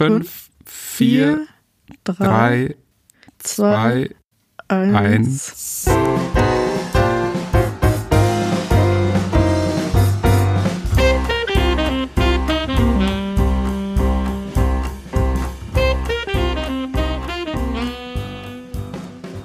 fünf, 0.00 0.48
vier, 0.64 1.46
drei, 2.04 2.74
zwei, 3.36 4.08
eins. 4.66 5.84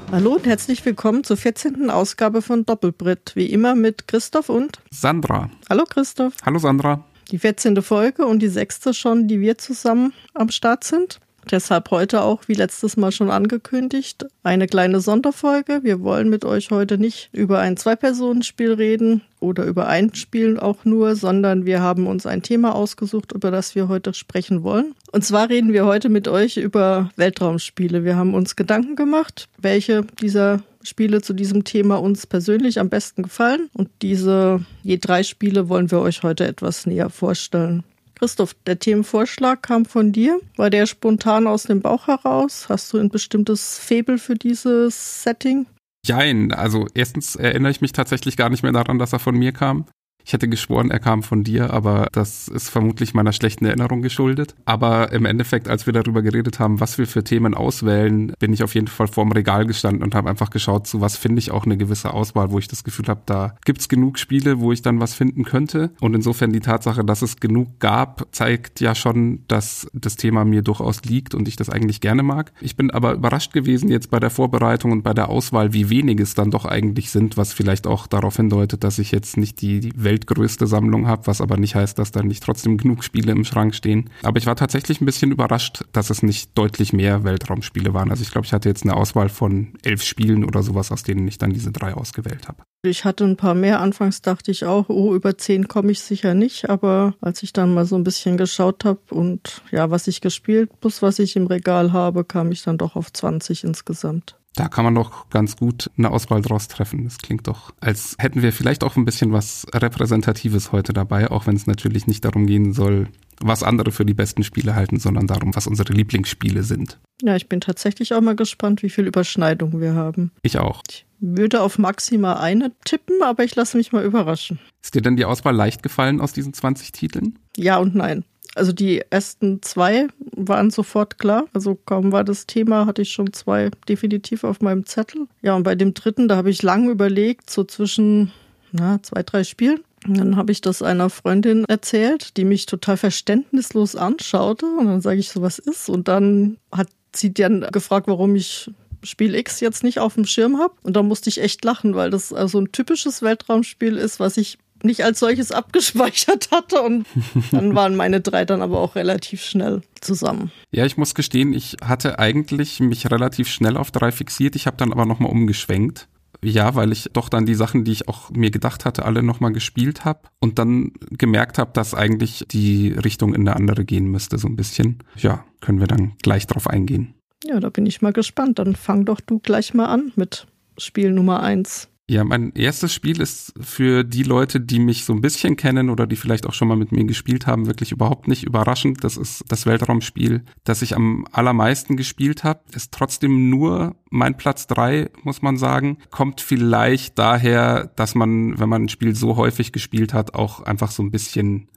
Hallo 0.10 0.36
und 0.36 0.46
herzlich 0.46 0.86
willkommen 0.86 1.26
zur 1.26 1.36
14. 1.36 1.90
Ausgabe 1.90 2.42
von 2.42 2.66
Doppelbrett. 2.66 3.34
Wie 3.36 3.48
immer 3.48 3.76
mit 3.76 4.08
Christoph 4.08 4.48
und 4.48 4.80
Sandra. 4.90 5.50
Hallo 5.70 5.84
Christoph. 5.84 6.36
Hallo 6.46 6.60
Sandra. 6.60 7.04
Die 7.32 7.40
14. 7.40 7.82
Folge 7.82 8.26
und 8.26 8.40
die 8.40 8.48
sechste 8.48 8.94
schon, 8.94 9.28
die 9.28 9.40
wir 9.42 9.58
zusammen 9.58 10.14
am 10.34 10.50
Start 10.50 10.84
sind. 10.84 11.20
Deshalb 11.50 11.92
heute 11.92 12.22
auch, 12.22 12.48
wie 12.48 12.54
letztes 12.54 12.98
Mal 12.98 13.12
schon 13.12 13.30
angekündigt, 13.30 14.26
eine 14.44 14.66
kleine 14.66 15.00
Sonderfolge. 15.00 15.82
Wir 15.84 16.02
wollen 16.02 16.30
mit 16.30 16.44
euch 16.44 16.72
heute 16.72 16.98
nicht 16.98 17.30
über 17.34 17.60
ein 17.60 17.78
Zwei-Personen-Spiel 17.78 18.74
reden 18.74 19.22
oder 19.40 19.66
über 19.66 19.88
ein 19.88 20.14
Spiel 20.16 20.60
auch 20.60 20.86
nur, 20.86 21.16
sondern 21.16 21.66
wir 21.66 21.82
haben 21.82 22.08
uns 22.08 22.26
ein 22.26 22.42
Thema 22.42 22.74
ausgesucht, 22.74 23.32
über 23.32 23.52
das 23.52 23.76
wir 23.76 23.88
heute 23.88 24.14
sprechen 24.16 24.64
wollen. 24.64 24.96
Und 25.12 25.24
zwar 25.24 25.50
reden 25.50 25.72
wir 25.72 25.86
heute 25.86 26.10
mit 26.10 26.28
euch 26.28 26.58
über 26.58 27.12
Weltraumspiele. 27.16 28.04
Wir 28.04 28.16
haben 28.16 28.34
uns 28.34 28.56
Gedanken 28.56 28.96
gemacht, 28.96 29.48
welche 29.60 30.04
dieser 30.20 30.64
Spiele 30.86 31.22
zu 31.22 31.34
diesem 31.34 31.64
Thema 31.64 31.96
uns 31.96 32.28
persönlich 32.28 32.80
am 32.80 32.90
besten 32.90 33.24
gefallen. 33.24 33.70
Und 33.74 33.90
diese 34.02 34.66
je 34.84 34.98
drei 34.98 35.24
Spiele 35.24 35.68
wollen 35.68 35.92
wir 35.92 36.00
euch 36.00 36.24
heute 36.24 36.48
etwas 36.48 36.86
näher 36.86 37.10
vorstellen. 37.10 37.84
Christoph, 38.16 38.56
der 38.66 38.80
Themenvorschlag 38.80 39.62
kam 39.62 39.86
von 39.86 40.12
dir. 40.12 40.40
War 40.56 40.70
der 40.70 40.86
spontan 40.86 41.48
aus 41.48 41.64
dem 41.64 41.82
Bauch 41.82 42.08
heraus? 42.08 42.68
Hast 42.70 42.94
du 42.94 42.98
ein 42.98 43.10
bestimmtes 43.10 43.78
Faible 43.78 44.18
für 44.18 44.36
dieses 44.36 45.24
Setting? 45.24 45.66
Jein, 46.06 46.52
also 46.54 46.88
erstens 46.94 47.36
erinnere 47.36 47.72
ich 47.72 47.82
mich 47.82 47.92
tatsächlich 47.92 48.38
gar 48.38 48.50
nicht 48.50 48.64
mehr 48.64 48.72
daran, 48.72 49.00
dass 49.00 49.12
er 49.12 49.20
von 49.20 49.36
mir 49.36 49.52
kam. 49.52 49.86
Ich 50.26 50.34
hätte 50.34 50.50
geschworen, 50.50 50.90
er 50.90 51.00
kam 51.00 51.22
von 51.22 51.44
dir, 51.44 51.72
aber 51.72 52.08
das 52.12 52.48
ist 52.48 52.70
vermutlich 52.70 53.14
meiner 53.14 53.32
schlechten 53.32 53.64
Erinnerung 53.66 54.02
geschuldet. 54.02 54.56
Aber 54.66 55.12
im 55.12 55.24
Endeffekt, 55.26 55.68
als 55.68 55.86
wir 55.86 55.94
darüber 55.94 56.24
geredet 56.24 56.58
haben, 56.58 56.80
was 56.80 56.98
wir 56.98 57.06
für 57.06 57.24
Themen 57.24 57.54
auswählen, 57.54 58.34
bin 58.40 58.52
ich 58.52 58.64
auf 58.64 58.74
jeden 58.74 58.88
Fall 58.88 59.06
vorm 59.06 59.32
Regal 59.32 59.68
gestanden 59.68 60.02
und 60.02 60.16
habe 60.16 60.28
einfach 60.28 60.50
geschaut, 60.50 60.88
zu 60.88 61.00
was 61.00 61.16
finde 61.16 61.38
ich 61.38 61.52
auch 61.52 61.66
eine 61.66 61.78
gewisse 61.78 62.12
Auswahl, 62.12 62.50
wo 62.50 62.58
ich 62.58 62.68
das 62.68 62.84
Gefühl 62.84 63.06
habe, 63.08 63.22
da 63.28 63.56
gibt's 63.66 63.88
genug 63.88 64.18
Spiele, 64.18 64.60
wo 64.60 64.72
ich 64.72 64.82
dann 64.82 65.00
was 65.00 65.14
finden 65.14 65.44
könnte. 65.44 65.92
Und 66.02 66.16
insofern 66.16 66.52
die 66.52 66.60
Tatsache, 66.60 67.06
dass 67.06 67.22
es 67.22 67.40
genug 67.40 67.80
gab, 67.80 68.26
zeigt 68.32 68.80
ja 68.80 68.96
schon, 68.96 69.44
dass 69.48 69.88
das 69.94 70.16
Thema 70.16 70.44
mir 70.44 70.64
durchaus 70.64 71.04
liegt 71.04 71.36
und 71.36 71.48
ich 71.48 71.56
das 71.56 71.70
eigentlich 71.70 72.02
gerne 72.02 72.24
mag. 72.24 72.52
Ich 72.62 72.76
bin 72.76 72.90
aber 72.90 73.14
überrascht 73.14 73.54
gewesen 73.54 73.90
jetzt 73.90 74.10
bei 74.10 74.20
der 74.20 74.32
Vorbereitung 74.32 74.92
und 74.92 75.04
bei 75.04 75.14
der 75.14 75.30
Auswahl, 75.30 75.72
wie 75.74 75.92
wenig 75.92 76.20
es 76.20 76.34
dann 76.34 76.50
doch 76.50 76.66
eigentlich 76.66 77.12
sind, 77.12 77.38
was 77.38 77.54
vielleicht 77.54 77.86
auch 77.86 78.08
darauf 78.08 78.38
hindeutet, 78.38 78.84
dass 78.84 78.98
ich 78.98 79.12
jetzt 79.12 79.38
nicht 79.38 79.62
die, 79.62 79.82
die 79.82 79.94
Welt 80.04 80.15
weltgrößte 80.16 80.66
Sammlung 80.66 81.08
habe, 81.08 81.28
was 81.28 81.42
aber 81.42 81.58
nicht 81.58 81.76
heißt, 81.76 82.00
dass 82.00 82.12
da 82.12 82.24
nicht 82.24 82.42
trotzdem 82.42 82.78
genug 82.78 83.04
Spiele 83.04 83.34
im 83.34 83.44
Schrank 83.44 83.76
stehen. 83.76 84.10
Aber 84.24 84.38
ich 84.38 84.46
war 84.46 84.56
tatsächlich 84.56 85.02
ein 85.02 85.06
bisschen 85.06 85.32
überrascht, 85.32 85.84
dass 85.92 86.10
es 86.10 86.24
nicht 86.24 86.58
deutlich 86.58 86.94
mehr 86.94 87.26
Weltraumspiele 87.26 87.94
waren. 87.94 88.12
Also 88.12 88.24
ich 88.24 88.32
glaube, 88.32 88.46
ich 88.46 88.54
hatte 88.54 88.70
jetzt 88.70 88.84
eine 88.84 88.96
Auswahl 88.96 89.28
von 89.28 89.74
elf 89.84 90.02
Spielen 90.04 90.46
oder 90.46 90.64
sowas, 90.64 90.92
aus 90.92 91.04
denen 91.04 91.28
ich 91.28 91.38
dann 91.38 91.52
diese 91.52 91.72
drei 91.72 91.94
ausgewählt 91.94 92.48
habe. 92.48 92.64
Ich 92.84 93.04
hatte 93.04 93.26
ein 93.26 93.36
paar 93.36 93.56
mehr. 93.56 93.82
Anfangs 93.82 94.22
dachte 94.22 94.52
ich 94.52 94.64
auch, 94.64 94.90
oh, 94.90 95.14
über 95.14 95.38
zehn 95.38 95.68
komme 95.68 95.92
ich 95.92 96.00
sicher 96.00 96.34
nicht. 96.34 96.70
Aber 96.70 97.16
als 97.20 97.44
ich 97.44 97.52
dann 97.52 97.74
mal 97.74 97.86
so 97.86 97.96
ein 97.96 98.04
bisschen 98.04 98.38
geschaut 98.38 98.86
habe 98.86 99.00
und 99.10 99.62
ja, 99.72 99.92
was 99.92 100.08
ich 100.08 100.22
gespielt 100.22 100.70
plus 100.80 101.02
was 101.02 101.20
ich 101.20 101.36
im 101.36 101.48
Regal 101.48 101.92
habe, 101.92 102.24
kam 102.24 102.52
ich 102.52 102.64
dann 102.64 102.78
doch 102.78 102.96
auf 102.96 103.12
20 103.12 103.66
insgesamt. 103.66 104.38
Da 104.56 104.70
kann 104.70 104.86
man 104.86 104.96
doch 104.96 105.30
ganz 105.30 105.58
gut 105.58 105.92
eine 105.98 106.12
Auswahl 106.12 106.42
draus 106.42 106.68
treffen. 106.68 107.04
Das 107.04 107.18
klingt 107.18 107.48
doch, 107.48 107.74
als 107.82 108.16
hätten 108.20 108.42
wir 108.42 108.54
vielleicht 108.54 108.84
auch 108.84 108.96
ein 108.96 109.06
bisschen 109.06 109.32
was 109.34 109.68
Repräsentatives 109.74 110.72
heute 110.72 110.94
dabei, 110.94 111.30
auch 111.30 111.46
wenn 111.48 111.56
es 111.56 111.68
natürlich 111.68 112.08
nicht 112.08 112.24
darum 112.24 112.48
gehen 112.48 112.74
soll, 112.74 113.10
was 113.42 113.64
andere 113.64 113.92
für 113.92 114.06
die 114.06 114.14
besten 114.14 114.44
Spiele 114.44 114.76
halten, 114.76 115.00
sondern 115.00 115.28
darum, 115.28 115.56
was 115.56 115.68
unsere 115.68 115.94
Lieblingsspiele 115.94 116.64
sind. 116.64 117.00
Ja, 117.22 117.36
ich 117.36 117.50
bin 117.50 117.62
tatsächlich 117.62 118.14
auch 118.14 118.22
mal 118.22 118.36
gespannt, 118.36 118.82
wie 118.82 118.90
viel 118.90 119.08
Überschneidung 119.08 119.82
wir 119.82 119.94
haben. 119.94 120.32
Ich 120.42 120.58
auch. 120.58 120.82
Ich 120.90 121.06
würde 121.20 121.62
auf 121.62 121.78
maximal 121.78 122.38
eine 122.38 122.72
tippen, 122.86 123.22
aber 123.24 123.44
ich 123.44 123.56
lasse 123.56 123.78
mich 123.78 123.92
mal 123.92 124.04
überraschen. 124.04 124.60
Ist 124.82 124.96
dir 124.96 125.02
denn 125.02 125.18
die 125.18 125.26
Auswahl 125.26 125.56
leicht 125.56 125.84
gefallen 125.84 126.22
aus 126.22 126.34
diesen 126.34 126.54
20 126.54 126.92
Titeln? 126.92 127.40
Ja 127.58 127.78
und 127.78 127.96
nein. 127.96 128.24
Also 128.56 128.72
die 128.72 129.04
ersten 129.10 129.62
zwei 129.62 130.08
waren 130.36 130.72
sofort 130.72 131.20
klar. 131.20 131.46
Also 131.54 131.76
kaum 131.86 132.12
war 132.12 132.24
das 132.24 132.48
Thema, 132.48 132.86
hatte 132.86 133.02
ich 133.02 133.12
schon 133.12 133.34
zwei 133.34 133.70
definitiv 133.88 134.44
auf 134.44 134.62
meinem 134.62 134.86
Zettel. 134.86 135.28
Ja, 135.42 135.56
und 135.56 135.64
bei 135.64 135.76
dem 135.76 135.94
dritten, 135.94 136.28
da 136.28 136.38
habe 136.38 136.50
ich 136.50 136.64
lange 136.64 136.90
überlegt, 136.90 137.50
so 137.50 137.64
zwischen 137.64 138.32
na, 138.72 139.02
zwei, 139.04 139.24
drei 139.24 139.44
Spielen. 139.44 139.82
Und 140.08 140.18
dann 140.18 140.36
habe 140.36 140.52
ich 140.52 140.62
das 140.62 140.82
einer 140.82 141.10
Freundin 141.10 141.66
erzählt, 141.66 142.38
die 142.38 142.46
mich 142.46 142.66
total 142.66 142.98
verständnislos 142.98 143.96
anschaute. 143.96 144.66
Und 144.66 144.86
dann 144.86 145.02
sage 145.02 145.20
ich 145.20 145.30
so, 145.30 145.42
was 145.42 145.60
ist? 145.60 145.90
Und 145.90 146.08
dann 146.08 146.58
hat 146.72 146.88
sie 147.14 147.34
dann 147.34 147.62
gefragt, 147.72 148.08
warum 148.08 148.36
ich 148.36 148.70
Spiel 149.04 149.36
X 149.36 149.60
jetzt 149.60 149.84
nicht 149.84 150.00
auf 150.00 150.16
dem 150.16 150.26
Schirm 150.26 150.60
habe. 150.60 150.74
Und 150.84 150.96
da 150.96 151.04
musste 151.04 151.30
ich 151.30 151.42
echt 151.42 151.64
lachen, 151.64 151.96
weil 151.96 152.10
das 152.10 152.34
also 152.34 152.60
ein 152.60 152.72
typisches 152.72 153.22
Weltraumspiel 153.22 153.98
ist, 153.98 154.20
was 154.20 154.38
ich 154.38 154.58
nicht 154.84 155.04
als 155.04 155.20
solches 155.20 155.52
abgespeichert 155.52 156.50
hatte. 156.52 156.82
Und 156.82 157.06
dann 157.52 157.76
waren 157.76 157.96
meine 157.96 158.22
drei 158.22 158.46
dann 158.46 158.62
aber 158.62 158.80
auch 158.80 158.96
relativ 158.96 159.44
schnell 159.44 159.82
zusammen. 160.02 160.52
Ja, 160.72 160.86
ich 160.86 160.98
muss 160.98 161.16
gestehen, 161.16 161.54
ich 161.54 161.78
hatte 161.84 162.20
eigentlich 162.20 162.80
mich 162.80 163.10
relativ 163.12 163.48
schnell 163.48 163.78
auf 163.78 163.92
drei 163.92 164.12
fixiert. 164.12 164.56
Ich 164.56 164.68
habe 164.68 164.78
dann 164.78 164.92
aber 164.92 165.06
nochmal 165.06 165.32
umgeschwenkt. 165.32 166.08
Ja, 166.44 166.76
weil 166.76 166.92
ich 166.92 167.10
doch 167.14 167.30
dann 167.30 167.46
die 167.46 167.56
Sachen, 167.56 167.86
die 167.86 167.92
ich 167.92 168.08
auch 168.08 168.30
mir 168.30 168.52
gedacht 168.52 168.86
hatte, 168.86 169.06
alle 169.06 169.24
nochmal 169.24 169.52
gespielt 169.52 170.06
habe 170.06 170.20
und 170.40 170.60
dann 170.60 170.92
gemerkt 171.10 171.58
habe, 171.58 171.72
dass 171.74 171.96
eigentlich 171.96 172.46
die 172.52 172.90
Richtung 172.90 173.34
in 173.34 173.48
eine 173.48 173.56
andere 173.56 173.84
gehen 173.84 174.06
müsste, 174.06 174.38
so 174.38 174.48
ein 174.48 174.56
bisschen. 174.56 175.00
Ja, 175.16 175.44
können 175.62 175.80
wir 175.80 175.88
dann 175.88 176.14
gleich 176.22 176.46
drauf 176.46 176.68
eingehen. 176.68 177.16
Ja, 177.44 177.60
da 177.60 177.70
bin 177.70 177.86
ich 177.86 178.02
mal 178.02 178.14
gespannt. 178.14 178.60
Dann 178.60 178.76
fang 178.76 179.06
doch 179.06 179.22
du 179.22 179.40
gleich 179.40 179.74
mal 179.74 179.88
an 179.88 180.12
mit 180.16 180.46
Spiel 180.78 181.12
Nummer 181.12 181.42
eins. 181.42 181.90
Ja, 182.08 182.24
mein 182.24 182.52
erstes 182.52 182.94
Spiel 182.94 183.20
ist 183.20 183.52
für 183.60 184.04
die 184.04 184.22
Leute, 184.22 184.62
die 184.62 184.78
mich 184.78 185.06
so 185.06 185.14
ein 185.14 185.22
bisschen 185.22 185.56
kennen 185.56 185.90
oder 185.90 186.06
die 186.06 186.16
vielleicht 186.16 186.46
auch 186.46 186.54
schon 186.54 186.68
mal 186.68 186.78
mit 186.78 186.92
mir 186.92 187.04
gespielt 187.04 187.48
haben, 187.48 187.66
wirklich 187.66 187.92
überhaupt 187.92 188.28
nicht 188.28 188.44
überraschend. 188.44 189.04
Das 189.04 189.18
ist 189.18 189.44
das 189.48 189.66
Weltraumspiel, 189.66 190.44
das 190.64 190.84
ich 190.84 190.96
am 190.96 191.26
allermeisten 191.32 191.98
gespielt 191.98 192.44
habe. 192.44 192.62
Ist 192.76 192.92
trotzdem 192.92 193.50
nur 193.50 193.96
mein 194.12 194.38
Platz 194.38 194.68
drei, 194.68 195.10
muss 195.24 195.42
man 195.42 195.58
sagen. 195.58 195.98
Kommt 196.12 196.42
vielleicht 196.42 197.18
daher, 197.18 197.92
dass 197.96 198.14
man, 198.14 198.60
wenn 198.60 198.70
man 198.70 198.84
ein 198.84 198.90
Spiel 198.90 199.16
so 199.16 199.36
häufig 199.36 199.72
gespielt 199.72 200.14
hat, 200.14 200.36
auch 200.36 200.62
einfach 200.62 200.92
so 200.92 201.02
ein 201.02 201.10
bisschen 201.10 201.70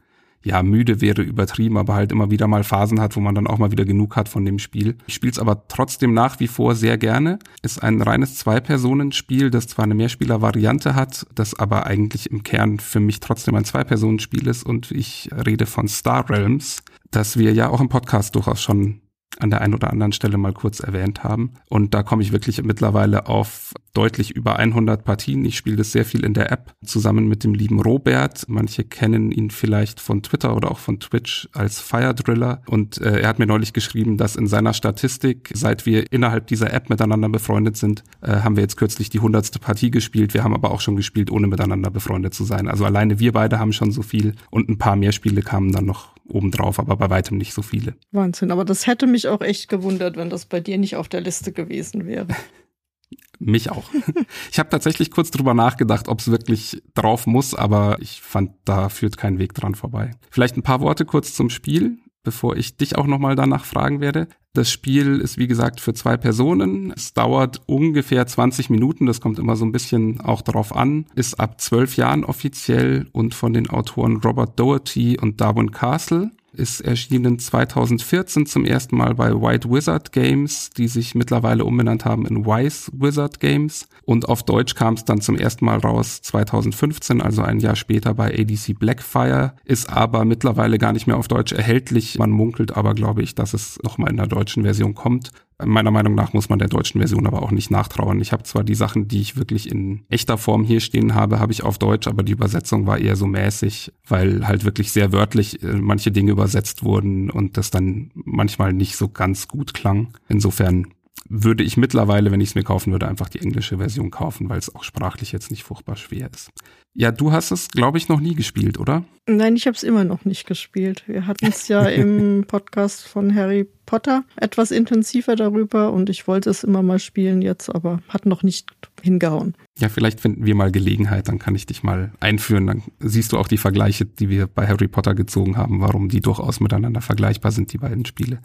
ja, 0.44 0.62
müde 0.62 1.00
wäre 1.00 1.22
übertrieben, 1.22 1.76
aber 1.76 1.94
halt 1.94 2.12
immer 2.12 2.30
wieder 2.30 2.46
mal 2.46 2.64
Phasen 2.64 3.00
hat, 3.00 3.16
wo 3.16 3.20
man 3.20 3.34
dann 3.34 3.46
auch 3.46 3.58
mal 3.58 3.72
wieder 3.72 3.84
genug 3.84 4.16
hat 4.16 4.28
von 4.28 4.44
dem 4.44 4.58
Spiel. 4.58 4.96
Ich 5.06 5.14
spiele 5.14 5.32
es 5.32 5.38
aber 5.38 5.66
trotzdem 5.68 6.14
nach 6.14 6.40
wie 6.40 6.48
vor 6.48 6.74
sehr 6.74 6.96
gerne. 6.96 7.38
Ist 7.62 7.82
ein 7.82 8.00
reines 8.00 8.36
Zwei-Personen-Spiel, 8.36 9.50
das 9.50 9.66
zwar 9.66 9.84
eine 9.84 9.94
Mehrspieler-Variante 9.94 10.94
hat, 10.94 11.26
das 11.34 11.58
aber 11.58 11.86
eigentlich 11.86 12.30
im 12.30 12.42
Kern 12.42 12.78
für 12.78 13.00
mich 13.00 13.20
trotzdem 13.20 13.54
ein 13.56 13.64
Zwei-Personen-Spiel 13.64 14.46
ist 14.46 14.64
und 14.64 14.90
ich 14.92 15.28
rede 15.32 15.66
von 15.66 15.88
Star 15.88 16.28
Realms, 16.30 16.82
das 17.10 17.36
wir 17.36 17.52
ja 17.52 17.68
auch 17.68 17.80
im 17.80 17.88
Podcast 17.88 18.34
durchaus 18.34 18.62
schon 18.62 19.00
an 19.38 19.50
der 19.50 19.60
einen 19.60 19.74
oder 19.74 19.90
anderen 19.90 20.12
Stelle 20.12 20.38
mal 20.38 20.52
kurz 20.52 20.80
erwähnt 20.80 21.22
haben. 21.22 21.52
Und 21.68 21.94
da 21.94 22.02
komme 22.02 22.22
ich 22.22 22.32
wirklich 22.32 22.62
mittlerweile 22.62 23.26
auf 23.26 23.74
deutlich 23.94 24.30
über 24.30 24.58
100 24.58 25.04
Partien. 25.04 25.44
Ich 25.44 25.56
spiele 25.56 25.76
das 25.76 25.92
sehr 25.92 26.04
viel 26.04 26.24
in 26.24 26.34
der 26.34 26.52
App 26.52 26.72
zusammen 26.84 27.28
mit 27.28 27.44
dem 27.44 27.54
lieben 27.54 27.80
Robert. 27.80 28.44
Manche 28.48 28.84
kennen 28.84 29.32
ihn 29.32 29.50
vielleicht 29.50 30.00
von 30.00 30.22
Twitter 30.22 30.56
oder 30.56 30.70
auch 30.70 30.78
von 30.78 31.00
Twitch 31.00 31.48
als 31.52 31.80
Fire 31.80 32.14
Driller. 32.14 32.62
Und 32.66 33.00
äh, 33.00 33.20
er 33.20 33.28
hat 33.28 33.38
mir 33.38 33.46
neulich 33.46 33.72
geschrieben, 33.72 34.16
dass 34.16 34.36
in 34.36 34.46
seiner 34.46 34.72
Statistik, 34.72 35.50
seit 35.54 35.86
wir 35.86 36.12
innerhalb 36.12 36.46
dieser 36.46 36.72
App 36.72 36.90
miteinander 36.90 37.28
befreundet 37.28 37.76
sind, 37.76 38.04
äh, 38.20 38.40
haben 38.40 38.56
wir 38.56 38.62
jetzt 38.62 38.76
kürzlich 38.76 39.10
die 39.10 39.20
hundertste 39.20 39.58
Partie 39.58 39.90
gespielt. 39.90 40.34
Wir 40.34 40.44
haben 40.44 40.54
aber 40.54 40.70
auch 40.70 40.80
schon 40.80 40.96
gespielt, 40.96 41.30
ohne 41.30 41.48
miteinander 41.48 41.90
befreundet 41.90 42.34
zu 42.34 42.44
sein. 42.44 42.68
Also 42.68 42.84
alleine 42.84 43.18
wir 43.18 43.32
beide 43.32 43.58
haben 43.58 43.72
schon 43.72 43.90
so 43.90 44.02
viel 44.02 44.34
und 44.50 44.68
ein 44.68 44.78
paar 44.78 44.96
mehr 44.96 45.12
Spiele 45.12 45.42
kamen 45.42 45.72
dann 45.72 45.86
noch 45.86 46.17
obendrauf, 46.28 46.78
aber 46.78 46.96
bei 46.96 47.10
weitem 47.10 47.38
nicht 47.38 47.54
so 47.54 47.62
viele. 47.62 47.94
Wahnsinn, 48.12 48.50
aber 48.50 48.64
das 48.64 48.86
hätte 48.86 49.06
mich 49.06 49.28
auch 49.28 49.40
echt 49.40 49.68
gewundert, 49.68 50.16
wenn 50.16 50.30
das 50.30 50.46
bei 50.46 50.60
dir 50.60 50.78
nicht 50.78 50.96
auf 50.96 51.08
der 51.08 51.20
Liste 51.20 51.52
gewesen 51.52 52.06
wäre. 52.06 52.28
Mich 53.40 53.70
auch. 53.70 53.84
Ich 54.50 54.58
habe 54.58 54.70
tatsächlich 54.70 55.10
kurz 55.12 55.30
drüber 55.30 55.54
nachgedacht, 55.54 56.08
ob 56.08 56.18
es 56.18 56.30
wirklich 56.30 56.82
drauf 56.94 57.26
muss, 57.26 57.54
aber 57.54 57.98
ich 58.00 58.20
fand, 58.20 58.50
da 58.64 58.88
führt 58.88 59.16
kein 59.16 59.38
Weg 59.38 59.54
dran 59.54 59.74
vorbei. 59.74 60.10
Vielleicht 60.30 60.56
ein 60.56 60.62
paar 60.62 60.80
Worte 60.80 61.04
kurz 61.04 61.34
zum 61.34 61.48
Spiel, 61.48 61.98
bevor 62.28 62.58
ich 62.58 62.76
dich 62.76 62.98
auch 62.98 63.06
nochmal 63.06 63.36
danach 63.36 63.64
fragen 63.64 64.02
werde. 64.02 64.28
Das 64.52 64.70
Spiel 64.70 65.18
ist 65.18 65.38
wie 65.38 65.46
gesagt 65.46 65.80
für 65.80 65.94
zwei 65.94 66.18
Personen. 66.18 66.92
Es 66.94 67.14
dauert 67.14 67.62
ungefähr 67.64 68.26
20 68.26 68.68
Minuten. 68.68 69.06
Das 69.06 69.22
kommt 69.22 69.38
immer 69.38 69.56
so 69.56 69.64
ein 69.64 69.72
bisschen 69.72 70.20
auch 70.20 70.42
drauf 70.42 70.76
an. 70.76 71.06
Ist 71.14 71.40
ab 71.40 71.58
zwölf 71.58 71.96
Jahren 71.96 72.24
offiziell 72.24 73.06
und 73.12 73.34
von 73.34 73.54
den 73.54 73.70
Autoren 73.70 74.18
Robert 74.18 74.60
Doherty 74.60 75.18
und 75.18 75.40
Darwin 75.40 75.70
Castle 75.70 76.30
ist 76.58 76.80
erschienen 76.80 77.38
2014 77.38 78.46
zum 78.46 78.64
ersten 78.64 78.96
Mal 78.96 79.14
bei 79.14 79.32
White 79.32 79.70
Wizard 79.70 80.12
Games, 80.12 80.70
die 80.70 80.88
sich 80.88 81.14
mittlerweile 81.14 81.64
umbenannt 81.64 82.04
haben 82.04 82.26
in 82.26 82.44
Wise 82.44 82.90
Wizard 82.92 83.40
Games. 83.40 83.88
Und 84.04 84.28
auf 84.28 84.42
Deutsch 84.42 84.74
kam 84.74 84.94
es 84.94 85.04
dann 85.04 85.20
zum 85.20 85.36
ersten 85.36 85.64
Mal 85.64 85.78
raus 85.78 86.20
2015, 86.22 87.22
also 87.22 87.42
ein 87.42 87.60
Jahr 87.60 87.76
später 87.76 88.14
bei 88.14 88.36
ADC 88.36 88.78
Blackfire, 88.78 89.54
ist 89.64 89.88
aber 89.88 90.24
mittlerweile 90.24 90.78
gar 90.78 90.92
nicht 90.92 91.06
mehr 91.06 91.16
auf 91.16 91.28
Deutsch 91.28 91.52
erhältlich. 91.52 92.18
Man 92.18 92.30
munkelt 92.30 92.76
aber, 92.76 92.94
glaube 92.94 93.22
ich, 93.22 93.34
dass 93.34 93.54
es 93.54 93.78
nochmal 93.82 94.10
in 94.10 94.16
der 94.16 94.26
deutschen 94.26 94.64
Version 94.64 94.94
kommt. 94.94 95.30
Meiner 95.64 95.90
Meinung 95.90 96.14
nach 96.14 96.32
muss 96.32 96.48
man 96.48 96.60
der 96.60 96.68
deutschen 96.68 97.00
Version 97.00 97.26
aber 97.26 97.42
auch 97.42 97.50
nicht 97.50 97.70
nachtrauern. 97.70 98.20
Ich 98.20 98.32
habe 98.32 98.44
zwar 98.44 98.62
die 98.62 98.76
Sachen, 98.76 99.08
die 99.08 99.20
ich 99.20 99.36
wirklich 99.36 99.68
in 99.68 100.04
echter 100.08 100.38
Form 100.38 100.62
hier 100.62 100.80
stehen 100.80 101.14
habe, 101.14 101.40
habe 101.40 101.50
ich 101.52 101.64
auf 101.64 101.78
Deutsch, 101.78 102.06
aber 102.06 102.22
die 102.22 102.32
Übersetzung 102.32 102.86
war 102.86 102.98
eher 102.98 103.16
so 103.16 103.26
mäßig, 103.26 103.92
weil 104.06 104.46
halt 104.46 104.64
wirklich 104.64 104.92
sehr 104.92 105.12
wörtlich 105.12 105.62
äh, 105.62 105.72
manche 105.72 106.12
Dinge 106.12 106.30
übersetzt 106.30 106.84
wurden 106.84 107.28
und 107.28 107.56
das 107.56 107.70
dann 107.70 108.12
manchmal 108.14 108.72
nicht 108.72 108.96
so 108.96 109.08
ganz 109.08 109.48
gut 109.48 109.74
klang. 109.74 110.14
Insofern 110.28 110.86
würde 111.28 111.62
ich 111.64 111.76
mittlerweile, 111.76 112.30
wenn 112.30 112.40
ich 112.40 112.50
es 112.50 112.54
mir 112.54 112.62
kaufen 112.62 112.92
würde, 112.92 113.08
einfach 113.08 113.28
die 113.28 113.40
englische 113.40 113.78
Version 113.78 114.10
kaufen, 114.10 114.48
weil 114.48 114.58
es 114.58 114.74
auch 114.74 114.84
sprachlich 114.84 115.32
jetzt 115.32 115.50
nicht 115.50 115.64
furchtbar 115.64 115.96
schwer 115.96 116.30
ist. 116.32 116.50
Ja, 116.94 117.12
du 117.12 117.32
hast 117.32 117.50
es, 117.50 117.68
glaube 117.68 117.98
ich, 117.98 118.08
noch 118.08 118.20
nie 118.20 118.34
gespielt, 118.34 118.78
oder? 118.78 119.04
Nein, 119.26 119.56
ich 119.56 119.66
habe 119.66 119.76
es 119.76 119.82
immer 119.82 120.04
noch 120.04 120.24
nicht 120.24 120.46
gespielt. 120.46 121.04
Wir 121.06 121.26
hatten 121.26 121.46
es 121.46 121.68
ja 121.68 121.86
im 121.86 122.44
Podcast 122.46 123.06
von 123.06 123.34
Harry 123.34 123.68
Potter 123.88 124.24
etwas 124.36 124.70
intensiver 124.70 125.34
darüber 125.34 125.94
und 125.94 126.10
ich 126.10 126.28
wollte 126.28 126.50
es 126.50 126.62
immer 126.62 126.82
mal 126.82 126.98
spielen 126.98 127.40
jetzt, 127.40 127.74
aber 127.74 128.00
hat 128.10 128.26
noch 128.26 128.42
nicht 128.42 128.70
hingehauen. 129.00 129.54
Ja, 129.78 129.88
vielleicht 129.88 130.20
finden 130.20 130.44
wir 130.44 130.54
mal 130.54 130.70
Gelegenheit, 130.70 131.28
dann 131.28 131.38
kann 131.38 131.54
ich 131.54 131.64
dich 131.64 131.82
mal 131.82 132.12
einführen. 132.20 132.66
Dann 132.66 132.82
siehst 133.00 133.32
du 133.32 133.38
auch 133.38 133.48
die 133.48 133.56
Vergleiche, 133.56 134.04
die 134.04 134.28
wir 134.28 134.46
bei 134.46 134.66
Harry 134.66 134.88
Potter 134.88 135.14
gezogen 135.14 135.56
haben, 135.56 135.80
warum 135.80 136.10
die 136.10 136.20
durchaus 136.20 136.60
miteinander 136.60 137.00
vergleichbar 137.00 137.50
sind, 137.50 137.72
die 137.72 137.78
beiden 137.78 138.04
Spiele. 138.04 138.40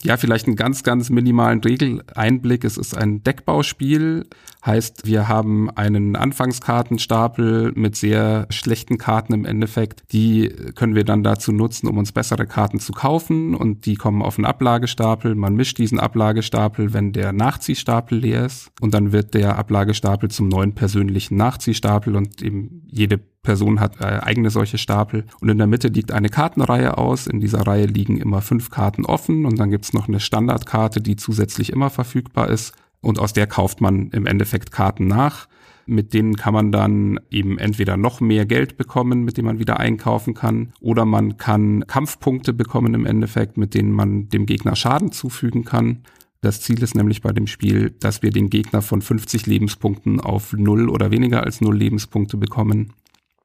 Ja, 0.00 0.16
vielleicht 0.16 0.46
einen 0.46 0.56
ganz, 0.56 0.82
ganz 0.82 1.10
minimalen 1.10 1.60
Regeleinblick. 1.60 2.64
Es 2.64 2.78
ist 2.78 2.96
ein 2.96 3.22
Deckbauspiel. 3.22 4.26
Heißt, 4.64 5.06
wir 5.06 5.28
haben 5.28 5.70
einen 5.70 6.16
Anfangskartenstapel 6.16 7.72
mit 7.74 7.96
sehr 7.96 8.46
schlechten 8.48 8.96
Karten 8.96 9.34
im 9.34 9.44
Endeffekt. 9.44 10.02
Die 10.12 10.48
können 10.74 10.94
wir 10.94 11.04
dann 11.04 11.22
dazu 11.22 11.52
nutzen, 11.52 11.88
um 11.88 11.98
uns 11.98 12.12
bessere 12.12 12.46
Karten 12.46 12.80
zu 12.80 12.92
kaufen. 12.92 13.54
Und 13.54 13.84
die 13.84 13.96
kommen 13.96 14.22
auf 14.22 14.38
einen 14.38 14.46
Ablagestapel. 14.82 15.36
Man 15.36 15.54
mischt 15.54 15.78
diesen 15.78 16.00
Ablagestapel, 16.00 16.92
wenn 16.92 17.12
der 17.12 17.32
Nachziehstapel 17.32 18.18
leer 18.18 18.46
ist. 18.46 18.72
Und 18.80 18.94
dann 18.94 19.12
wird 19.12 19.34
der 19.34 19.56
Ablagestapel 19.56 20.28
zum 20.28 20.48
neuen 20.48 20.74
persönlichen 20.74 21.36
Nachziehstapel 21.36 22.16
und 22.16 22.42
eben 22.42 22.82
jede 22.88 23.18
Person 23.18 23.78
hat 23.78 24.00
äh, 24.00 24.20
eigene 24.22 24.50
solche 24.50 24.78
Stapel. 24.78 25.24
Und 25.40 25.48
in 25.48 25.58
der 25.58 25.68
Mitte 25.68 25.88
liegt 25.88 26.10
eine 26.10 26.28
Kartenreihe 26.28 26.98
aus. 26.98 27.28
In 27.28 27.40
dieser 27.40 27.60
Reihe 27.60 27.86
liegen 27.86 28.18
immer 28.18 28.40
fünf 28.40 28.70
Karten 28.70 29.06
offen 29.06 29.46
und 29.46 29.56
dann 29.58 29.70
gibt's 29.70 29.92
noch 29.92 30.08
eine 30.08 30.18
Standardkarte, 30.18 31.00
die 31.00 31.14
zusätzlich 31.14 31.70
immer 31.70 31.90
verfügbar 31.90 32.48
ist. 32.48 32.74
Und 33.00 33.20
aus 33.20 33.32
der 33.32 33.46
kauft 33.46 33.80
man 33.80 34.10
im 34.10 34.26
Endeffekt 34.26 34.72
Karten 34.72 35.06
nach. 35.06 35.46
Mit 35.86 36.14
denen 36.14 36.36
kann 36.36 36.54
man 36.54 36.72
dann 36.72 37.18
eben 37.30 37.58
entweder 37.58 37.96
noch 37.96 38.20
mehr 38.20 38.46
Geld 38.46 38.76
bekommen, 38.76 39.24
mit 39.24 39.36
dem 39.36 39.46
man 39.46 39.58
wieder 39.58 39.80
einkaufen 39.80 40.34
kann, 40.34 40.72
oder 40.80 41.04
man 41.04 41.36
kann 41.36 41.86
Kampfpunkte 41.86 42.52
bekommen 42.52 42.94
im 42.94 43.06
Endeffekt, 43.06 43.56
mit 43.56 43.74
denen 43.74 43.92
man 43.92 44.28
dem 44.28 44.46
Gegner 44.46 44.76
Schaden 44.76 45.12
zufügen 45.12 45.64
kann. 45.64 46.02
Das 46.40 46.60
Ziel 46.60 46.82
ist 46.82 46.96
nämlich 46.96 47.22
bei 47.22 47.32
dem 47.32 47.46
Spiel, 47.46 47.90
dass 48.00 48.22
wir 48.22 48.30
den 48.30 48.50
Gegner 48.50 48.82
von 48.82 49.00
50 49.00 49.46
Lebenspunkten 49.46 50.18
auf 50.20 50.52
null 50.52 50.88
oder 50.88 51.12
weniger 51.12 51.44
als 51.44 51.60
null 51.60 51.76
Lebenspunkte 51.76 52.36
bekommen. 52.36 52.92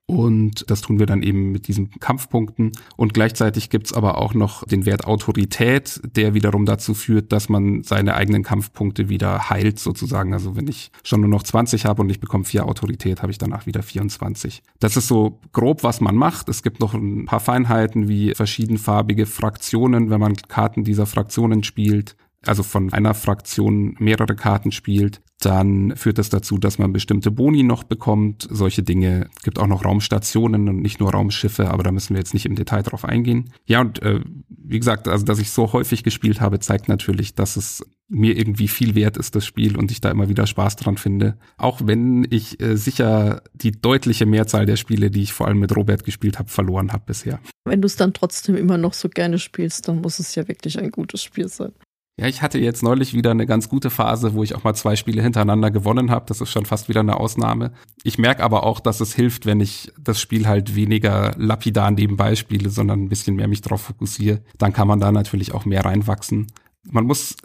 Und 0.10 0.72
das 0.72 0.80
tun 0.80 1.00
wir 1.00 1.06
dann 1.06 1.22
eben 1.22 1.52
mit 1.52 1.68
diesen 1.68 1.92
Kampfpunkten. 2.00 2.72
Und 2.96 3.14
gleichzeitig 3.14 3.70
gibt's 3.70 3.92
aber 3.92 4.18
auch 4.20 4.34
noch 4.34 4.64
den 4.66 4.86
Wert 4.86 5.06
Autorität, 5.06 6.00
der 6.16 6.34
wiederum 6.34 6.66
dazu 6.66 6.94
führt, 6.94 7.34
dass 7.34 7.50
man 7.50 7.84
seine 7.84 8.16
eigenen 8.16 8.42
Kampfpunkte 8.42 9.10
wieder 9.10 9.50
heilt 9.50 9.80
sozusagen. 9.80 10.34
Also 10.34 10.56
wenn 10.56 10.70
ich 10.70 10.92
schon 11.04 11.20
nur 11.20 11.30
noch 11.30 11.44
20 11.44 11.86
habe 11.86 12.02
und 12.02 12.10
ich 12.10 12.22
bekomme 12.22 12.46
vier 12.46 12.66
Autorität, 12.66 13.22
habe 13.22 13.34
ich 13.34 13.38
danach 13.38 13.66
wieder 13.66 13.84
24. 13.84 14.64
Das 14.80 14.96
ist 14.96 15.10
so 15.10 15.42
grob, 15.52 15.84
was 15.84 16.00
man 16.00 16.16
macht. 16.16 16.48
Es 16.48 16.64
gibt 16.64 16.80
noch 16.80 16.94
ein 16.94 17.26
paar 17.26 17.42
Feinheiten 17.42 18.08
wie 18.08 18.34
verschiedenfarbige 18.34 19.26
Fraktionen, 19.26 20.10
wenn 20.10 20.22
man 20.22 20.38
Karten 20.38 20.86
dieser 20.86 21.06
Fraktionen 21.06 21.66
spielt 21.66 22.16
also 22.46 22.64
von 22.64 22.94
einer 22.94 23.14
Fraktion 23.14 23.96
mehrere 24.00 24.36
Karten 24.36 24.72
spielt, 24.72 25.22
dann 25.40 25.96
führt 25.96 26.18
das 26.18 26.30
dazu, 26.30 26.58
dass 26.58 26.80
man 26.80 26.94
bestimmte 26.94 27.30
Boni 27.30 27.62
noch 27.62 27.84
bekommt. 27.84 28.48
Solche 28.50 28.82
Dinge. 28.82 29.30
Es 29.36 29.44
gibt 29.44 29.60
auch 29.60 29.68
noch 29.68 29.86
Raumstationen 29.86 30.68
und 30.68 30.82
nicht 30.82 31.00
nur 31.00 31.12
Raumschiffe, 31.12 31.70
aber 31.70 31.84
da 31.84 31.92
müssen 31.92 32.16
wir 32.16 32.20
jetzt 32.20 32.34
nicht 32.34 32.48
im 32.48 32.56
Detail 32.56 32.82
drauf 32.82 33.06
eingehen. 33.06 33.52
Ja, 33.66 33.82
und 33.82 34.02
äh, 34.02 34.22
wie 34.50 34.80
gesagt, 34.80 35.08
also 35.08 35.26
dass 35.26 35.40
ich 35.40 35.52
so 35.52 35.74
häufig 35.74 36.04
gespielt 36.04 36.42
habe, 36.42 36.60
zeigt 36.60 36.90
natürlich, 36.90 37.36
dass 37.36 37.56
es 37.56 37.86
mir 38.10 38.38
irgendwie 38.38 38.68
viel 38.68 38.96
wert 38.96 39.18
ist, 39.18 39.36
das 39.36 39.46
Spiel, 39.46 39.78
und 39.78 39.92
ich 39.92 40.02
da 40.02 40.10
immer 40.10 40.30
wieder 40.30 40.48
Spaß 40.48 40.78
dran 40.78 40.98
finde. 40.98 41.38
Auch 41.58 41.82
wenn 41.84 42.26
ich 42.30 42.60
äh, 42.62 42.76
sicher 42.76 43.44
die 43.54 43.74
deutliche 43.74 44.26
Mehrzahl 44.26 44.66
der 44.66 44.78
Spiele, 44.78 45.12
die 45.12 45.24
ich 45.24 45.34
vor 45.34 45.48
allem 45.48 45.60
mit 45.60 45.76
Robert 45.76 46.04
gespielt 46.04 46.40
habe, 46.40 46.50
verloren 46.50 46.94
habe 46.94 47.04
bisher. 47.06 47.40
Wenn 47.66 47.82
du 47.82 47.86
es 47.86 47.98
dann 47.98 48.14
trotzdem 48.14 48.56
immer 48.56 48.78
noch 48.78 48.94
so 48.94 49.10
gerne 49.10 49.38
spielst, 49.40 49.88
dann 49.88 50.02
muss 50.02 50.20
es 50.20 50.34
ja 50.36 50.48
wirklich 50.48 50.80
ein 50.80 50.90
gutes 50.90 51.22
Spiel 51.22 51.50
sein. 51.50 51.74
Ja, 52.20 52.26
ich 52.26 52.42
hatte 52.42 52.58
jetzt 52.58 52.82
neulich 52.82 53.14
wieder 53.14 53.30
eine 53.30 53.46
ganz 53.46 53.70
gute 53.70 53.92
Phase, 53.92 54.34
wo 54.34 54.42
ich 54.42 54.56
auch 54.56 54.64
mal 54.64 54.74
zwei 54.74 54.96
Spiele 54.96 55.22
hintereinander 55.22 55.70
gewonnen 55.70 56.10
habe. 56.10 56.26
Das 56.28 56.42
ist 56.42 56.50
schon 56.50 56.66
fast 56.66 56.90
wieder 56.90 57.02
eine 57.02 57.20
Ausnahme. 57.20 57.74
Ich 58.04 58.18
merke 58.18 58.44
aber 58.44 58.64
auch, 58.64 58.80
dass 58.80 59.02
es 59.02 59.14
hilft, 59.14 59.46
wenn 59.46 59.60
ich 59.60 59.92
das 60.02 60.20
Spiel 60.20 60.48
halt 60.48 60.76
weniger 60.76 61.36
lapidar 61.38 61.92
nebenbei 61.92 62.36
spiele, 62.36 62.72
sondern 62.72 63.04
ein 63.04 63.10
bisschen 63.10 63.36
mehr 63.36 63.48
mich 63.48 63.62
drauf 63.62 63.82
fokussiere. 63.82 64.42
Dann 64.58 64.74
kann 64.74 64.88
man 64.88 65.00
da 65.00 65.12
natürlich 65.12 65.54
auch 65.54 65.66
mehr 65.66 65.86
reinwachsen. 65.86 66.48
Man 66.90 67.06
muss 67.06 67.36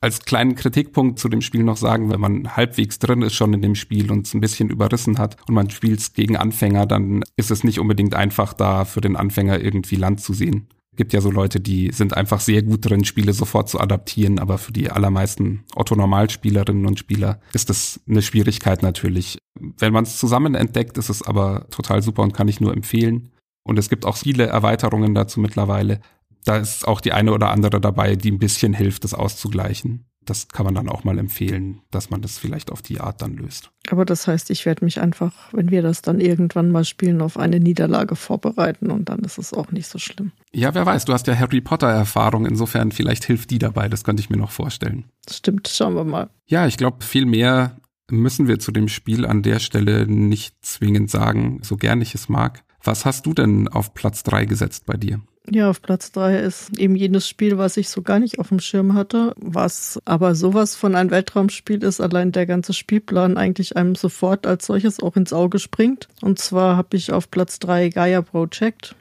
als 0.00 0.24
kleinen 0.24 0.54
Kritikpunkt 0.54 1.18
zu 1.18 1.28
dem 1.28 1.42
Spiel 1.42 1.62
noch 1.62 1.76
sagen, 1.76 2.10
wenn 2.10 2.20
man 2.20 2.56
halbwegs 2.56 2.98
drin 2.98 3.20
ist 3.20 3.34
schon 3.34 3.52
in 3.52 3.60
dem 3.60 3.74
Spiel 3.74 4.10
und 4.10 4.26
es 4.26 4.32
ein 4.32 4.40
bisschen 4.40 4.70
überrissen 4.70 5.18
hat 5.18 5.36
und 5.46 5.54
man 5.54 5.68
spielt 5.68 6.00
es 6.00 6.14
gegen 6.14 6.38
Anfänger, 6.38 6.86
dann 6.86 7.22
ist 7.36 7.50
es 7.50 7.64
nicht 7.64 7.78
unbedingt 7.78 8.14
einfach 8.14 8.54
da 8.54 8.86
für 8.86 9.02
den 9.02 9.14
Anfänger 9.14 9.60
irgendwie 9.60 9.96
Land 9.96 10.22
zu 10.22 10.32
sehen 10.32 10.68
gibt 10.96 11.12
ja 11.12 11.20
so 11.20 11.30
Leute, 11.30 11.60
die 11.60 11.90
sind 11.92 12.16
einfach 12.16 12.40
sehr 12.40 12.62
gut 12.62 12.88
drin, 12.88 13.04
Spiele 13.04 13.32
sofort 13.32 13.68
zu 13.68 13.80
adaptieren, 13.80 14.38
aber 14.38 14.58
für 14.58 14.72
die 14.72 14.90
allermeisten 14.90 15.64
Otto-Normalspielerinnen 15.74 16.86
und 16.86 16.98
Spieler 16.98 17.40
ist 17.52 17.70
das 17.70 18.00
eine 18.08 18.22
Schwierigkeit 18.22 18.82
natürlich. 18.82 19.38
Wenn 19.58 19.92
man 19.92 20.04
es 20.04 20.18
zusammen 20.18 20.54
entdeckt, 20.54 20.98
ist 20.98 21.08
es 21.08 21.22
aber 21.22 21.66
total 21.70 22.02
super 22.02 22.22
und 22.22 22.34
kann 22.34 22.48
ich 22.48 22.60
nur 22.60 22.72
empfehlen. 22.72 23.30
Und 23.64 23.78
es 23.78 23.88
gibt 23.88 24.04
auch 24.04 24.16
viele 24.16 24.46
Erweiterungen 24.46 25.14
dazu 25.14 25.40
mittlerweile. 25.40 26.00
Da 26.44 26.56
ist 26.56 26.86
auch 26.86 27.00
die 27.00 27.12
eine 27.12 27.32
oder 27.32 27.50
andere 27.50 27.80
dabei, 27.80 28.16
die 28.16 28.32
ein 28.32 28.38
bisschen 28.38 28.74
hilft, 28.74 29.04
das 29.04 29.14
auszugleichen 29.14 30.04
das 30.24 30.48
kann 30.48 30.64
man 30.64 30.74
dann 30.74 30.88
auch 30.88 31.04
mal 31.04 31.18
empfehlen, 31.18 31.80
dass 31.90 32.10
man 32.10 32.22
das 32.22 32.38
vielleicht 32.38 32.70
auf 32.70 32.82
die 32.82 33.00
Art 33.00 33.22
dann 33.22 33.36
löst. 33.36 33.70
Aber 33.90 34.04
das 34.04 34.26
heißt, 34.26 34.50
ich 34.50 34.64
werde 34.66 34.84
mich 34.84 35.00
einfach, 35.00 35.52
wenn 35.52 35.70
wir 35.70 35.82
das 35.82 36.02
dann 36.02 36.20
irgendwann 36.20 36.70
mal 36.70 36.84
spielen, 36.84 37.20
auf 37.20 37.36
eine 37.36 37.60
Niederlage 37.60 38.16
vorbereiten 38.16 38.90
und 38.90 39.08
dann 39.08 39.20
ist 39.20 39.38
es 39.38 39.52
auch 39.52 39.72
nicht 39.72 39.88
so 39.88 39.98
schlimm. 39.98 40.32
Ja, 40.52 40.74
wer 40.74 40.86
weiß, 40.86 41.04
du 41.04 41.12
hast 41.12 41.26
ja 41.26 41.36
Harry 41.36 41.60
Potter 41.60 41.88
Erfahrung, 41.88 42.46
insofern 42.46 42.92
vielleicht 42.92 43.24
hilft 43.24 43.50
die 43.50 43.58
dabei, 43.58 43.88
das 43.88 44.04
könnte 44.04 44.20
ich 44.20 44.30
mir 44.30 44.36
noch 44.36 44.50
vorstellen. 44.50 45.04
Stimmt, 45.28 45.68
schauen 45.68 45.94
wir 45.94 46.04
mal. 46.04 46.30
Ja, 46.46 46.66
ich 46.66 46.76
glaube, 46.76 47.04
viel 47.04 47.26
mehr 47.26 47.76
müssen 48.10 48.46
wir 48.46 48.58
zu 48.58 48.72
dem 48.72 48.88
Spiel 48.88 49.26
an 49.26 49.42
der 49.42 49.58
Stelle 49.58 50.06
nicht 50.06 50.64
zwingend 50.64 51.10
sagen, 51.10 51.60
so 51.62 51.76
gern 51.76 52.00
ich 52.00 52.14
es 52.14 52.28
mag. 52.28 52.62
Was 52.84 53.04
hast 53.04 53.26
du 53.26 53.32
denn 53.32 53.68
auf 53.68 53.94
Platz 53.94 54.22
drei 54.22 54.44
gesetzt 54.44 54.86
bei 54.86 54.96
dir? 54.96 55.20
Ja, 55.50 55.68
auf 55.68 55.82
Platz 55.82 56.12
drei 56.12 56.38
ist 56.38 56.78
eben 56.78 56.94
jenes 56.94 57.28
Spiel, 57.28 57.58
was 57.58 57.76
ich 57.76 57.88
so 57.88 58.02
gar 58.02 58.20
nicht 58.20 58.38
auf 58.38 58.48
dem 58.48 58.60
Schirm 58.60 58.94
hatte, 58.94 59.34
was 59.36 60.00
aber 60.04 60.34
sowas 60.36 60.76
von 60.76 60.94
ein 60.94 61.10
Weltraumspiel 61.10 61.82
ist, 61.82 62.00
allein 62.00 62.30
der 62.30 62.46
ganze 62.46 62.72
Spielplan 62.72 63.36
eigentlich 63.36 63.76
einem 63.76 63.96
sofort 63.96 64.46
als 64.46 64.66
solches 64.66 65.00
auch 65.00 65.16
ins 65.16 65.32
Auge 65.32 65.58
springt. 65.58 66.08
Und 66.20 66.38
zwar 66.38 66.76
habe 66.76 66.96
ich 66.96 67.12
auf 67.12 67.30
Platz 67.30 67.58
drei 67.58 67.88
Gaia 67.88 68.22
Project. 68.22 68.94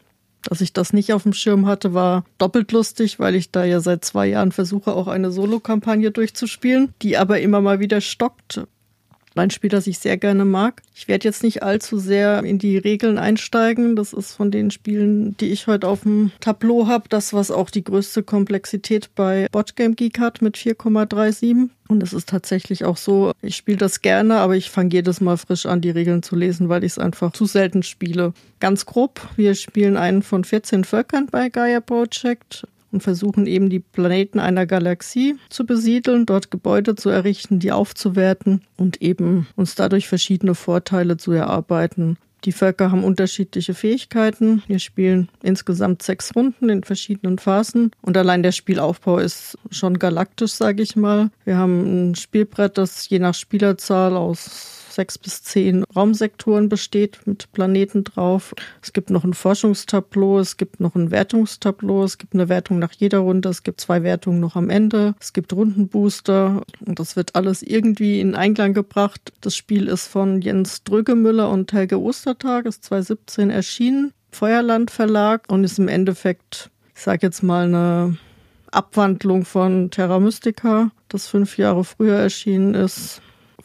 Dass 0.44 0.62
ich 0.62 0.74
das 0.74 0.92
nicht 0.92 1.14
auf 1.14 1.24
dem 1.24 1.34
Schirm 1.34 1.68
hatte, 1.68 1.94
war 1.94 2.26
doppelt 2.40 2.72
lustig, 2.72 3.20
weil 3.20 3.36
ich 3.36 3.52
da 3.52 3.64
ja 3.64 3.80
seit 3.80 4.04
zwei 4.04 4.26
Jahren 4.26 4.52
versuche, 4.52 4.94
auch 4.94 5.08
eine 5.08 5.32
Solo-Kampagne 5.32 6.10
durchzuspielen, 6.10 6.96
die 7.04 7.18
aber 7.18 7.40
immer 7.40 7.62
mal 7.62 7.80
wieder 7.80 8.02
stockt, 8.02 8.62
ein 9.36 9.50
Spiel, 9.50 9.70
das 9.70 9.88
ich 9.88 10.00
sehr 10.00 10.18
gerne 10.18 10.46
mag. 10.46 10.82
Ich 10.94 11.08
werde 11.08 11.28
jetzt 11.28 11.44
nicht 11.44 11.64
allzu 11.64 11.98
sehr 12.00 12.44
in 12.44 12.60
die 12.60 12.78
Regeln 12.78 13.18
einsteigen. 13.18 13.96
Das 13.96 14.14
ist 14.14 14.34
von 14.34 14.52
den 14.52 14.72
Spielen, 14.72 15.38
die 15.38 15.52
ich 15.52 15.68
heute 15.68 15.88
auf 15.88 16.02
dem 16.02 16.32
Tableau 16.42 16.88
habe, 16.88 17.08
das, 17.10 17.34
was 17.34 17.52
auch 17.52 17.70
die 17.70 17.84
größte 17.84 18.24
Komplexität 18.24 19.10
bei 19.16 19.48
Botgame 19.52 19.96
Geek 19.96 20.20
hat 20.20 20.42
mit 20.42 20.58
4,37. 20.58 21.70
Und 21.88 22.04
es 22.04 22.14
ist 22.14 22.30
tatsächlich 22.30 22.86
auch 22.86 22.98
so, 22.98 23.32
ich 23.42 23.56
spiele 23.56 23.78
das 23.78 24.02
gerne, 24.02 24.36
aber 24.36 24.56
ich 24.56 24.70
fange 24.70 24.94
jedes 24.94 25.22
Mal 25.22 25.38
frisch 25.38 25.66
an, 25.66 25.82
die 25.82 25.90
Regeln 25.90 26.24
zu 26.24 26.36
lesen, 26.36 26.70
weil 26.70 26.84
ich 26.84 26.94
es 26.94 27.00
einfach 27.00 27.34
zu 27.34 27.46
selten 27.46 27.84
spiele. 27.84 28.34
Ganz 28.60 28.86
grob, 28.86 29.28
wir 29.36 29.56
spielen 29.56 29.98
einen 29.98 30.24
von 30.24 30.44
14 30.44 30.84
Völkern 30.84 31.28
bei 31.30 31.50
Gaia 31.50 31.82
Project 31.82 32.66
und 32.92 33.02
versuchen 33.02 33.48
eben 33.48 33.70
die 33.70 33.80
Planeten 33.80 34.40
einer 34.40 34.66
Galaxie 34.66 35.36
zu 35.50 35.66
besiedeln, 35.66 36.26
dort 36.26 36.52
Gebäude 36.52 36.96
zu 36.96 37.10
errichten, 37.10 37.60
die 37.60 37.72
aufzuwerten 37.72 38.62
und 38.78 39.02
eben 39.02 39.48
uns 39.56 39.76
dadurch 39.76 40.08
verschiedene 40.08 40.56
Vorteile 40.56 41.18
zu 41.18 41.32
erarbeiten. 41.32 42.18
Die 42.44 42.52
Völker 42.52 42.92
haben 42.92 43.04
unterschiedliche 43.04 43.76
Fähigkeiten. 43.76 44.64
Wir 44.68 44.80
spielen 44.80 45.30
insgesamt 45.44 46.02
sechs 46.02 46.36
Runden 46.36 46.70
in 46.70 46.84
verschiedenen 46.84 47.38
Phasen 47.38 47.92
und 48.02 48.18
allein 48.18 48.42
der 48.42 48.52
Spielaufbau 48.52 49.20
ist 49.20 49.60
schon 49.70 50.00
galaktisch, 50.00 50.54
sage 50.54 50.82
ich 50.82 50.96
mal. 50.96 51.30
Wir 51.46 51.58
haben 51.58 52.10
ein 52.10 52.16
Spielbrett, 52.16 52.80
das 52.80 53.08
je 53.10 53.20
nach 53.20 53.36
Spielerzahl 53.36 54.18
aus 54.18 54.81
sechs 54.92 55.18
bis 55.18 55.44
zehn 55.44 55.84
Raumsektoren 55.96 56.70
besteht 56.70 57.20
mit 57.26 57.52
Planeten 57.52 58.04
drauf. 58.04 58.54
Es 58.82 58.94
gibt 58.94 59.10
noch 59.10 59.24
ein 59.24 59.34
Forschungstableau, 59.34 60.40
es 60.40 60.58
gibt 60.58 60.80
noch 60.80 60.96
ein 60.96 61.12
Wertungstableau, 61.12 62.04
es 62.04 62.18
gibt 62.18 62.34
eine 62.34 62.50
Wertung 62.50 62.80
nach 62.80 62.94
jeder 62.94 63.20
Runde, 63.20 63.50
es 63.50 63.64
gibt 63.64 63.82
zwei 63.82 64.04
Wertungen 64.04 64.40
noch 64.40 64.56
am 64.56 64.70
Ende, 64.70 65.16
es 65.20 65.34
gibt 65.34 65.54
Rundenbooster 65.54 66.64
und 66.86 67.00
das 67.00 67.16
wird 67.16 67.36
alles 67.36 67.62
irgendwie 67.62 68.20
in 68.20 68.36
Einklang 68.36 68.74
gebracht. 68.74 69.34
Das 69.42 69.56
Spiel 69.56 69.88
ist 69.88 70.08
von 70.08 70.42
Jens 70.42 70.84
Drögemüller 70.84 71.50
und 71.50 71.72
Helge 71.74 72.00
Ostertag, 72.00 72.66
ist 72.66 72.86
2017 72.86 73.50
erschienen, 73.50 74.14
Feuerland 74.32 74.92
Verlag 74.92 75.44
und 75.50 75.64
ist 75.64 75.80
im 75.80 75.88
Endeffekt, 75.88 76.70
ich 76.96 77.02
sage 77.02 77.28
jetzt 77.28 77.44
mal 77.44 77.66
eine 77.66 78.18
Abwandlung 78.72 79.44
von 79.44 79.92
Terra 79.92 80.20
Mystica, 80.20 80.92
das 81.10 81.28
fünf 81.28 81.58
Jahre 81.58 81.84
früher 81.84 82.16
erschienen 82.16 82.74
ist 82.74 83.22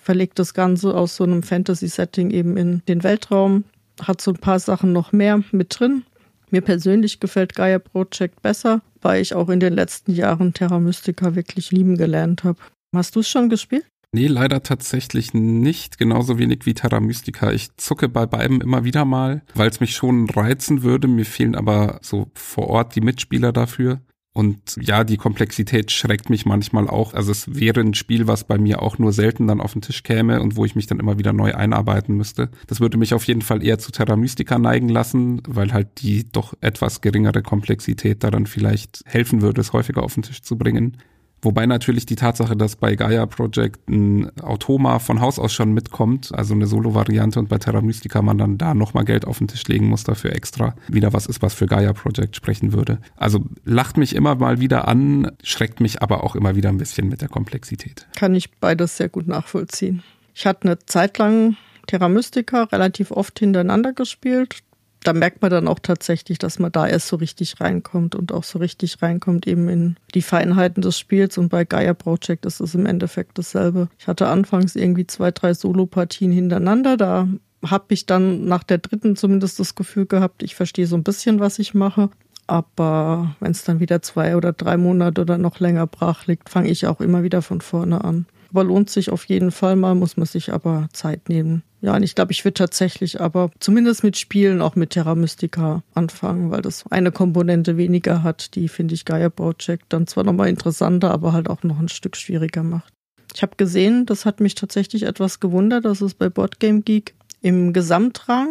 verlegt 0.07 0.39
das 0.39 0.55
Ganze 0.55 0.95
aus 0.95 1.17
so 1.17 1.25
einem 1.25 1.43
Fantasy-Setting 1.43 2.31
eben 2.31 2.57
in 2.57 2.81
den 2.87 3.03
Weltraum, 3.03 3.65
hat 4.01 4.21
so 4.21 4.31
ein 4.31 4.39
paar 4.39 4.61
Sachen 4.61 4.93
noch 4.93 5.11
mehr 5.11 5.43
mit 5.51 5.79
drin. 5.79 6.05
Mir 6.51 6.61
persönlich 6.61 7.19
gefällt 7.19 7.57
Gaia 7.57 7.81
Project 7.81 8.41
besser, 8.41 8.83
weil 9.03 9.21
ich 9.21 9.35
auch 9.35 9.49
in 9.49 9.59
den 9.59 9.75
letzten 9.75 10.13
Jahren 10.13 10.55
Terra 10.55 10.79
Mystica 10.79 11.35
wirklich 11.35 11.73
lieben 11.73 11.97
gelernt 11.97 12.45
habe. 12.45 12.59
Hast 12.95 13.17
du 13.17 13.21
es 13.21 13.29
schon 13.29 13.49
gespielt? 13.49 13.85
Nee, 14.13 14.29
leider 14.29 14.63
tatsächlich 14.63 15.35
nicht. 15.35 15.99
Genauso 15.99 16.39
wenig 16.39 16.61
wie 16.67 16.75
Terra 16.75 17.01
Mystica. 17.01 17.51
Ich 17.51 17.77
zucke 17.77 18.09
bei 18.09 18.27
beiden 18.27 18.61
immer 18.61 18.85
wieder 18.85 19.05
mal, 19.05 19.43
weil 19.55 19.69
es 19.69 19.81
mich 19.81 19.97
schon 19.97 20.31
reizen 20.31 20.85
würde. 20.85 21.09
Mir 21.09 21.27
fehlen 21.27 21.57
aber 21.57 21.99
so 22.01 22.31
vor 22.35 22.69
Ort 22.69 22.95
die 22.95 23.01
Mitspieler 23.01 23.53
dafür. 23.53 24.01
Und 24.37 24.77
ja, 24.79 25.03
die 25.03 25.17
Komplexität 25.17 25.91
schreckt 25.91 26.29
mich 26.29 26.45
manchmal 26.45 26.89
auch. 26.89 27.15
Also 27.15 27.33
es 27.33 27.55
wäre 27.55 27.81
ein 27.81 27.95
Spiel, 27.95 28.27
was 28.27 28.45
bei 28.45 28.59
mir 28.59 28.83
auch 28.83 28.99
nur 28.99 29.15
selten 29.15 29.47
dann 29.47 29.63
auf 29.63 29.73
den 29.73 29.81
Tisch 29.81 30.03
käme 30.03 30.43
und 30.43 30.57
wo 30.57 30.67
ich 30.67 30.75
mich 30.75 30.87
dann 30.87 31.01
immer 31.01 31.19
wieder 31.19 31.33
neu 31.33 31.55
einarbeiten 31.55 32.15
müsste. 32.19 32.51
Das 32.67 32.79
würde 32.79 32.99
mich 32.99 33.15
auf 33.15 33.25
jeden 33.25 33.41
Fall 33.41 33.65
eher 33.65 33.79
zu 33.79 33.93
Terra 33.93 34.15
Mystica 34.15 34.59
neigen 34.59 34.91
lassen, 34.91 35.41
weil 35.49 35.73
halt 35.73 36.03
die 36.03 36.29
doch 36.31 36.53
etwas 36.61 37.01
geringere 37.01 37.41
Komplexität 37.41 38.23
daran 38.25 38.45
vielleicht 38.45 39.01
helfen 39.07 39.41
würde, 39.41 39.63
es 39.63 39.73
häufiger 39.73 40.03
auf 40.03 40.13
den 40.13 40.25
Tisch 40.25 40.43
zu 40.43 40.59
bringen. 40.59 40.99
Wobei 41.47 41.65
natürlich 41.67 42.07
die 42.07 42.17
Tatsache, 42.17 42.57
dass 42.57 42.75
bei 42.75 42.97
Gaia 42.97 43.25
Project 43.25 43.89
ein 43.89 44.37
Automa 44.41 44.99
von 44.99 45.21
Haus 45.21 45.39
aus 45.39 45.53
schon 45.53 45.73
mitkommt, 45.73 46.35
also 46.35 46.55
eine 46.55 46.67
Solo-Variante 46.67 47.39
und 47.39 47.49
bei 47.49 47.59
Terra 47.59 47.83
Mystica 47.83 48.21
man 48.21 48.37
dann 48.37 48.59
da 48.59 48.75
nochmal 48.75 49.05
Geld 49.05 49.25
auf 49.25 49.39
den 49.39 49.47
Tisch 49.47 49.63
legen 49.69 49.87
muss 49.87 50.03
dafür 50.03 50.33
extra, 50.33 50.75
wieder 50.89 51.13
was 51.13 51.27
ist, 51.27 51.43
was 51.43 51.55
für 51.55 51.67
Gaia 51.67 51.93
Project 51.93 52.35
sprechen 52.35 52.73
würde. 52.73 52.99
Also 53.17 53.45
lacht 53.65 53.97
mich 53.97 54.17
immer 54.17 54.35
mal 54.35 54.59
wieder 54.59 54.89
an, 54.89 55.31
schreckt 55.45 55.79
mich 55.79 56.03
aber 56.03 56.25
auch 56.25 56.35
immer 56.35 56.57
wieder 56.57 56.69
ein 56.69 56.79
bisschen 56.79 57.09
mit 57.09 57.21
der 57.21 57.29
Komplexität. 57.29 58.09
Kann 58.17 58.35
ich 58.35 58.51
beides 58.59 58.97
sehr 58.97 59.09
gut 59.09 59.29
nachvollziehen. 59.29 60.03
Ich 60.35 60.47
hatte 60.47 60.63
eine 60.67 60.81
Zeit 60.81 61.17
lang 61.19 61.57
Terra 61.87 62.09
Mystica 62.09 62.65
relativ 62.65 63.13
oft 63.13 63.39
hintereinander 63.39 63.93
gespielt 63.93 64.65
da 65.07 65.13
merkt 65.13 65.41
man 65.41 65.51
dann 65.51 65.69
auch 65.69 65.79
tatsächlich, 65.79 66.39
dass 66.39 66.59
man 66.59 66.73
da 66.73 66.87
erst 66.87 67.07
so 67.09 67.17
richtig 67.17 67.61
reinkommt 67.61 68.17
und 68.17 68.33
auch 68.33 68.43
so 68.43 68.59
richtig 68.59 69.01
reinkommt 69.03 69.47
eben 69.47 69.69
in 69.69 69.97
die 70.15 70.23
Feinheiten 70.23 70.83
des 70.83 70.99
Spiels. 70.99 71.39
Und 71.39 71.49
bei 71.49 71.65
Gaia 71.65 71.95
Project 71.95 72.45
ist 72.45 72.61
es 72.61 72.75
im 72.75 72.87
Endeffekt 72.87 73.39
dasselbe. 73.39 73.89
Ich 73.99 74.09
hatte 74.09 74.27
anfangs 74.27 74.75
irgendwie 74.75 75.07
zwei, 75.07 75.31
drei 75.31 75.55
Solo-Partien 75.55 76.33
hintereinander. 76.33 76.97
Da 76.97 77.29
habe 77.65 77.85
ich 77.89 78.07
dann 78.07 78.47
nach 78.47 78.65
der 78.65 78.79
dritten 78.79 79.15
zumindest 79.15 79.61
das 79.61 79.77
Gefühl 79.77 80.07
gehabt, 80.07 80.43
ich 80.43 80.57
verstehe 80.57 80.87
so 80.87 80.97
ein 80.97 81.05
bisschen, 81.05 81.39
was 81.39 81.61
ich 81.61 81.73
mache. 81.73 82.11
Aber 82.49 83.37
wenn 83.41 83.53
es 83.53 83.65
dann 83.65 83.81
wieder 83.81 84.03
zwei 84.03 84.37
oder 84.37 84.53
drei 84.53 84.77
Monate 84.77 85.21
oder 85.21 85.39
noch 85.39 85.61
länger 85.61 85.87
brach 85.87 86.27
liegt, 86.27 86.49
fange 86.49 86.71
ich 86.71 86.87
auch 86.87 87.01
immer 87.01 87.23
wieder 87.23 87.43
von 87.43 87.61
vorne 87.61 88.03
an. 88.03 88.27
Aber 88.51 88.65
lohnt 88.65 88.91
sich 88.91 89.11
auf 89.11 89.25
jeden 89.25 89.51
Fall 89.51 89.77
mal, 89.77 89.95
muss 89.95 90.17
man 90.17 90.27
sich 90.27 90.53
aber 90.53 90.89
Zeit 90.93 91.29
nehmen. 91.29 91.63
Ja, 91.87 91.95
und 91.95 92.03
ich 92.03 92.17
glaube, 92.17 92.33
ich 92.33 92.45
würde 92.45 92.55
tatsächlich 92.55 93.21
aber 93.21 93.53
zumindest 93.61 94.03
mit 94.03 94.17
Spielen 94.17 94.61
auch 94.61 94.75
mit 94.75 94.91
Terra 94.91 95.15
Mystica 95.15 95.85
anfangen, 95.95 96.51
weil 96.51 96.61
das 96.61 96.85
eine 96.91 97.13
Komponente 97.13 97.77
weniger 97.77 98.25
hat, 98.25 98.57
die 98.57 98.67
finde 98.67 98.95
ich 98.95 99.05
Gaia 99.05 99.29
Project 99.29 99.85
dann 99.91 100.09
zwar 100.09 100.25
nochmal 100.25 100.49
interessanter, 100.49 101.13
aber 101.13 101.33
halt 101.33 101.49
auch 101.49 101.63
noch 101.63 101.79
ein 101.79 101.89
Stück 101.89 102.17
schwieriger 102.17 102.65
macht. 102.65 102.93
Ich 103.33 103.43
habe 103.43 103.55
gesehen, 103.57 104.05
das 104.05 104.25
hat 104.25 104.41
mich 104.41 104.57
tatsächlich 104.57 105.05
etwas 105.05 105.39
gewundert, 105.39 105.85
dass 105.85 106.01
es 106.01 106.15
bei 106.15 106.29
Boardgame 106.29 106.81
Geek 106.81 107.15
im 107.41 107.73
Gesamtrang 107.73 108.49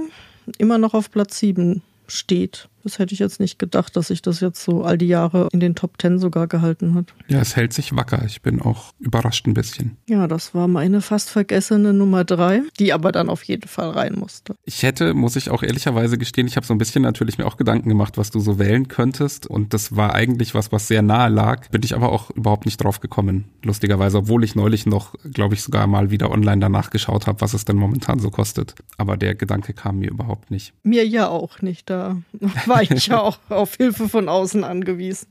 immer 0.58 0.77
noch 0.77 0.94
auf 0.94 1.12
Platz 1.12 1.38
7 1.39 1.82
steht. 2.08 2.70
Das 2.86 3.00
hätte 3.00 3.15
ich 3.15 3.20
jetzt 3.20 3.39
nicht 3.39 3.58
gedacht, 3.58 3.96
dass 3.96 4.08
sich 4.08 4.22
das 4.22 4.42
jetzt 4.42 4.63
so 4.63 4.84
all 4.84 4.96
die 4.96 5.08
Jahre 5.08 5.50
in 5.51 5.60
den 5.60 5.74
Top 5.74 5.98
Ten 5.98 6.20
sogar 6.20 6.46
gehalten 6.46 6.94
hat. 6.94 7.15
Ja, 7.27 7.39
es 7.39 7.56
hält 7.56 7.74
sich 7.74 7.96
wacker. 7.96 8.24
Ich 8.27 8.44
bin 8.44 8.62
auch 8.62 8.94
überrascht 9.00 9.48
ein 9.48 9.56
bisschen. 9.56 9.98
Ja, 10.08 10.27
das 10.27 10.54
war 10.54 10.68
meine 10.68 11.01
fast 11.01 11.32
vergessene 11.32 11.94
Nummer 11.94 12.24
drei, 12.25 12.62
die 12.80 12.94
aber 12.94 13.12
dann 13.12 13.27
auf 13.27 13.42
jeden 13.42 13.68
Fall 13.68 13.89
rein 13.89 14.13
musste. 14.13 14.54
Ich 14.65 14.84
hätte, 14.84 15.15
muss 15.15 15.36
ich 15.36 15.50
auch 15.50 15.63
ehrlicherweise 15.63 16.20
gestehen, 16.20 16.46
ich 16.46 16.58
habe 16.58 16.65
so 16.68 16.75
ein 16.75 16.77
bisschen 16.77 17.01
natürlich 17.01 17.39
mir 17.39 17.48
auch 17.48 17.58
Gedanken 17.58 17.89
gemacht, 17.89 18.20
was 18.20 18.30
du 18.30 18.39
so 18.39 18.60
wählen 18.60 18.88
könntest. 18.88 19.48
Und 19.48 19.74
das 19.74 19.96
war 19.96 20.13
eigentlich 20.13 20.54
was, 20.54 20.72
was 20.72 20.88
sehr 20.88 21.01
nahe 21.01 21.30
lag. 21.30 21.70
Bin 21.70 21.82
ich 21.82 21.96
aber 21.96 22.12
auch 22.12 22.30
überhaupt 22.30 22.65
nicht 22.65 22.77
drauf 22.77 23.00
gekommen, 23.00 23.46
lustigerweise, 23.63 24.20
obwohl 24.20 24.44
ich 24.44 24.56
neulich 24.56 24.86
noch, 24.86 25.15
glaube 25.34 25.56
ich, 25.56 25.63
sogar 25.63 25.88
mal 25.88 26.12
wieder 26.12 26.30
online 26.30 26.62
danach 26.62 26.92
geschaut 26.92 27.25
habe, 27.25 27.42
was 27.42 27.56
es 27.56 27.65
denn 27.65 27.77
momentan 27.77 28.20
so 28.20 28.30
kostet. 28.30 28.75
Aber 29.00 29.18
der 29.18 29.34
Gedanke 29.34 29.74
kam 29.74 29.98
mir 29.98 30.12
überhaupt 30.12 30.51
nicht. 30.51 30.74
Mir 30.84 31.08
ja 31.08 31.27
auch 31.30 31.63
nicht. 31.63 31.89
Da 31.89 32.18
war 32.68 32.75
war 32.75 32.98
ich 32.98 33.08
ja 33.08 33.22
auch 33.22 33.39
auf 33.50 33.75
Hilfe 33.75 34.10
von 34.10 34.29
außen 34.29 34.63
angewiesen. 34.63 35.27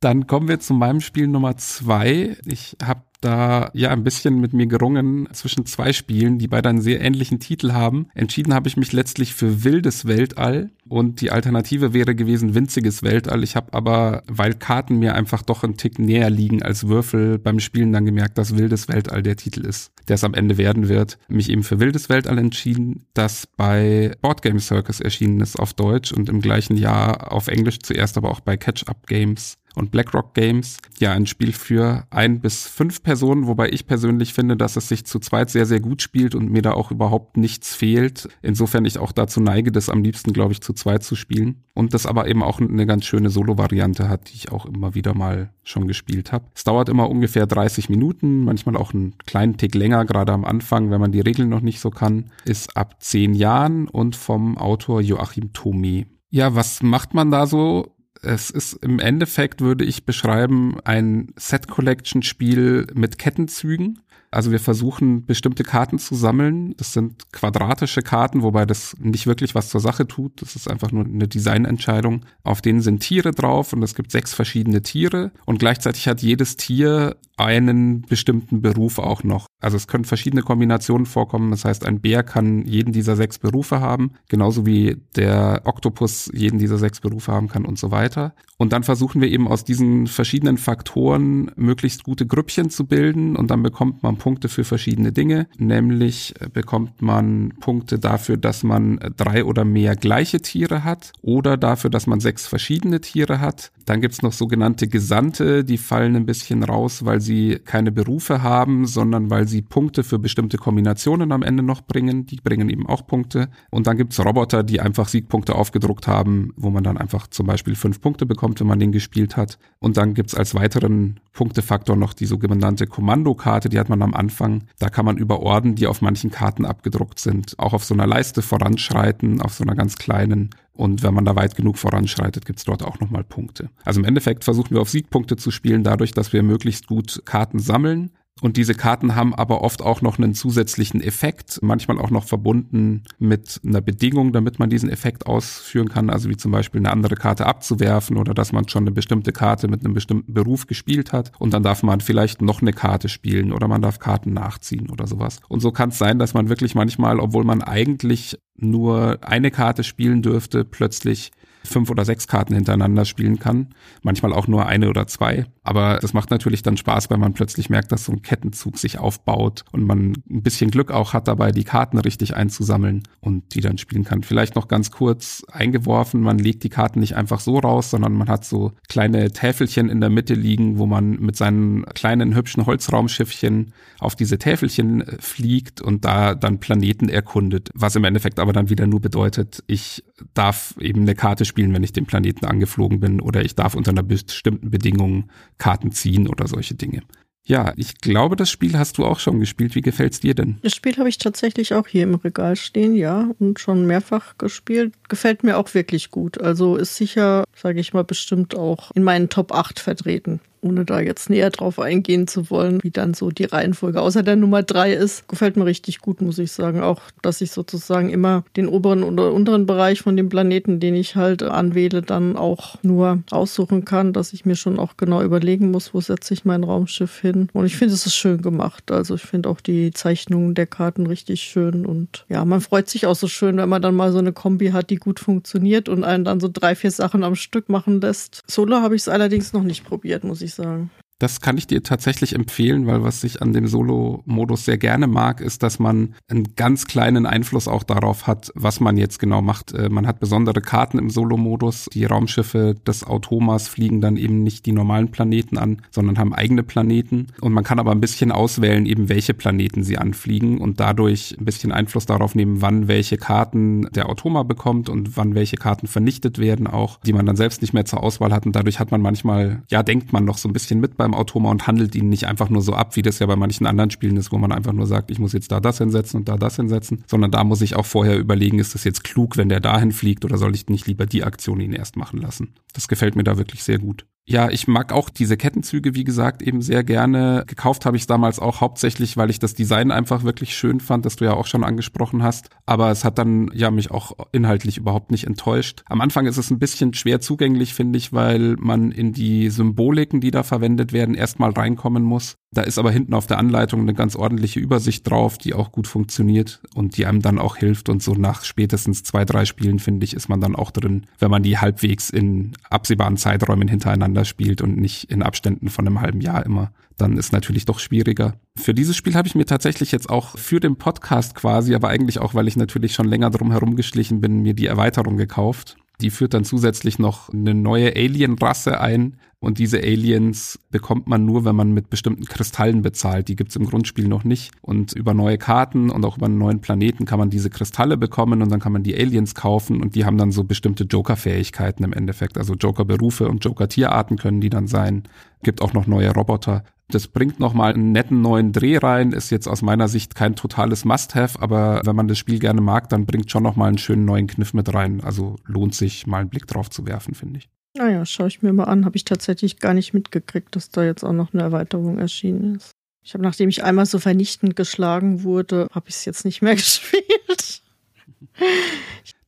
Dann 0.00 0.26
kommen 0.26 0.48
wir 0.48 0.60
zu 0.60 0.74
meinem 0.74 1.00
Spiel 1.00 1.26
Nummer 1.26 1.56
zwei. 1.56 2.36
Ich 2.44 2.76
habe 2.82 3.02
da 3.20 3.70
ja 3.74 3.90
ein 3.90 4.04
bisschen 4.04 4.40
mit 4.40 4.52
mir 4.52 4.66
gerungen 4.66 5.28
zwischen 5.32 5.66
zwei 5.66 5.92
Spielen, 5.92 6.38
die 6.38 6.48
beide 6.48 6.68
einen 6.68 6.80
sehr 6.80 7.00
ähnlichen 7.00 7.40
Titel 7.40 7.72
haben. 7.72 8.08
Entschieden 8.14 8.54
habe 8.54 8.68
ich 8.68 8.76
mich 8.76 8.92
letztlich 8.92 9.34
für 9.34 9.64
Wildes 9.64 10.06
Weltall 10.06 10.70
und 10.88 11.20
die 11.20 11.30
Alternative 11.30 11.92
wäre 11.92 12.14
gewesen 12.14 12.54
Winziges 12.54 13.02
Weltall. 13.02 13.42
Ich 13.42 13.56
habe 13.56 13.72
aber, 13.74 14.22
weil 14.28 14.54
Karten 14.54 14.98
mir 14.98 15.14
einfach 15.14 15.42
doch 15.42 15.64
ein 15.64 15.76
Tick 15.76 15.98
näher 15.98 16.30
liegen 16.30 16.62
als 16.62 16.88
Würfel, 16.88 17.38
beim 17.38 17.60
Spielen 17.60 17.92
dann 17.92 18.04
gemerkt, 18.04 18.38
dass 18.38 18.56
Wildes 18.56 18.88
Weltall 18.88 19.22
der 19.22 19.36
Titel 19.36 19.66
ist, 19.66 19.92
der 20.08 20.14
es 20.14 20.24
am 20.24 20.34
Ende 20.34 20.58
werden 20.58 20.88
wird. 20.88 21.18
Mich 21.28 21.50
eben 21.50 21.64
für 21.64 21.80
Wildes 21.80 22.08
Weltall 22.08 22.38
entschieden, 22.38 23.06
das 23.14 23.46
bei 23.46 24.12
Boardgame 24.20 24.60
Circus 24.60 25.00
erschienen 25.00 25.40
ist 25.40 25.58
auf 25.58 25.74
Deutsch 25.74 26.12
und 26.12 26.28
im 26.28 26.40
gleichen 26.40 26.76
Jahr 26.76 27.32
auf 27.32 27.48
Englisch 27.48 27.80
zuerst 27.80 28.16
aber 28.16 28.30
auch 28.30 28.40
bei 28.40 28.56
Catch-Up 28.56 29.06
Games 29.06 29.58
und 29.76 29.90
BlackRock 29.90 30.34
Games. 30.34 30.78
Ja, 30.98 31.12
ein 31.12 31.26
Spiel 31.26 31.52
für 31.52 32.06
ein 32.10 32.40
bis 32.40 32.66
fünf 32.66 33.02
Personen, 33.06 33.46
wobei 33.46 33.68
ich 33.68 33.86
persönlich 33.86 34.34
finde, 34.34 34.56
dass 34.56 34.74
es 34.74 34.88
sich 34.88 35.06
zu 35.06 35.20
zweit 35.20 35.48
sehr, 35.48 35.64
sehr 35.64 35.78
gut 35.78 36.02
spielt 36.02 36.34
und 36.34 36.50
mir 36.50 36.60
da 36.60 36.72
auch 36.72 36.90
überhaupt 36.90 37.36
nichts 37.36 37.72
fehlt. 37.72 38.28
Insofern 38.42 38.84
ich 38.84 38.98
auch 38.98 39.12
dazu 39.12 39.40
neige, 39.40 39.70
das 39.70 39.88
am 39.88 40.02
liebsten, 40.02 40.32
glaube 40.32 40.50
ich, 40.50 40.60
zu 40.60 40.72
zweit 40.72 41.04
zu 41.04 41.14
spielen. 41.14 41.62
Und 41.72 41.94
das 41.94 42.04
aber 42.04 42.26
eben 42.26 42.42
auch 42.42 42.60
eine 42.60 42.84
ganz 42.84 43.04
schöne 43.04 43.30
Solo-Variante 43.30 44.08
hat, 44.08 44.28
die 44.28 44.34
ich 44.34 44.50
auch 44.50 44.66
immer 44.66 44.96
wieder 44.96 45.14
mal 45.14 45.50
schon 45.62 45.86
gespielt 45.86 46.32
habe. 46.32 46.46
Es 46.52 46.64
dauert 46.64 46.88
immer 46.88 47.08
ungefähr 47.08 47.46
30 47.46 47.88
Minuten, 47.90 48.42
manchmal 48.42 48.76
auch 48.76 48.92
einen 48.92 49.16
kleinen 49.18 49.56
Tick 49.56 49.76
länger, 49.76 50.04
gerade 50.04 50.32
am 50.32 50.44
Anfang, 50.44 50.90
wenn 50.90 51.00
man 51.00 51.12
die 51.12 51.20
Regeln 51.20 51.48
noch 51.48 51.60
nicht 51.60 51.78
so 51.78 51.90
kann. 51.90 52.32
Ist 52.44 52.76
ab 52.76 52.96
zehn 52.98 53.34
Jahren 53.34 53.86
und 53.86 54.16
vom 54.16 54.58
Autor 54.58 55.00
Joachim 55.00 55.52
Thome. 55.52 56.06
Ja, 56.30 56.56
was 56.56 56.82
macht 56.82 57.14
man 57.14 57.30
da 57.30 57.46
so? 57.46 57.95
Es 58.22 58.50
ist 58.50 58.74
im 58.74 58.98
Endeffekt, 58.98 59.60
würde 59.60 59.84
ich 59.84 60.04
beschreiben, 60.04 60.78
ein 60.84 61.28
Set-Collection-Spiel 61.36 62.88
mit 62.94 63.18
Kettenzügen. 63.18 64.00
Also 64.36 64.50
wir 64.50 64.60
versuchen 64.60 65.24
bestimmte 65.24 65.64
Karten 65.64 65.98
zu 65.98 66.14
sammeln. 66.14 66.74
Das 66.76 66.92
sind 66.92 67.32
quadratische 67.32 68.02
Karten, 68.02 68.42
wobei 68.42 68.66
das 68.66 68.94
nicht 68.98 69.26
wirklich 69.26 69.54
was 69.54 69.70
zur 69.70 69.80
Sache 69.80 70.06
tut. 70.06 70.42
Das 70.42 70.56
ist 70.56 70.70
einfach 70.70 70.92
nur 70.92 71.06
eine 71.06 71.26
Designentscheidung. 71.26 72.26
Auf 72.42 72.60
denen 72.60 72.82
sind 72.82 73.00
Tiere 73.00 73.30
drauf 73.30 73.72
und 73.72 73.82
es 73.82 73.94
gibt 73.94 74.10
sechs 74.10 74.34
verschiedene 74.34 74.82
Tiere 74.82 75.32
und 75.46 75.58
gleichzeitig 75.58 76.06
hat 76.06 76.20
jedes 76.20 76.58
Tier 76.58 77.16
einen 77.38 78.02
bestimmten 78.02 78.62
Beruf 78.62 78.98
auch 78.98 79.22
noch. 79.22 79.46
Also 79.60 79.76
es 79.76 79.86
können 79.86 80.04
verschiedene 80.04 80.42
Kombinationen 80.42 81.06
vorkommen. 81.06 81.50
Das 81.50 81.64
heißt, 81.64 81.84
ein 81.84 82.00
Bär 82.00 82.22
kann 82.22 82.64
jeden 82.64 82.92
dieser 82.92 83.16
sechs 83.16 83.38
Berufe 83.38 83.80
haben, 83.80 84.12
genauso 84.28 84.64
wie 84.64 84.96
der 85.16 85.62
Oktopus 85.64 86.30
jeden 86.34 86.58
dieser 86.58 86.78
sechs 86.78 87.00
Berufe 87.00 87.32
haben 87.32 87.48
kann 87.48 87.64
und 87.64 87.78
so 87.78 87.90
weiter. 87.90 88.34
Und 88.58 88.72
dann 88.72 88.84
versuchen 88.84 89.20
wir 89.20 89.28
eben 89.28 89.48
aus 89.48 89.64
diesen 89.64 90.06
verschiedenen 90.06 90.56
Faktoren 90.56 91.50
möglichst 91.56 92.04
gute 92.04 92.26
Grüppchen 92.26 92.70
zu 92.70 92.86
bilden 92.86 93.36
und 93.36 93.50
dann 93.50 93.62
bekommt 93.62 94.02
man 94.02 94.16
Punkte 94.26 94.48
für 94.48 94.64
verschiedene 94.64 95.12
Dinge. 95.12 95.46
Nämlich 95.56 96.34
bekommt 96.52 97.00
man 97.00 97.52
Punkte 97.60 98.00
dafür, 98.00 98.36
dass 98.36 98.64
man 98.64 98.98
drei 99.16 99.44
oder 99.44 99.64
mehr 99.64 99.94
gleiche 99.94 100.42
Tiere 100.42 100.82
hat 100.82 101.12
oder 101.22 101.56
dafür, 101.56 101.90
dass 101.90 102.08
man 102.08 102.18
sechs 102.18 102.44
verschiedene 102.44 103.00
Tiere 103.00 103.38
hat. 103.38 103.70
Dann 103.84 104.00
gibt's 104.00 104.22
noch 104.22 104.32
sogenannte 104.32 104.88
Gesandte, 104.88 105.62
die 105.62 105.78
fallen 105.78 106.16
ein 106.16 106.26
bisschen 106.26 106.64
raus, 106.64 107.04
weil 107.04 107.20
sie 107.20 107.60
keine 107.64 107.92
Berufe 107.92 108.42
haben, 108.42 108.86
sondern 108.86 109.30
weil 109.30 109.46
sie 109.46 109.62
Punkte 109.62 110.02
für 110.02 110.18
bestimmte 110.18 110.58
Kombinationen 110.58 111.30
am 111.30 111.44
Ende 111.44 111.62
noch 111.62 111.82
bringen. 111.82 112.26
Die 112.26 112.40
bringen 112.42 112.68
eben 112.68 112.84
auch 112.84 113.06
Punkte. 113.06 113.48
Und 113.70 113.86
dann 113.86 113.96
gibt's 113.96 114.18
Roboter, 114.18 114.64
die 114.64 114.80
einfach 114.80 115.06
Siegpunkte 115.06 115.54
aufgedruckt 115.54 116.08
haben, 116.08 116.52
wo 116.56 116.70
man 116.70 116.82
dann 116.82 116.98
einfach 116.98 117.28
zum 117.28 117.46
Beispiel 117.46 117.76
fünf 117.76 118.00
Punkte 118.00 118.26
bekommt, 118.26 118.58
wenn 118.58 118.66
man 118.66 118.80
den 118.80 118.90
gespielt 118.90 119.36
hat. 119.36 119.60
Und 119.78 119.96
dann 119.96 120.14
gibt's 120.14 120.34
als 120.34 120.56
weiteren 120.56 121.20
Punktefaktor 121.32 121.94
noch 121.94 122.12
die 122.12 122.26
sogenannte 122.26 122.88
Kommandokarte, 122.88 123.68
die 123.68 123.78
hat 123.78 123.88
man 123.88 124.00
am 124.06 124.14
Anfang. 124.14 124.64
Da 124.78 124.88
kann 124.88 125.04
man 125.04 125.18
über 125.18 125.40
Orden, 125.40 125.74
die 125.74 125.86
auf 125.86 126.00
manchen 126.00 126.30
Karten 126.30 126.64
abgedruckt 126.64 127.18
sind, 127.18 127.58
auch 127.58 127.74
auf 127.74 127.84
so 127.84 127.92
einer 127.92 128.06
Leiste 128.06 128.40
voranschreiten, 128.40 129.42
auf 129.42 129.52
so 129.52 129.64
einer 129.64 129.74
ganz 129.74 129.96
kleinen 129.96 130.50
und 130.76 131.02
wenn 131.02 131.14
man 131.14 131.24
da 131.24 131.34
weit 131.36 131.56
genug 131.56 131.78
voranschreitet, 131.78 132.44
gibt's 132.44 132.64
dort 132.64 132.82
auch 132.82 133.00
nochmal 133.00 133.24
Punkte. 133.24 133.70
Also 133.84 134.00
im 134.00 134.04
Endeffekt 134.04 134.44
versuchen 134.44 134.74
wir 134.74 134.82
auf 134.82 134.90
Siegpunkte 134.90 135.36
zu 135.36 135.50
spielen, 135.50 135.82
dadurch, 135.82 136.12
dass 136.12 136.32
wir 136.32 136.42
möglichst 136.42 136.86
gut 136.86 137.22
Karten 137.24 137.58
sammeln, 137.58 138.10
und 138.42 138.58
diese 138.58 138.74
Karten 138.74 139.14
haben 139.14 139.34
aber 139.34 139.62
oft 139.62 139.80
auch 139.80 140.02
noch 140.02 140.18
einen 140.18 140.34
zusätzlichen 140.34 141.00
Effekt, 141.00 141.58
manchmal 141.62 141.98
auch 141.98 142.10
noch 142.10 142.24
verbunden 142.24 143.04
mit 143.18 143.62
einer 143.64 143.80
Bedingung, 143.80 144.34
damit 144.34 144.58
man 144.58 144.68
diesen 144.68 144.90
Effekt 144.90 145.26
ausführen 145.26 145.88
kann. 145.88 146.10
Also 146.10 146.28
wie 146.28 146.36
zum 146.36 146.52
Beispiel 146.52 146.80
eine 146.80 146.90
andere 146.90 147.14
Karte 147.14 147.46
abzuwerfen 147.46 148.18
oder 148.18 148.34
dass 148.34 148.52
man 148.52 148.68
schon 148.68 148.82
eine 148.82 148.90
bestimmte 148.90 149.32
Karte 149.32 149.68
mit 149.68 149.80
einem 149.80 149.94
bestimmten 149.94 150.34
Beruf 150.34 150.66
gespielt 150.66 151.14
hat 151.14 151.32
und 151.38 151.54
dann 151.54 151.62
darf 151.62 151.82
man 151.82 152.02
vielleicht 152.02 152.42
noch 152.42 152.60
eine 152.60 152.74
Karte 152.74 153.08
spielen 153.08 153.52
oder 153.52 153.68
man 153.68 153.80
darf 153.80 153.98
Karten 153.98 154.34
nachziehen 154.34 154.90
oder 154.90 155.06
sowas. 155.06 155.40
Und 155.48 155.60
so 155.60 155.72
kann 155.72 155.88
es 155.88 155.98
sein, 155.98 156.18
dass 156.18 156.34
man 156.34 156.50
wirklich 156.50 156.74
manchmal, 156.74 157.20
obwohl 157.20 157.44
man 157.44 157.62
eigentlich 157.62 158.38
nur 158.54 159.18
eine 159.22 159.50
Karte 159.50 159.82
spielen 159.82 160.20
dürfte, 160.20 160.66
plötzlich 160.66 161.32
fünf 161.66 161.90
oder 161.90 162.04
sechs 162.04 162.26
Karten 162.26 162.54
hintereinander 162.54 163.04
spielen 163.04 163.38
kann. 163.38 163.68
Manchmal 164.02 164.32
auch 164.32 164.48
nur 164.48 164.66
eine 164.66 164.88
oder 164.88 165.06
zwei. 165.06 165.46
Aber 165.62 165.98
das 166.00 166.12
macht 166.12 166.30
natürlich 166.30 166.62
dann 166.62 166.76
Spaß, 166.76 167.10
weil 167.10 167.18
man 167.18 167.34
plötzlich 167.34 167.70
merkt, 167.70 167.90
dass 167.90 168.04
so 168.04 168.12
ein 168.12 168.22
Kettenzug 168.22 168.78
sich 168.78 168.98
aufbaut 168.98 169.64
und 169.72 169.84
man 169.84 170.12
ein 170.30 170.42
bisschen 170.42 170.70
Glück 170.70 170.92
auch 170.92 171.12
hat 171.12 171.26
dabei, 171.26 171.50
die 171.50 171.64
Karten 171.64 171.98
richtig 171.98 172.36
einzusammeln 172.36 173.02
und 173.20 173.54
die 173.54 173.60
dann 173.60 173.78
spielen 173.78 174.04
kann. 174.04 174.22
Vielleicht 174.22 174.54
noch 174.54 174.68
ganz 174.68 174.90
kurz 174.92 175.44
eingeworfen, 175.50 176.20
man 176.20 176.38
legt 176.38 176.62
die 176.62 176.68
Karten 176.68 177.00
nicht 177.00 177.16
einfach 177.16 177.40
so 177.40 177.58
raus, 177.58 177.90
sondern 177.90 178.12
man 178.12 178.28
hat 178.28 178.44
so 178.44 178.72
kleine 178.88 179.32
Täfelchen 179.32 179.88
in 179.88 180.00
der 180.00 180.10
Mitte 180.10 180.34
liegen, 180.34 180.78
wo 180.78 180.86
man 180.86 181.18
mit 181.18 181.36
seinen 181.36 181.84
kleinen 181.86 182.34
hübschen 182.36 182.66
Holzraumschiffchen 182.66 183.72
auf 183.98 184.14
diese 184.14 184.38
Täfelchen 184.38 185.00
äh, 185.00 185.16
fliegt 185.18 185.80
und 185.80 186.04
da 186.04 186.34
dann 186.34 186.60
Planeten 186.60 187.08
erkundet, 187.08 187.70
was 187.74 187.96
im 187.96 188.04
Endeffekt 188.04 188.38
aber 188.38 188.52
dann 188.52 188.70
wieder 188.70 188.86
nur 188.86 189.00
bedeutet, 189.00 189.64
ich 189.66 190.04
darf 190.34 190.74
eben 190.78 191.02
eine 191.02 191.14
Karte 191.14 191.44
spielen, 191.44 191.55
wenn 191.56 191.82
ich 191.82 191.92
den 191.92 192.06
Planeten 192.06 192.44
angeflogen 192.44 193.00
bin 193.00 193.20
oder 193.20 193.44
ich 193.44 193.54
darf 193.54 193.74
unter 193.74 193.90
einer 193.90 194.02
bestimmten 194.02 194.70
Bedingung 194.70 195.30
Karten 195.58 195.92
ziehen 195.92 196.28
oder 196.28 196.46
solche 196.46 196.74
Dinge. 196.74 197.02
Ja, 197.48 197.72
ich 197.76 197.98
glaube, 197.98 198.34
das 198.34 198.50
Spiel 198.50 198.76
hast 198.76 198.98
du 198.98 199.04
auch 199.04 199.20
schon 199.20 199.38
gespielt. 199.38 199.76
Wie 199.76 199.80
gefällt's 199.80 200.18
dir 200.18 200.34
denn? 200.34 200.58
Das 200.62 200.74
Spiel 200.74 200.96
habe 200.96 201.08
ich 201.08 201.18
tatsächlich 201.18 201.74
auch 201.74 201.86
hier 201.86 202.02
im 202.02 202.16
Regal 202.16 202.56
stehen, 202.56 202.96
ja, 202.96 203.30
und 203.38 203.60
schon 203.60 203.86
mehrfach 203.86 204.36
gespielt. 204.36 204.94
Gefällt 205.08 205.44
mir 205.44 205.56
auch 205.56 205.72
wirklich 205.72 206.10
gut. 206.10 206.40
Also 206.40 206.74
ist 206.74 206.96
sicher, 206.96 207.44
sage 207.54 207.78
ich 207.78 207.92
mal, 207.92 208.02
bestimmt 208.02 208.56
auch 208.56 208.90
in 208.96 209.04
meinen 209.04 209.28
Top 209.28 209.52
8 209.52 209.78
vertreten 209.78 210.40
ohne 210.66 210.84
da 210.84 211.00
jetzt 211.00 211.30
näher 211.30 211.50
drauf 211.50 211.78
eingehen 211.78 212.26
zu 212.26 212.50
wollen, 212.50 212.82
wie 212.82 212.90
dann 212.90 213.14
so 213.14 213.30
die 213.30 213.44
Reihenfolge 213.44 214.00
außer 214.00 214.22
der 214.22 214.36
Nummer 214.36 214.62
drei 214.62 214.92
ist. 214.92 215.28
Gefällt 215.28 215.56
mir 215.56 215.66
richtig 215.66 216.00
gut, 216.00 216.20
muss 216.20 216.38
ich 216.38 216.52
sagen. 216.52 216.80
Auch, 216.80 217.00
dass 217.22 217.40
ich 217.40 217.50
sozusagen 217.50 218.10
immer 218.10 218.44
den 218.56 218.68
oberen 218.68 219.02
oder 219.02 219.32
unteren 219.32 219.66
Bereich 219.66 220.02
von 220.02 220.16
dem 220.16 220.28
Planeten, 220.28 220.80
den 220.80 220.94
ich 220.94 221.16
halt 221.16 221.42
anwähle, 221.42 222.02
dann 222.02 222.36
auch 222.36 222.82
nur 222.82 223.22
aussuchen 223.30 223.84
kann, 223.84 224.12
dass 224.12 224.32
ich 224.32 224.44
mir 224.44 224.56
schon 224.56 224.78
auch 224.78 224.96
genau 224.96 225.22
überlegen 225.22 225.70
muss, 225.70 225.94
wo 225.94 226.00
setze 226.00 226.34
ich 226.34 226.44
mein 226.44 226.64
Raumschiff 226.64 227.20
hin. 227.20 227.48
Und 227.52 227.66
ich 227.66 227.76
finde, 227.76 227.94
es 227.94 228.06
ist 228.06 228.14
schön 228.16 228.42
gemacht. 228.42 228.90
Also 228.90 229.14
ich 229.14 229.22
finde 229.22 229.48
auch 229.48 229.60
die 229.60 229.92
Zeichnungen 229.92 230.54
der 230.54 230.66
Karten 230.66 231.06
richtig 231.06 231.42
schön. 231.42 231.86
Und 231.86 232.24
ja, 232.28 232.44
man 232.44 232.60
freut 232.60 232.88
sich 232.88 233.06
auch 233.06 233.16
so 233.16 233.28
schön, 233.28 233.56
wenn 233.56 233.68
man 233.68 233.82
dann 233.82 233.94
mal 233.94 234.12
so 234.12 234.18
eine 234.18 234.32
Kombi 234.32 234.68
hat, 234.68 234.90
die 234.90 234.96
gut 234.96 235.20
funktioniert 235.20 235.88
und 235.88 236.04
einen 236.04 236.24
dann 236.24 236.40
so 236.40 236.48
drei, 236.52 236.74
vier 236.74 236.90
Sachen 236.90 237.24
am 237.24 237.34
Stück 237.34 237.68
machen 237.68 238.00
lässt. 238.00 238.42
Solo 238.46 238.76
habe 238.76 238.96
ich 238.96 239.02
es 239.02 239.08
allerdings 239.08 239.52
noch 239.52 239.62
nicht 239.62 239.84
probiert, 239.84 240.24
muss 240.24 240.42
ich 240.42 240.54
sagen. 240.56 240.90
Das 241.18 241.40
kann 241.40 241.56
ich 241.56 241.66
dir 241.66 241.82
tatsächlich 241.82 242.34
empfehlen, 242.34 242.86
weil 242.86 243.02
was 243.02 243.24
ich 243.24 243.40
an 243.40 243.54
dem 243.54 243.66
Solo-Modus 243.66 244.66
sehr 244.66 244.76
gerne 244.76 245.06
mag, 245.06 245.40
ist, 245.40 245.62
dass 245.62 245.78
man 245.78 246.14
einen 246.28 246.54
ganz 246.56 246.86
kleinen 246.86 247.24
Einfluss 247.24 247.68
auch 247.68 247.84
darauf 247.84 248.26
hat, 248.26 248.52
was 248.54 248.80
man 248.80 248.98
jetzt 248.98 249.18
genau 249.18 249.40
macht. 249.40 249.72
Äh, 249.72 249.88
man 249.88 250.06
hat 250.06 250.20
besondere 250.20 250.60
Karten 250.60 250.98
im 250.98 251.08
Solo-Modus. 251.08 251.88
Die 251.94 252.04
Raumschiffe 252.04 252.74
des 252.86 253.02
Automas 253.04 253.66
fliegen 253.66 254.02
dann 254.02 254.18
eben 254.18 254.42
nicht 254.42 254.66
die 254.66 254.72
normalen 254.72 255.10
Planeten 255.10 255.56
an, 255.56 255.80
sondern 255.90 256.18
haben 256.18 256.34
eigene 256.34 256.62
Planeten. 256.62 257.28
Und 257.40 257.54
man 257.54 257.64
kann 257.64 257.78
aber 257.78 257.92
ein 257.92 258.00
bisschen 258.00 258.30
auswählen, 258.30 258.84
eben 258.84 259.08
welche 259.08 259.32
Planeten 259.32 259.84
sie 259.84 259.96
anfliegen 259.96 260.58
und 260.58 260.80
dadurch 260.80 261.34
ein 261.38 261.46
bisschen 261.46 261.72
Einfluss 261.72 262.04
darauf 262.04 262.34
nehmen, 262.34 262.60
wann 262.60 262.88
welche 262.88 263.16
Karten 263.16 263.88
der 263.94 264.10
Automa 264.10 264.42
bekommt 264.42 264.90
und 264.90 265.16
wann 265.16 265.34
welche 265.34 265.56
Karten 265.56 265.86
vernichtet 265.86 266.38
werden 266.38 266.66
auch, 266.66 267.00
die 267.00 267.14
man 267.14 267.24
dann 267.24 267.36
selbst 267.36 267.62
nicht 267.62 267.72
mehr 267.72 267.86
zur 267.86 268.02
Auswahl 268.02 268.34
hat. 268.34 268.44
Und 268.44 268.54
dadurch 268.54 268.80
hat 268.80 268.90
man 268.90 269.00
manchmal, 269.00 269.62
ja, 269.70 269.82
denkt 269.82 270.12
man 270.12 270.26
noch 270.26 270.36
so 270.36 270.46
ein 270.46 270.52
bisschen 270.52 270.78
mit 270.78 270.98
bei 270.98 271.05
beim 271.06 271.14
Automa 271.14 271.50
und 271.50 271.66
handelt 271.66 271.94
ihn 271.94 272.08
nicht 272.08 272.26
einfach 272.26 272.50
nur 272.50 272.62
so 272.62 272.72
ab, 272.72 272.96
wie 272.96 273.02
das 273.02 273.20
ja 273.20 273.26
bei 273.26 273.36
manchen 273.36 273.66
anderen 273.66 273.90
Spielen 273.90 274.16
ist, 274.16 274.32
wo 274.32 274.38
man 274.38 274.50
einfach 274.50 274.72
nur 274.72 274.86
sagt, 274.86 275.10
ich 275.10 275.18
muss 275.18 275.32
jetzt 275.32 275.52
da 275.52 275.60
das 275.60 275.78
hinsetzen 275.78 276.20
und 276.20 276.28
da 276.28 276.36
das 276.36 276.56
hinsetzen, 276.56 277.04
sondern 277.06 277.30
da 277.30 277.44
muss 277.44 277.60
ich 277.60 277.76
auch 277.76 277.86
vorher 277.86 278.18
überlegen, 278.18 278.58
ist 278.58 278.74
das 278.74 278.84
jetzt 278.84 279.04
klug, 279.04 279.36
wenn 279.36 279.48
der 279.48 279.60
dahin 279.60 279.92
fliegt 279.92 280.24
oder 280.24 280.36
soll 280.36 280.54
ich 280.54 280.66
nicht 280.68 280.86
lieber 280.86 281.06
die 281.06 281.22
Aktion 281.22 281.60
ihn 281.60 281.72
erst 281.72 281.96
machen 281.96 282.20
lassen? 282.20 282.54
Das 282.72 282.88
gefällt 282.88 283.14
mir 283.14 283.24
da 283.24 283.38
wirklich 283.38 283.62
sehr 283.62 283.78
gut. 283.78 284.04
Ja, 284.28 284.50
ich 284.50 284.66
mag 284.66 284.92
auch 284.92 285.08
diese 285.08 285.36
Kettenzüge, 285.36 285.94
wie 285.94 286.02
gesagt, 286.02 286.42
eben 286.42 286.60
sehr 286.60 286.82
gerne. 286.82 287.44
Gekauft 287.46 287.86
habe 287.86 287.96
ich 287.96 288.02
es 288.02 288.06
damals 288.08 288.40
auch 288.40 288.60
hauptsächlich, 288.60 289.16
weil 289.16 289.30
ich 289.30 289.38
das 289.38 289.54
Design 289.54 289.92
einfach 289.92 290.24
wirklich 290.24 290.56
schön 290.56 290.80
fand, 290.80 291.06
das 291.06 291.14
du 291.14 291.24
ja 291.24 291.34
auch 291.34 291.46
schon 291.46 291.62
angesprochen 291.62 292.24
hast. 292.24 292.50
Aber 292.66 292.90
es 292.90 293.04
hat 293.04 293.18
dann 293.18 293.52
ja 293.54 293.70
mich 293.70 293.92
auch 293.92 294.16
inhaltlich 294.32 294.78
überhaupt 294.78 295.12
nicht 295.12 295.28
enttäuscht. 295.28 295.84
Am 295.86 296.00
Anfang 296.00 296.26
ist 296.26 296.38
es 296.38 296.50
ein 296.50 296.58
bisschen 296.58 296.92
schwer 296.92 297.20
zugänglich, 297.20 297.72
finde 297.72 297.98
ich, 297.98 298.12
weil 298.12 298.56
man 298.58 298.90
in 298.90 299.12
die 299.12 299.48
Symboliken, 299.48 300.20
die 300.20 300.32
da 300.32 300.42
verwendet 300.42 300.92
werden, 300.92 301.14
erstmal 301.14 301.52
reinkommen 301.52 302.02
muss. 302.02 302.36
Da 302.52 302.62
ist 302.62 302.78
aber 302.78 302.90
hinten 302.90 303.12
auf 303.12 303.26
der 303.26 303.38
Anleitung 303.38 303.82
eine 303.82 303.92
ganz 303.92 304.16
ordentliche 304.16 304.60
Übersicht 304.60 305.08
drauf, 305.08 305.36
die 305.36 305.52
auch 305.52 305.72
gut 305.72 305.86
funktioniert 305.86 306.62
und 306.74 306.96
die 306.96 307.04
einem 307.04 307.20
dann 307.20 307.38
auch 307.38 307.56
hilft. 307.56 307.90
Und 307.90 308.02
so 308.02 308.14
nach 308.14 308.44
spätestens 308.44 309.02
zwei, 309.02 309.24
drei 309.24 309.44
Spielen, 309.44 309.78
finde 309.78 310.04
ich, 310.04 310.14
ist 310.14 310.28
man 310.28 310.40
dann 310.40 310.56
auch 310.56 310.70
drin, 310.70 311.06
wenn 311.18 311.30
man 311.30 311.42
die 311.42 311.58
halbwegs 311.58 312.08
in 312.08 312.52
absehbaren 312.70 313.18
Zeiträumen 313.18 313.68
hintereinander 313.68 314.15
spielt 314.24 314.62
und 314.62 314.76
nicht 314.76 315.10
in 315.10 315.22
Abständen 315.22 315.68
von 315.68 315.86
einem 315.86 316.00
halben 316.00 316.20
Jahr 316.20 316.44
immer. 316.46 316.72
Dann 316.96 317.16
ist 317.16 317.32
natürlich 317.32 317.66
doch 317.66 317.78
schwieriger. 317.78 318.34
Für 318.56 318.74
dieses 318.74 318.96
Spiel 318.96 319.14
habe 319.14 319.28
ich 319.28 319.34
mir 319.34 319.44
tatsächlich 319.44 319.92
jetzt 319.92 320.08
auch 320.08 320.38
für 320.38 320.60
den 320.60 320.76
Podcast 320.76 321.34
quasi, 321.34 321.74
aber 321.74 321.88
eigentlich 321.88 322.18
auch, 322.18 322.34
weil 322.34 322.48
ich 322.48 322.56
natürlich 322.56 322.94
schon 322.94 323.06
länger 323.06 323.30
drum 323.30 323.52
herum 323.52 323.76
geschlichen 323.76 324.20
bin, 324.20 324.42
mir 324.42 324.54
die 324.54 324.66
Erweiterung 324.66 325.16
gekauft. 325.16 325.76
Die 326.00 326.10
führt 326.10 326.34
dann 326.34 326.44
zusätzlich 326.44 326.98
noch 326.98 327.30
eine 327.30 327.54
neue 327.54 327.94
Alien-Rasse 327.94 328.80
ein. 328.80 329.16
Und 329.38 329.58
diese 329.58 329.78
Aliens 329.78 330.58
bekommt 330.70 331.08
man 331.08 331.26
nur, 331.26 331.44
wenn 331.44 331.54
man 331.54 331.72
mit 331.72 331.90
bestimmten 331.90 332.24
Kristallen 332.24 332.80
bezahlt. 332.80 333.28
Die 333.28 333.36
gibt's 333.36 333.54
im 333.56 333.66
Grundspiel 333.66 334.08
noch 334.08 334.24
nicht. 334.24 334.52
Und 334.62 334.92
über 334.94 335.12
neue 335.12 335.36
Karten 335.36 335.90
und 335.90 336.04
auch 336.04 336.16
über 336.16 336.26
einen 336.26 336.38
neuen 336.38 336.60
Planeten 336.60 337.04
kann 337.04 337.18
man 337.18 337.28
diese 337.28 337.50
Kristalle 337.50 337.98
bekommen 337.98 338.42
und 338.42 338.50
dann 338.50 338.60
kann 338.60 338.72
man 338.72 338.82
die 338.82 338.96
Aliens 338.96 339.34
kaufen 339.34 339.82
und 339.82 339.94
die 339.94 340.06
haben 340.06 340.16
dann 340.16 340.32
so 340.32 340.44
bestimmte 340.44 340.84
Joker-Fähigkeiten 340.84 341.84
im 341.84 341.92
Endeffekt. 341.92 342.38
Also 342.38 342.54
Joker-Berufe 342.54 343.28
und 343.28 343.44
Joker-Tierarten 343.44 344.16
können 344.16 344.40
die 344.40 344.50
dann 344.50 344.68
sein. 344.68 345.02
Gibt 345.42 345.60
auch 345.60 345.74
noch 345.74 345.86
neue 345.86 346.12
Roboter. 346.12 346.64
Das 346.88 347.08
bringt 347.08 347.38
nochmal 347.40 347.74
einen 347.74 347.92
netten 347.92 348.22
neuen 348.22 348.52
Dreh 348.52 348.78
rein, 348.78 349.12
ist 349.12 349.30
jetzt 349.30 349.48
aus 349.48 349.60
meiner 349.60 349.88
Sicht 349.88 350.14
kein 350.14 350.36
totales 350.36 350.84
Must-Have, 350.84 351.42
aber 351.42 351.82
wenn 351.84 351.96
man 351.96 352.06
das 352.06 352.16
Spiel 352.16 352.38
gerne 352.38 352.60
mag, 352.60 352.88
dann 352.88 353.06
bringt 353.06 353.30
schon 353.30 353.42
nochmal 353.42 353.68
einen 353.68 353.78
schönen 353.78 354.04
neuen 354.04 354.28
Kniff 354.28 354.54
mit 354.54 354.72
rein. 354.72 355.00
Also 355.02 355.36
lohnt 355.44 355.74
sich 355.74 356.06
mal 356.06 356.20
einen 356.20 356.30
Blick 356.30 356.46
drauf 356.46 356.70
zu 356.70 356.86
werfen, 356.86 357.14
finde 357.14 357.40
ich. 357.40 357.50
Naja, 357.96 358.04
schaue 358.04 358.28
ich 358.28 358.42
mir 358.42 358.52
mal 358.52 358.64
an. 358.64 358.84
Habe 358.84 358.96
ich 358.96 359.04
tatsächlich 359.04 359.58
gar 359.58 359.72
nicht 359.72 359.94
mitgekriegt, 359.94 360.54
dass 360.54 360.68
da 360.68 360.84
jetzt 360.84 361.02
auch 361.02 361.14
noch 361.14 361.32
eine 361.32 361.42
Erweiterung 361.42 361.98
erschienen 361.98 362.56
ist. 362.56 362.72
Ich 363.02 363.14
habe, 363.14 363.24
nachdem 363.24 363.48
ich 363.48 363.64
einmal 363.64 363.86
so 363.86 363.98
vernichtend 363.98 364.54
geschlagen 364.54 365.22
wurde, 365.22 365.68
habe 365.72 365.88
ich 365.88 365.94
es 365.94 366.04
jetzt 366.04 366.26
nicht 366.26 366.42
mehr 366.42 366.54
gespielt. 366.56 367.62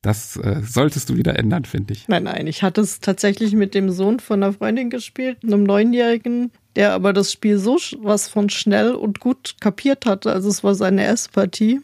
Das 0.03 0.37
äh, 0.37 0.61
solltest 0.63 1.09
du 1.09 1.17
wieder 1.17 1.39
ändern, 1.39 1.65
finde 1.65 1.95
ich. 1.95 2.09
Nein, 2.09 2.25
nein, 2.25 2.47
ich 2.47 2.63
hatte 2.63 2.83
es 2.83 3.01
tatsächlich 3.01 3.55
mit 3.55 3.75
dem 3.75 3.91
Sohn 3.91 4.21
von 4.21 4.43
einer 4.43 4.53
Freundin 4.53 4.91
gespielt, 4.91 5.39
einem 5.43 5.63
Neunjährigen, 5.63 6.53
der 6.77 6.93
aber 6.93 7.15
das 7.15 7.33
Spiel 7.33 7.59
so 7.59 7.79
was 8.01 8.29
von 8.29 8.51
schnell 8.51 8.93
und 8.93 9.19
gut 9.19 9.57
kapiert 9.61 10.05
hatte. 10.05 10.31
Also 10.31 10.51
es 10.51 10.63
war 10.63 10.75
seine 10.75 11.05
erste 11.05 11.31
Partie, 11.33 11.81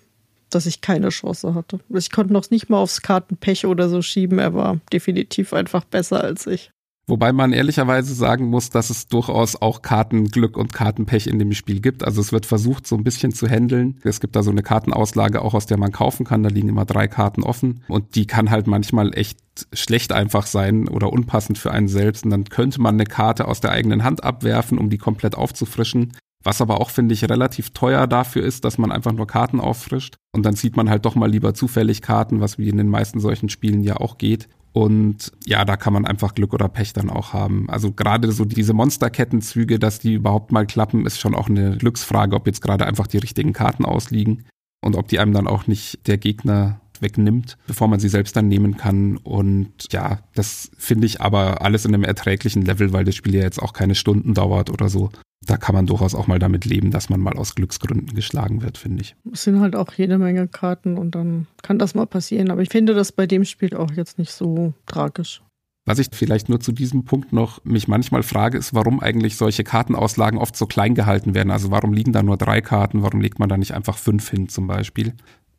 dass 0.54 0.66
ich 0.66 0.80
keine 0.80 1.08
Chance 1.08 1.54
hatte. 1.54 1.80
Ich 1.90 2.10
konnte 2.10 2.32
noch 2.32 2.50
nicht 2.50 2.70
mal 2.70 2.78
aufs 2.78 3.02
Kartenpech 3.02 3.66
oder 3.66 3.88
so 3.88 4.02
schieben. 4.02 4.38
Er 4.38 4.54
war 4.54 4.80
definitiv 4.92 5.52
einfach 5.52 5.84
besser 5.84 6.22
als 6.22 6.46
ich. 6.46 6.70
Wobei 7.06 7.34
man 7.34 7.52
ehrlicherweise 7.52 8.14
sagen 8.14 8.46
muss, 8.46 8.70
dass 8.70 8.88
es 8.88 9.08
durchaus 9.08 9.60
auch 9.60 9.82
Kartenglück 9.82 10.56
und 10.56 10.72
Kartenpech 10.72 11.26
in 11.26 11.38
dem 11.38 11.52
Spiel 11.52 11.80
gibt. 11.80 12.02
Also 12.02 12.22
es 12.22 12.32
wird 12.32 12.46
versucht, 12.46 12.86
so 12.86 12.96
ein 12.96 13.04
bisschen 13.04 13.32
zu 13.32 13.46
handeln. 13.46 14.00
Es 14.04 14.20
gibt 14.20 14.34
da 14.36 14.42
so 14.42 14.50
eine 14.50 14.62
Kartenauslage 14.62 15.42
auch, 15.42 15.52
aus 15.52 15.66
der 15.66 15.76
man 15.76 15.92
kaufen 15.92 16.24
kann. 16.24 16.42
Da 16.42 16.48
liegen 16.48 16.70
immer 16.70 16.86
drei 16.86 17.06
Karten 17.06 17.42
offen. 17.42 17.82
Und 17.88 18.14
die 18.14 18.26
kann 18.26 18.50
halt 18.50 18.66
manchmal 18.66 19.16
echt 19.16 19.38
schlecht 19.74 20.12
einfach 20.12 20.46
sein 20.46 20.88
oder 20.88 21.12
unpassend 21.12 21.58
für 21.58 21.72
einen 21.72 21.88
selbst. 21.88 22.24
Und 22.24 22.30
dann 22.30 22.44
könnte 22.44 22.80
man 22.80 22.94
eine 22.94 23.04
Karte 23.04 23.48
aus 23.48 23.60
der 23.60 23.72
eigenen 23.72 24.02
Hand 24.02 24.24
abwerfen, 24.24 24.78
um 24.78 24.88
die 24.88 24.98
komplett 24.98 25.34
aufzufrischen. 25.34 26.12
Was 26.44 26.60
aber 26.60 26.80
auch, 26.80 26.90
finde 26.90 27.14
ich, 27.14 27.28
relativ 27.28 27.70
teuer 27.70 28.06
dafür 28.06 28.44
ist, 28.44 28.64
dass 28.64 28.78
man 28.78 28.92
einfach 28.92 29.12
nur 29.12 29.26
Karten 29.26 29.60
auffrischt. 29.60 30.16
Und 30.32 30.44
dann 30.44 30.54
zieht 30.54 30.76
man 30.76 30.90
halt 30.90 31.06
doch 31.06 31.14
mal 31.14 31.30
lieber 31.30 31.54
zufällig 31.54 32.02
Karten, 32.02 32.40
was 32.40 32.58
wie 32.58 32.68
in 32.68 32.76
den 32.76 32.88
meisten 32.88 33.18
solchen 33.18 33.48
Spielen 33.48 33.82
ja 33.82 33.96
auch 33.96 34.18
geht. 34.18 34.48
Und 34.72 35.32
ja, 35.46 35.64
da 35.64 35.76
kann 35.76 35.92
man 35.92 36.04
einfach 36.04 36.34
Glück 36.34 36.52
oder 36.52 36.68
Pech 36.68 36.92
dann 36.92 37.08
auch 37.08 37.32
haben. 37.32 37.70
Also 37.70 37.92
gerade 37.92 38.30
so 38.32 38.44
diese 38.44 38.74
Monsterkettenzüge, 38.74 39.78
dass 39.78 40.00
die 40.00 40.14
überhaupt 40.14 40.52
mal 40.52 40.66
klappen, 40.66 41.06
ist 41.06 41.20
schon 41.20 41.34
auch 41.34 41.48
eine 41.48 41.78
Glücksfrage, 41.78 42.36
ob 42.36 42.46
jetzt 42.46 42.60
gerade 42.60 42.84
einfach 42.84 43.06
die 43.06 43.18
richtigen 43.18 43.52
Karten 43.52 43.84
ausliegen 43.84 44.44
und 44.82 44.96
ob 44.96 45.08
die 45.08 45.20
einem 45.20 45.32
dann 45.32 45.46
auch 45.46 45.66
nicht 45.66 46.06
der 46.08 46.18
Gegner 46.18 46.80
wegnimmt, 47.04 47.56
bevor 47.68 47.86
man 47.86 48.00
sie 48.00 48.08
selbst 48.08 48.34
dann 48.34 48.48
nehmen 48.48 48.76
kann. 48.76 49.18
Und 49.18 49.92
ja, 49.92 50.18
das 50.34 50.72
finde 50.76 51.06
ich 51.06 51.20
aber 51.20 51.62
alles 51.62 51.84
in 51.84 51.94
einem 51.94 52.02
erträglichen 52.02 52.62
Level, 52.62 52.92
weil 52.92 53.04
das 53.04 53.14
Spiel 53.14 53.36
ja 53.36 53.42
jetzt 53.42 53.62
auch 53.62 53.72
keine 53.72 53.94
Stunden 53.94 54.34
dauert 54.34 54.70
oder 54.70 54.88
so 54.88 55.10
da 55.46 55.56
kann 55.56 55.74
man 55.74 55.86
durchaus 55.86 56.14
auch 56.14 56.26
mal 56.26 56.38
damit 56.38 56.64
leben, 56.64 56.90
dass 56.90 57.08
man 57.08 57.20
mal 57.20 57.34
aus 57.34 57.54
Glücksgründen 57.54 58.14
geschlagen 58.14 58.62
wird, 58.62 58.78
finde 58.78 59.02
ich. 59.02 59.16
Es 59.32 59.44
sind 59.44 59.60
halt 59.60 59.76
auch 59.76 59.92
jede 59.92 60.18
Menge 60.18 60.48
Karten 60.48 60.96
und 60.98 61.14
dann 61.14 61.46
kann 61.62 61.78
das 61.78 61.94
mal 61.94 62.06
passieren. 62.06 62.50
Aber 62.50 62.62
ich 62.62 62.70
finde 62.70 62.94
das 62.94 63.12
bei 63.12 63.26
dem 63.26 63.44
Spiel 63.44 63.76
auch 63.76 63.90
jetzt 63.92 64.18
nicht 64.18 64.32
so 64.32 64.72
tragisch. 64.86 65.42
Was 65.86 65.98
ich 65.98 66.08
vielleicht 66.12 66.48
nur 66.48 66.60
zu 66.60 66.72
diesem 66.72 67.04
Punkt 67.04 67.34
noch 67.34 67.62
mich 67.64 67.88
manchmal 67.88 68.22
frage, 68.22 68.56
ist, 68.56 68.72
warum 68.72 69.00
eigentlich 69.00 69.36
solche 69.36 69.64
Kartenauslagen 69.64 70.38
oft 70.38 70.56
so 70.56 70.64
klein 70.64 70.94
gehalten 70.94 71.34
werden. 71.34 71.50
Also 71.50 71.70
warum 71.70 71.92
liegen 71.92 72.12
da 72.12 72.22
nur 72.22 72.38
drei 72.38 72.62
Karten? 72.62 73.02
Warum 73.02 73.20
legt 73.20 73.38
man 73.38 73.50
da 73.50 73.58
nicht 73.58 73.74
einfach 73.74 73.98
fünf 73.98 74.30
hin 74.30 74.48
zum 74.48 74.66
Beispiel? 74.66 75.12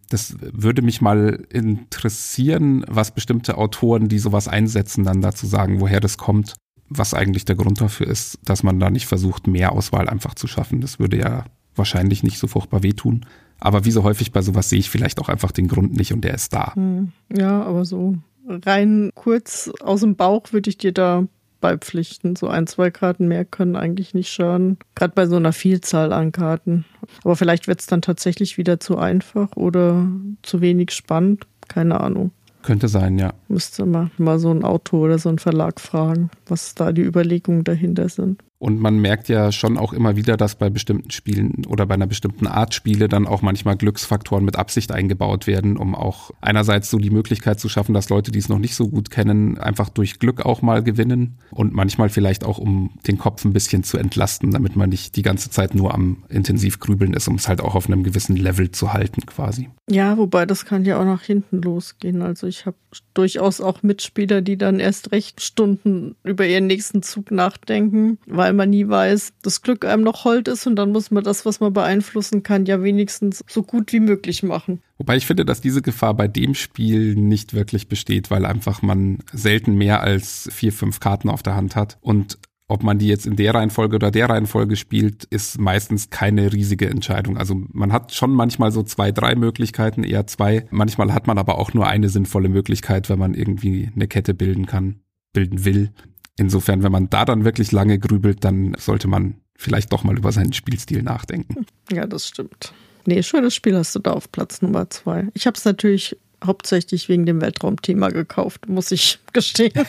Das 0.10 0.36
würde 0.40 0.82
mich 0.82 1.02
mal 1.02 1.46
interessieren, 1.50 2.86
was 2.88 3.14
bestimmte 3.14 3.58
Autoren, 3.58 4.08
die 4.08 4.20
sowas 4.20 4.48
einsetzen, 4.48 5.04
dann 5.04 5.22
dazu 5.22 5.48
sagen, 5.48 5.80
woher 5.80 6.00
das 6.00 6.18
kommt 6.18 6.56
was 6.90 7.14
eigentlich 7.14 7.46
der 7.46 7.56
Grund 7.56 7.82
dafür 7.82 8.08
ist, 8.08 8.40
dass 8.46 8.64
man 8.64 8.80
da 8.80 8.90
nicht 8.90 9.08
versucht, 9.08 9.48
mehr 9.48 9.72
Auswahl 9.72 10.08
einfach 10.08 10.36
zu 10.36 10.48
schaffen. 10.48 10.82
Das 10.82 11.00
würde 11.00 11.18
ja 11.18 11.46
wahrscheinlich 11.76 12.24
nicht 12.24 12.38
so 12.38 12.48
furchtbar 12.48 12.84
wehtun. 12.84 13.26
Aber 13.60 13.86
wie 13.86 13.92
so 13.92 14.04
häufig 14.04 14.32
bei 14.32 14.42
sowas 14.42 14.70
sehe 14.70 14.80
ich 14.80 14.90
vielleicht 14.90 15.20
auch 15.20 15.30
einfach 15.30 15.52
den 15.52 15.68
Grund 15.68 15.96
nicht 15.96 16.14
und 16.14 16.22
der 16.22 16.34
ist 16.34 16.54
da. 16.54 16.76
Hm. 16.76 17.12
Ja, 17.36 17.64
aber 17.64 17.86
so 17.86 18.18
rein 18.48 19.12
kurz 19.16 19.72
aus 19.82 20.02
dem 20.02 20.16
Bauch 20.16 20.52
würde 20.52 20.70
ich 20.70 20.78
dir 20.78 20.92
da 20.92 21.26
beipflichten. 21.66 22.36
So 22.36 22.48
ein, 22.48 22.68
zwei 22.68 22.92
Karten 22.92 23.28
mehr 23.28 23.44
können 23.44 23.76
eigentlich 23.76 24.14
nicht 24.14 24.32
schaden. 24.32 24.78
Gerade 24.94 25.14
bei 25.16 25.26
so 25.26 25.36
einer 25.38 25.52
Vielzahl 25.52 26.14
an 26.14 26.32
Karten. 26.32 26.86
Aber 27.24 27.36
vielleicht 27.36 27.68
wird 27.68 27.80
es 27.80 27.88
dann 27.88 28.04
tatsächlich 28.04 28.60
wieder 28.60 28.80
zu 28.80 29.00
einfach 29.00 29.56
oder 29.56 30.08
zu 30.44 30.62
wenig 30.62 30.92
spannend. 30.92 31.48
Keine 31.68 32.02
Ahnung. 32.02 32.30
Könnte 32.62 32.88
sein, 32.88 33.18
ja. 33.18 33.34
Müsste 33.48 33.88
man 33.88 34.12
mal 34.20 34.38
so 34.38 34.52
ein 34.52 34.64
Autor 34.64 35.06
oder 35.06 35.18
so 35.18 35.30
ein 35.30 35.40
Verlag 35.40 35.82
fragen, 35.82 36.30
was 36.46 36.76
da 36.76 36.92
die 36.92 37.02
Überlegungen 37.02 37.64
dahinter 37.64 38.10
sind. 38.10 38.44
Und 38.66 38.80
man 38.80 38.98
merkt 38.98 39.30
ja 39.30 39.52
schon 39.52 39.78
auch 39.78 39.94
immer 39.94 40.16
wieder, 40.16 40.38
dass 40.38 40.56
bei 40.56 40.72
bestimmten 40.72 41.12
Spielen 41.12 41.68
oder 41.68 41.86
bei 41.86 41.94
einer 41.94 42.08
bestimmten 42.08 42.48
Art 42.48 42.74
Spiele 42.74 43.08
dann 43.08 43.28
auch 43.28 43.44
manchmal 43.44 43.78
Glücksfaktoren 43.78 44.44
mit 44.44 44.56
Absicht 44.56 44.92
eingebaut 44.92 45.46
werden, 45.46 45.78
um 45.78 45.94
auch 45.94 46.32
einerseits 46.42 46.90
so 46.90 46.98
die 46.98 47.12
Möglichkeit 47.12 47.60
zu 47.60 47.70
schaffen, 47.70 47.94
dass 47.94 48.10
Leute, 48.10 48.32
die 48.32 48.40
es 48.40 48.50
noch 48.50 48.58
nicht 48.58 48.74
so 48.74 48.88
gut 48.88 49.12
kennen, 49.12 49.60
einfach 49.60 49.90
durch 49.90 50.18
Glück 50.18 50.48
auch 50.48 50.64
mal 50.64 50.82
gewinnen 50.82 51.38
und 51.52 51.76
manchmal 51.76 52.10
vielleicht 52.10 52.44
auch, 52.44 52.58
um 52.58 52.90
den 53.06 53.20
Kopf 53.20 53.46
ein 53.46 53.54
bisschen 53.54 53.84
zu 53.84 54.00
entlasten, 54.00 54.50
damit 54.50 54.76
man 54.76 54.90
nicht 54.90 55.16
die 55.16 55.22
ganze 55.22 55.52
Zeit 55.52 55.76
nur 55.76 55.94
am 55.94 56.24
intensiv 56.30 56.80
grübeln 56.80 57.14
ist, 57.14 57.28
um 57.28 57.36
es 57.36 57.48
halt 57.48 57.62
auch 57.62 57.76
auf 57.76 57.86
einem 57.86 58.02
gewissen 58.02 58.36
Level 58.36 58.72
zu 58.72 58.94
halten 58.94 59.28
quasi. 59.28 59.70
Ja, 59.88 60.18
wobei 60.18 60.48
das 60.48 60.66
kann 60.66 60.86
ja 60.86 61.00
auch 61.00 61.06
nach 61.06 61.22
hinten 61.22 61.62
losgehen. 61.62 62.24
Also 62.24 62.48
ich 62.48 62.66
habe 62.66 62.78
durchaus 63.14 63.62
auch 63.62 63.84
Mitspieler, 63.84 64.42
die 64.42 64.58
dann 64.58 64.80
erst 64.80 65.12
recht 65.12 65.42
Stunden 65.42 66.16
über 66.24 66.48
ihren 66.48 66.66
nächsten 66.66 67.04
Zug 67.04 67.30
nachdenken, 67.30 68.18
weil 68.26 68.55
man 68.56 68.70
nie 68.70 68.88
weiß, 68.88 69.34
das 69.42 69.62
Glück 69.62 69.86
einem 69.86 70.04
noch 70.04 70.26
hold 70.26 70.48
ist 70.48 70.68
und 70.68 70.76
dann 70.76 70.92
muss 70.92 71.12
man 71.12 71.24
das, 71.24 71.46
was 71.46 71.60
man 71.60 71.74
beeinflussen 71.74 72.44
kann, 72.44 72.66
ja 72.66 72.82
wenigstens 72.84 73.44
so 73.48 73.64
gut 73.64 73.92
wie 73.94 74.00
möglich 74.00 74.44
machen. 74.44 74.82
Wobei 74.98 75.18
ich 75.18 75.26
finde, 75.26 75.46
dass 75.46 75.62
diese 75.62 75.82
Gefahr 75.82 76.14
bei 76.14 76.28
dem 76.28 76.56
Spiel 76.56 77.16
nicht 77.16 77.54
wirklich 77.54 77.88
besteht, 77.88 78.32
weil 78.32 78.46
einfach 78.46 78.82
man 78.82 79.20
selten 79.34 79.76
mehr 79.76 80.02
als 80.02 80.50
vier, 80.52 80.72
fünf 80.72 81.00
Karten 81.00 81.30
auf 81.30 81.44
der 81.44 81.56
Hand 81.56 81.76
hat 81.76 81.98
und 82.02 82.38
ob 82.68 82.82
man 82.82 82.98
die 82.98 83.08
jetzt 83.08 83.28
in 83.28 83.36
der 83.36 83.54
Reihenfolge 83.54 83.96
oder 83.96 84.10
der 84.10 84.30
Reihenfolge 84.30 84.76
spielt, 84.76 85.24
ist 85.26 85.60
meistens 85.60 86.10
keine 86.10 86.52
riesige 86.52 86.90
Entscheidung. 86.90 87.38
Also 87.38 87.62
man 87.72 87.94
hat 87.94 88.12
schon 88.14 88.32
manchmal 88.32 88.72
so 88.72 88.82
zwei, 88.82 89.12
drei 89.12 89.36
Möglichkeiten, 89.36 90.04
eher 90.04 90.26
zwei. 90.26 90.66
Manchmal 90.72 91.14
hat 91.14 91.28
man 91.28 91.38
aber 91.38 91.60
auch 91.60 91.74
nur 91.76 91.88
eine 91.88 92.10
sinnvolle 92.10 92.50
Möglichkeit, 92.50 93.08
wenn 93.08 93.20
man 93.20 93.36
irgendwie 93.36 93.92
eine 93.94 94.08
Kette 94.08 94.34
bilden 94.34 94.66
kann, 94.66 95.02
bilden 95.32 95.64
will. 95.64 95.92
Insofern, 96.38 96.84
wenn 96.84 96.92
man 96.92 97.10
da 97.10 97.26
dann 97.26 97.46
wirklich 97.46 97.72
lange 97.72 97.98
grübelt, 97.98 98.44
dann 98.44 98.76
sollte 98.78 99.08
man 99.08 99.36
vielleicht 99.56 99.94
doch 99.94 100.04
mal 100.04 100.18
über 100.18 100.32
seinen 100.32 100.54
Spielstil 100.54 101.02
nachdenken. 101.02 101.66
Ja, 101.92 102.06
das 102.06 102.28
stimmt. 102.28 102.74
Nee, 103.06 103.24
schönes 103.24 103.56
Spiel 103.56 103.76
hast 103.78 103.96
du 103.96 104.00
da 104.00 104.12
auf 104.12 104.32
Platz 104.32 104.62
Nummer 104.62 104.90
zwei. 104.90 105.28
Ich 105.34 105.48
habe 105.48 105.58
es 105.58 105.64
natürlich 105.64 106.18
hauptsächlich 106.44 107.08
wegen 107.08 107.26
dem 107.26 107.40
Weltraumthema 107.42 108.10
gekauft, 108.10 108.68
muss 108.68 108.92
ich 108.92 109.20
gestehen. 109.34 109.74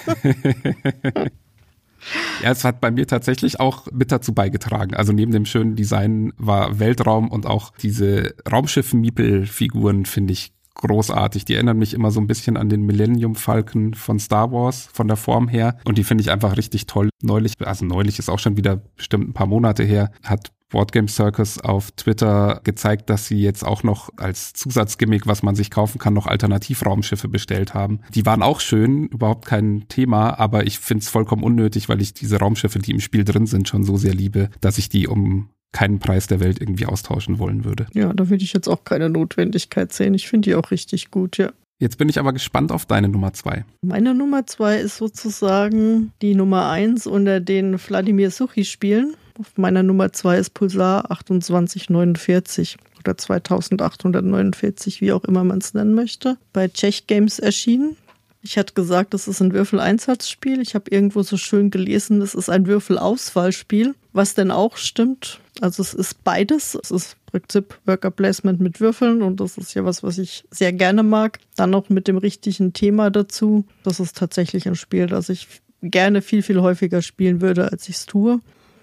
Ja, 2.43 2.53
es 2.53 2.63
hat 2.63 2.81
bei 2.81 2.91
mir 2.91 3.07
tatsächlich 3.07 3.59
auch 3.59 3.91
mit 3.91 4.13
dazu 4.13 4.33
beigetragen. 4.33 4.95
Also 4.95 5.13
neben 5.13 5.33
dem 5.33 5.45
schönen 5.45 5.75
Design 5.75 6.33
war 6.37 6.79
Weltraum 6.79 7.31
und 7.31 7.47
auch 7.47 7.73
diese 7.83 8.35
Raumschiff-Miepel-Figuren 8.49 10.05
finde 10.05 10.33
ich 10.35 10.53
großartig. 10.77 11.45
Die 11.45 11.55
erinnern 11.55 11.79
mich 11.79 11.95
immer 11.95 12.11
so 12.11 12.21
ein 12.21 12.27
bisschen 12.27 12.57
an 12.57 12.69
den 12.69 12.83
Millennium 12.83 13.35
Falcon 13.35 13.95
von 13.95 14.19
Star 14.19 14.53
Wars 14.53 14.89
von 14.93 15.09
der 15.09 15.17
Form 15.17 15.49
her 15.49 15.79
und 15.85 15.99
die 15.99 16.05
finde 16.05 16.23
ich 16.23 16.31
einfach 16.31 16.57
richtig 16.57 16.87
toll. 16.87 17.11
Neulich, 17.23 17.55
also 17.65 17.85
neulich 17.85 18.19
ist 18.19 18.29
auch 18.29 18.39
schon 18.39 18.57
wieder 18.57 18.77
bestimmt 18.77 19.29
ein 19.29 19.35
paar 19.35 19.47
Monate 19.47 19.83
her, 19.83 20.11
hat 20.23 20.53
Boardgame 20.69 21.09
Circus 21.09 21.61
auf 21.61 21.93
Twitter 21.93 22.61
gezeigt, 22.65 23.09
dass 23.09 23.27
sie 23.27 23.41
jetzt 23.41 23.65
auch 23.65 23.83
noch 23.85 24.11
als 24.17 24.53
Zusatzgimmick, 24.53 25.27
was 25.27 25.43
man 25.43 25.55
sich 25.55 25.71
kaufen 25.71 25.99
kann, 25.99 26.15
noch 26.15 26.27
Alternativraumschiffe 26.27 27.29
bestellt 27.29 27.75
haben. 27.75 28.01
Die 28.15 28.27
waren 28.27 28.43
auch 28.43 28.61
schön, 28.61 29.07
überhaupt 29.07 29.47
kein 29.47 29.87
Thema, 29.89 30.39
aber 30.39 30.67
ich 30.67 30.81
finde 30.81 31.03
es 31.03 31.09
vollkommen 31.09 31.45
unnötig, 31.45 31.89
weil 31.89 32.03
ich 32.03 32.15
diese 32.15 32.39
Raumschiffe, 32.41 32.81
die 32.81 32.91
im 32.91 33.01
Spiel 33.01 33.25
drin 33.25 33.47
sind, 33.47 33.69
schon 33.69 33.85
so 33.85 33.97
sehr 33.97 34.15
liebe, 34.15 34.51
dass 34.61 34.79
ich 34.79 34.89
die 34.89 35.07
um 35.07 35.51
keinen 35.73 35.99
Preis 35.99 36.27
der 36.27 36.41
Welt 36.41 36.61
irgendwie 36.61 36.87
austauschen 36.87 37.39
wollen 37.39 37.65
würde. 37.65 37.87
Ja, 37.93 38.13
da 38.13 38.31
würde 38.31 38.45
ich 38.45 38.53
jetzt 38.53 38.69
auch 38.69 38.85
keine 38.85 39.11
Notwendigkeit 39.11 39.93
sehen. 39.93 40.15
Ich 40.15 40.29
finde 40.29 40.51
die 40.51 40.55
auch 40.55 40.71
richtig 40.71 41.11
gut, 41.11 41.37
ja. 41.37 41.53
Jetzt 41.79 41.99
bin 41.99 42.09
ich 42.09 42.19
aber 42.19 42.33
gespannt 42.33 42.73
auf 42.73 42.87
deine 42.87 43.09
Nummer 43.09 43.35
zwei. 43.35 43.67
Meine 43.83 44.15
Nummer 44.15 44.47
zwei 44.47 44.79
ist 44.79 44.97
sozusagen 44.97 46.13
die 46.23 46.35
Nummer 46.35 46.71
eins 46.71 47.07
unter 47.07 47.41
den 47.41 47.79
Wladimir 47.79 48.31
Suchi-Spielen. 48.31 49.15
Auf 49.39 49.59
meiner 49.59 49.83
Nummer 49.83 50.13
zwei 50.13 50.39
ist 50.39 50.55
Pulsar 50.55 51.05
2849 51.05 52.79
oder 52.99 53.19
2849, 53.19 55.03
wie 55.03 55.13
auch 55.13 55.25
immer 55.25 55.45
man 55.45 55.59
es 55.59 55.75
nennen 55.75 55.93
möchte. 55.93 56.39
Bei 56.55 56.69
Czech 56.69 57.07
Games 57.07 57.39
erschienen. 57.39 57.97
Ich 58.41 58.57
hatte 58.57 58.73
gesagt, 58.73 59.13
das 59.13 59.29
ist 59.29 59.43
ein 59.43 59.53
Würfeleinsatzspiel. 59.53 60.63
Ich 60.63 60.75
habe 60.75 60.91
irgendwo 60.91 61.23
so 61.23 61.37
schön 61.37 61.71
gelesen, 61.71 62.23
es 62.23 62.35
ist 62.35 62.49
ein 62.49 62.67
Würfelauswahlspiel, 62.67 63.95
was 64.13 64.35
denn 64.35 64.51
auch 64.51 64.77
stimmt. 64.77 65.41
Also 65.61 65.83
es 65.83 65.95
ist 65.95 66.25
beides. 66.25 66.75
Es 66.75 66.91
ist 66.91 67.15
im 67.15 67.41
Prinzip 67.41 67.79
Worker 67.87 68.11
Placement 68.11 68.61
mit 68.61 68.81
Würfeln 68.81 69.23
und 69.23 69.41
das 69.41 69.59
ist 69.59 69.75
ja 69.75 69.85
was, 69.85 70.03
was 70.03 70.19
ich 70.19 70.45
sehr 70.51 70.73
gerne 70.73 71.03
mag. 71.03 71.39
Dann 71.57 71.71
noch 71.71 71.89
mit 71.89 72.09
dem 72.09 72.19
richtigen 72.19 72.73
Thema 72.73 73.11
dazu. 73.11 73.65
Das 73.83 74.01
ist 74.01 74.17
tatsächlich 74.17 74.67
ein 74.67 74.77
Spiel, 74.77 75.07
das 75.07 75.29
ich 75.29 75.49
gerne 75.83 76.23
viel, 76.23 76.43
viel 76.43 76.61
häufiger 76.61 77.03
spielen 77.03 77.41
würde, 77.41 77.71
als 77.71 77.89
ich 77.89 77.97
es 77.97 78.07
tue. 78.07 78.41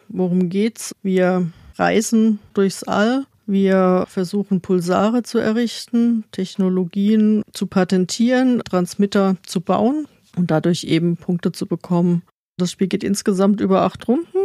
Worum 0.09 0.49
geht's? 0.49 0.95
Wir 1.01 1.47
reisen 1.77 2.39
durchs 2.53 2.83
All 2.83 3.25
wir 3.45 4.05
versuchen 4.07 4.61
Pulsare 4.61 5.23
zu 5.23 5.37
errichten, 5.37 6.23
Technologien 6.31 7.43
zu 7.51 7.67
patentieren, 7.67 8.61
Transmitter 8.63 9.35
zu 9.45 9.59
bauen 9.59 10.07
und 10.37 10.49
dadurch 10.49 10.85
eben 10.85 11.17
Punkte 11.17 11.51
zu 11.51 11.67
bekommen. 11.67 12.23
Das 12.57 12.71
Spiel 12.71 12.87
geht 12.87 13.03
insgesamt 13.03 13.59
über 13.59 13.81
acht 13.81 14.07
Runden. 14.07 14.37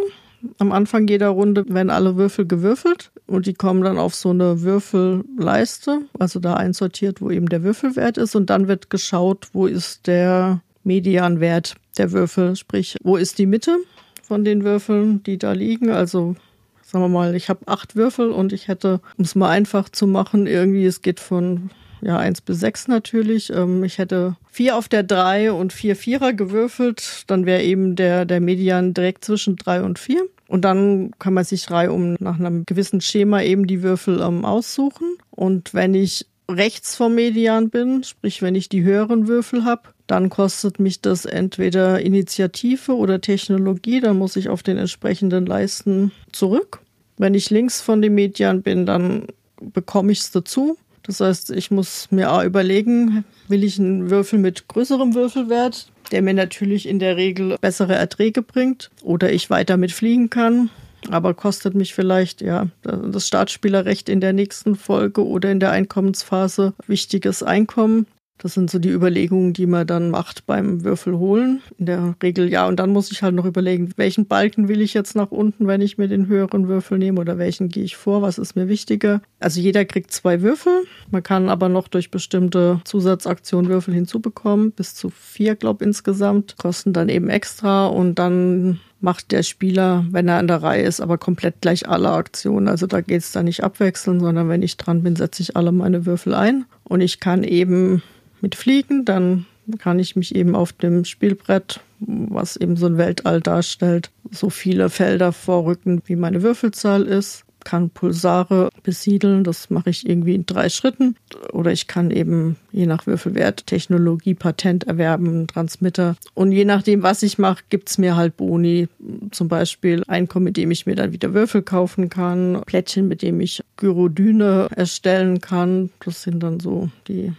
Am 0.59 0.73
Anfang 0.73 1.09
jeder 1.09 1.29
Runde 1.31 1.65
werden 1.69 1.91
alle 1.91 2.17
Würfel 2.17 2.47
gewürfelt 2.47 3.11
und 3.27 3.47
die 3.47 3.55
kommen 3.55 3.83
dann 3.83 3.99
auf 3.99 4.15
so 4.15 4.31
eine 4.31 4.63
Würfelleiste, 4.63 6.03
also 6.19 6.39
da 6.39 6.55
einsortiert, 6.55 7.21
wo 7.21 7.31
eben 7.31 7.49
der 7.49 7.63
Würfelwert 7.63 8.19
ist. 8.19 8.37
Und 8.37 8.49
dann 8.51 8.69
wird 8.69 8.91
geschaut, 8.91 9.49
wo 9.53 9.67
ist 9.67 10.07
der 10.07 10.61
Medianwert 10.85 11.75
der 11.99 12.13
Würfel, 12.13 12.57
sprich, 12.57 12.97
wo 13.03 13.17
ist 13.17 13.39
die 13.39 13.47
Mitte 13.47 13.77
von 14.23 14.45
den 14.45 14.63
Würfeln, 14.63 15.23
die 15.25 15.39
da 15.39 15.53
liegen, 15.53 15.91
also 15.91 16.37
sagen 16.83 17.05
wir 17.05 17.09
mal, 17.09 17.35
ich 17.35 17.49
habe 17.49 17.67
acht 17.67 17.97
Würfel 17.97 18.31
und 18.31 18.53
ich 18.53 18.69
hätte, 18.69 19.01
um 19.17 19.25
es 19.25 19.35
mal 19.35 19.51
einfach 19.51 19.89
zu 19.89 20.07
machen, 20.07 20.47
irgendwie, 20.47 20.87
es 20.87 21.03
geht 21.03 21.21
von 21.21 21.71
ja, 22.01 22.19
eins 22.19 22.41
bis 22.41 22.61
sechs 22.61 22.89
natürlich. 22.89 23.51
Ähm, 23.51 23.85
ich 23.85 23.99
hätte 23.99 24.37
vier 24.51 24.77
auf 24.77 24.89
der 24.89 25.03
drei 25.03 25.53
und 25.53 25.73
vier 25.73 25.97
Vierer 25.97 26.33
gewürfelt. 26.33 27.25
Dann 27.27 27.47
wäre 27.47 27.63
eben 27.63 27.97
der, 27.97 28.25
der 28.25 28.41
Median 28.41 28.95
direkt 28.95 29.25
zwischen 29.25 29.57
drei 29.57 29.83
und 29.83 29.99
vier. 29.99 30.23
Und 30.47 30.65
dann 30.65 31.11
kann 31.19 31.35
man 31.35 31.45
sich 31.45 31.71
reihum 31.71 32.17
nach 32.21 32.39
einem 32.39 32.65
gewissen 32.65 33.01
Schema 33.01 33.43
eben 33.43 33.67
die 33.67 33.83
Würfel 33.83 34.21
ähm, 34.21 34.45
aussuchen. 34.45 35.17
Und 35.31 35.75
wenn 35.75 35.95
ich 35.95 36.27
rechts 36.51 36.97
vom 36.97 37.15
Median 37.15 37.69
bin, 37.69 38.03
sprich 38.03 38.41
wenn 38.41 38.55
ich 38.55 38.69
die 38.69 38.83
höheren 38.83 39.29
Würfel 39.29 39.65
habe, 39.65 39.83
dann 40.07 40.31
kostet 40.31 40.81
mich 40.81 41.03
das 41.03 41.27
entweder 41.27 42.01
Initiative 42.01 42.97
oder 42.97 43.21
Technologie, 43.21 44.01
dann 44.01 44.17
muss 44.17 44.37
ich 44.37 44.49
auf 44.49 44.63
den 44.63 44.79
entsprechenden 44.79 45.45
Leisten 45.45 46.13
zurück. 46.33 46.81
Wenn 47.19 47.35
ich 47.35 47.51
links 47.51 47.83
von 47.83 48.01
dem 48.01 48.15
Median 48.15 48.63
bin, 48.63 48.87
dann 48.87 49.27
bekomme 49.61 50.13
ich 50.13 50.21
es 50.21 50.31
dazu. 50.31 50.79
Das 51.09 51.21
heißt, 51.21 51.51
ich 51.51 51.71
muss 51.71 52.07
mir 52.11 52.31
auch 52.31 52.45
überlegen, 52.45 53.25
will 53.49 53.65
ich 53.65 53.79
einen 53.79 54.11
Würfel 54.11 54.39
mit 54.39 54.69
größerem 54.69 55.15
Würfelwert, 55.15 55.91
der 56.13 56.21
mir 56.21 56.35
natürlich 56.35 56.87
in 56.87 56.99
der 56.99 57.17
Regel 57.17 57.57
bessere 57.61 57.95
Erträge 57.95 58.43
bringt, 58.43 58.91
oder 59.03 59.33
ich 59.33 59.49
weiter 59.49 59.79
mit 59.79 59.91
fliegen 59.91 60.29
kann, 60.29 60.69
aber 61.11 61.33
kostet 61.33 61.75
mich 61.75 61.95
vielleicht 61.95 62.43
ja 62.43 62.67
das 62.83 63.27
Startspielerrecht 63.27 64.11
in 64.11 64.21
der 64.21 64.35
nächsten 64.35 64.77
Folge 64.77 65.27
oder 65.27 65.51
in 65.51 65.61
der 65.61 65.71
Einkommensphase 65.71 66.75
wichtiges 66.87 67.43
Einkommen. 67.43 68.07
Das 68.39 68.55
sind 68.55 68.71
so 68.71 68.79
die 68.79 68.91
Überlegungen, 68.91 69.53
die 69.53 69.67
man 69.67 69.87
dann 69.87 70.11
macht 70.11 70.47
beim 70.47 70.85
Würfel 70.85 71.19
holen. 71.19 71.61
In 71.77 71.87
der 71.87 72.15
Regel 72.23 72.49
ja. 72.49 72.67
Und 72.69 72.79
dann 72.79 72.91
muss 72.91 73.11
ich 73.11 73.23
halt 73.23 73.35
noch 73.35 73.45
überlegen, 73.45 73.93
welchen 73.97 74.27
Balken 74.27 74.69
will 74.69 74.81
ich 74.81 74.95
jetzt 74.95 75.17
nach 75.17 75.31
unten, 75.31 75.67
wenn 75.67 75.81
ich 75.81 75.99
mir 75.99 76.09
den 76.09 76.29
höheren 76.29 76.69
Würfel 76.69 76.99
nehme 76.99 77.21
oder 77.21 77.37
welchen 77.39 77.69
gehe 77.69 77.85
ich 77.85 77.97
vor, 77.97 78.23
was 78.23 78.39
ist 78.39 78.55
mir 78.55 78.69
wichtiger. 78.69 79.21
Also 79.41 79.61
jeder 79.61 79.85
kriegt 79.85 80.13
zwei 80.13 80.41
Würfel. 80.43 80.85
Man 81.11 81.23
kann 81.23 81.49
aber 81.49 81.69
noch 81.69 81.89
durch 81.89 82.11
bestimmte 82.11 82.81
Zusatzaktionen 82.85 83.71
Würfel 83.71 83.95
hinzubekommen. 83.95 84.73
Bis 84.73 84.95
zu 84.95 85.11
vier, 85.11 85.57
glaube 85.57 85.85
insgesamt. 85.85 86.57
Kosten 86.59 86.93
dann 86.93 87.09
eben 87.09 87.29
extra 87.29 87.87
und 87.87 88.19
dann 88.19 88.81
macht 89.01 89.31
der 89.31 89.43
Spieler, 89.43 90.05
wenn 90.11 90.29
er 90.29 90.39
an 90.39 90.49
der 90.49 90.63
Reihe 90.63 90.83
ist, 90.83 91.01
aber 91.01 91.19
komplett 91.19 91.61
gleich 91.61 91.89
alle 91.89 92.11
Aktionen. 92.11 92.69
Also 92.69 92.87
da 92.87 93.01
geht 93.01 93.23
es 93.23 93.33
dann 93.33 93.45
nicht 93.45 93.63
abwechseln, 93.63 94.21
sondern 94.21 94.49
wenn 94.49 94.63
ich 94.63 94.77
dran 94.77 95.03
bin, 95.03 95.17
setze 95.17 95.43
ich 95.43 95.57
alle 95.57 95.73
meine 95.73 96.05
Würfel 96.07 96.35
ein. 96.35 96.65
Und 96.85 97.01
ich 97.01 97.21
kann 97.21 97.45
eben 97.45 98.03
mit 98.43 98.55
Fliegen, 98.55 99.05
dann 99.05 99.47
kann 99.79 99.99
ich 99.99 100.17
mich 100.17 100.35
eben 100.35 100.55
auf 100.55 100.73
dem 100.73 101.05
Spielbrett, 101.05 101.81
was 102.01 102.57
eben 102.57 102.77
so 102.77 102.87
ein 102.87 102.97
Weltall 102.97 103.41
darstellt, 103.41 104.11
so 104.31 104.51
viele 104.51 104.89
Felder 104.89 105.33
vorrücken, 105.33 106.03
wie 106.07 106.17
meine 106.17 106.43
Würfelzahl 106.43 107.03
ist 107.03 107.45
kann 107.65 107.91
Pulsare 107.91 108.71
besiedeln. 108.83 109.45
Das 109.45 109.69
mache 109.69 109.91
ich 109.91 110.09
irgendwie 110.09 110.35
in 110.35 110.47
drei 110.47 110.71
Schritten. 110.71 111.17
Oder 111.53 111.71
ich 111.73 111.87
kann 111.87 112.11
eben 112.11 112.57
je 112.73 112.87
nach 112.87 113.07
Würfelwert 113.07 113.67
Technologie, 113.67 114.35
Patent 114.35 114.85
erwerben, 114.85 115.47
Transmitter. 115.47 116.17
Und 116.33 116.53
je 116.53 116.65
nachdem, 116.65 117.03
was 117.03 117.23
ich 117.23 117.37
mache, 117.37 117.65
gibt 117.69 117.91
es 117.91 117.99
mir 117.99 118.17
halt 118.17 118.37
Boni. 118.37 118.89
Zum 119.33 119.49
Beispiel 119.49 120.03
Einkommen, 120.07 120.45
mit 120.45 120.57
dem 120.57 120.71
ich 120.71 120.87
mir 120.87 120.95
dann 120.95 121.13
wieder 121.13 121.35
Würfel 121.35 121.63
kaufen 121.63 122.09
kann. 122.09 122.63
Plättchen, 122.65 123.09
mit 123.09 123.21
dem 123.21 123.41
ich 123.41 123.63
Gyrodyne 123.77 124.69
erstellen 124.75 125.41
kann. 125.41 125.91
Das 126.05 126.23
sind 126.23 126.43
dann 126.43 126.61
so 126.61 126.89
die 127.07 127.33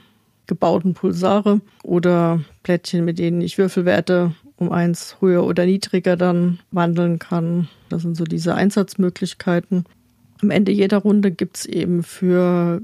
gebauten 0.49 0.95
Pulsare 0.95 1.61
oder 1.83 2.41
Plättchen, 2.63 3.05
mit 3.05 3.19
denen 3.19 3.39
ich 3.39 3.57
Würfelwerte 3.57 4.33
um 4.57 4.71
eins 4.71 5.15
höher 5.21 5.45
oder 5.45 5.65
niedriger 5.65 6.17
dann 6.17 6.59
wandeln 6.71 7.19
kann. 7.19 7.69
Das 7.87 8.01
sind 8.01 8.17
so 8.17 8.25
diese 8.25 8.55
Einsatzmöglichkeiten. 8.55 9.85
Am 10.41 10.51
Ende 10.51 10.73
jeder 10.73 10.97
Runde 10.97 11.31
gibt 11.31 11.57
es 11.57 11.65
eben 11.65 12.03
für 12.03 12.81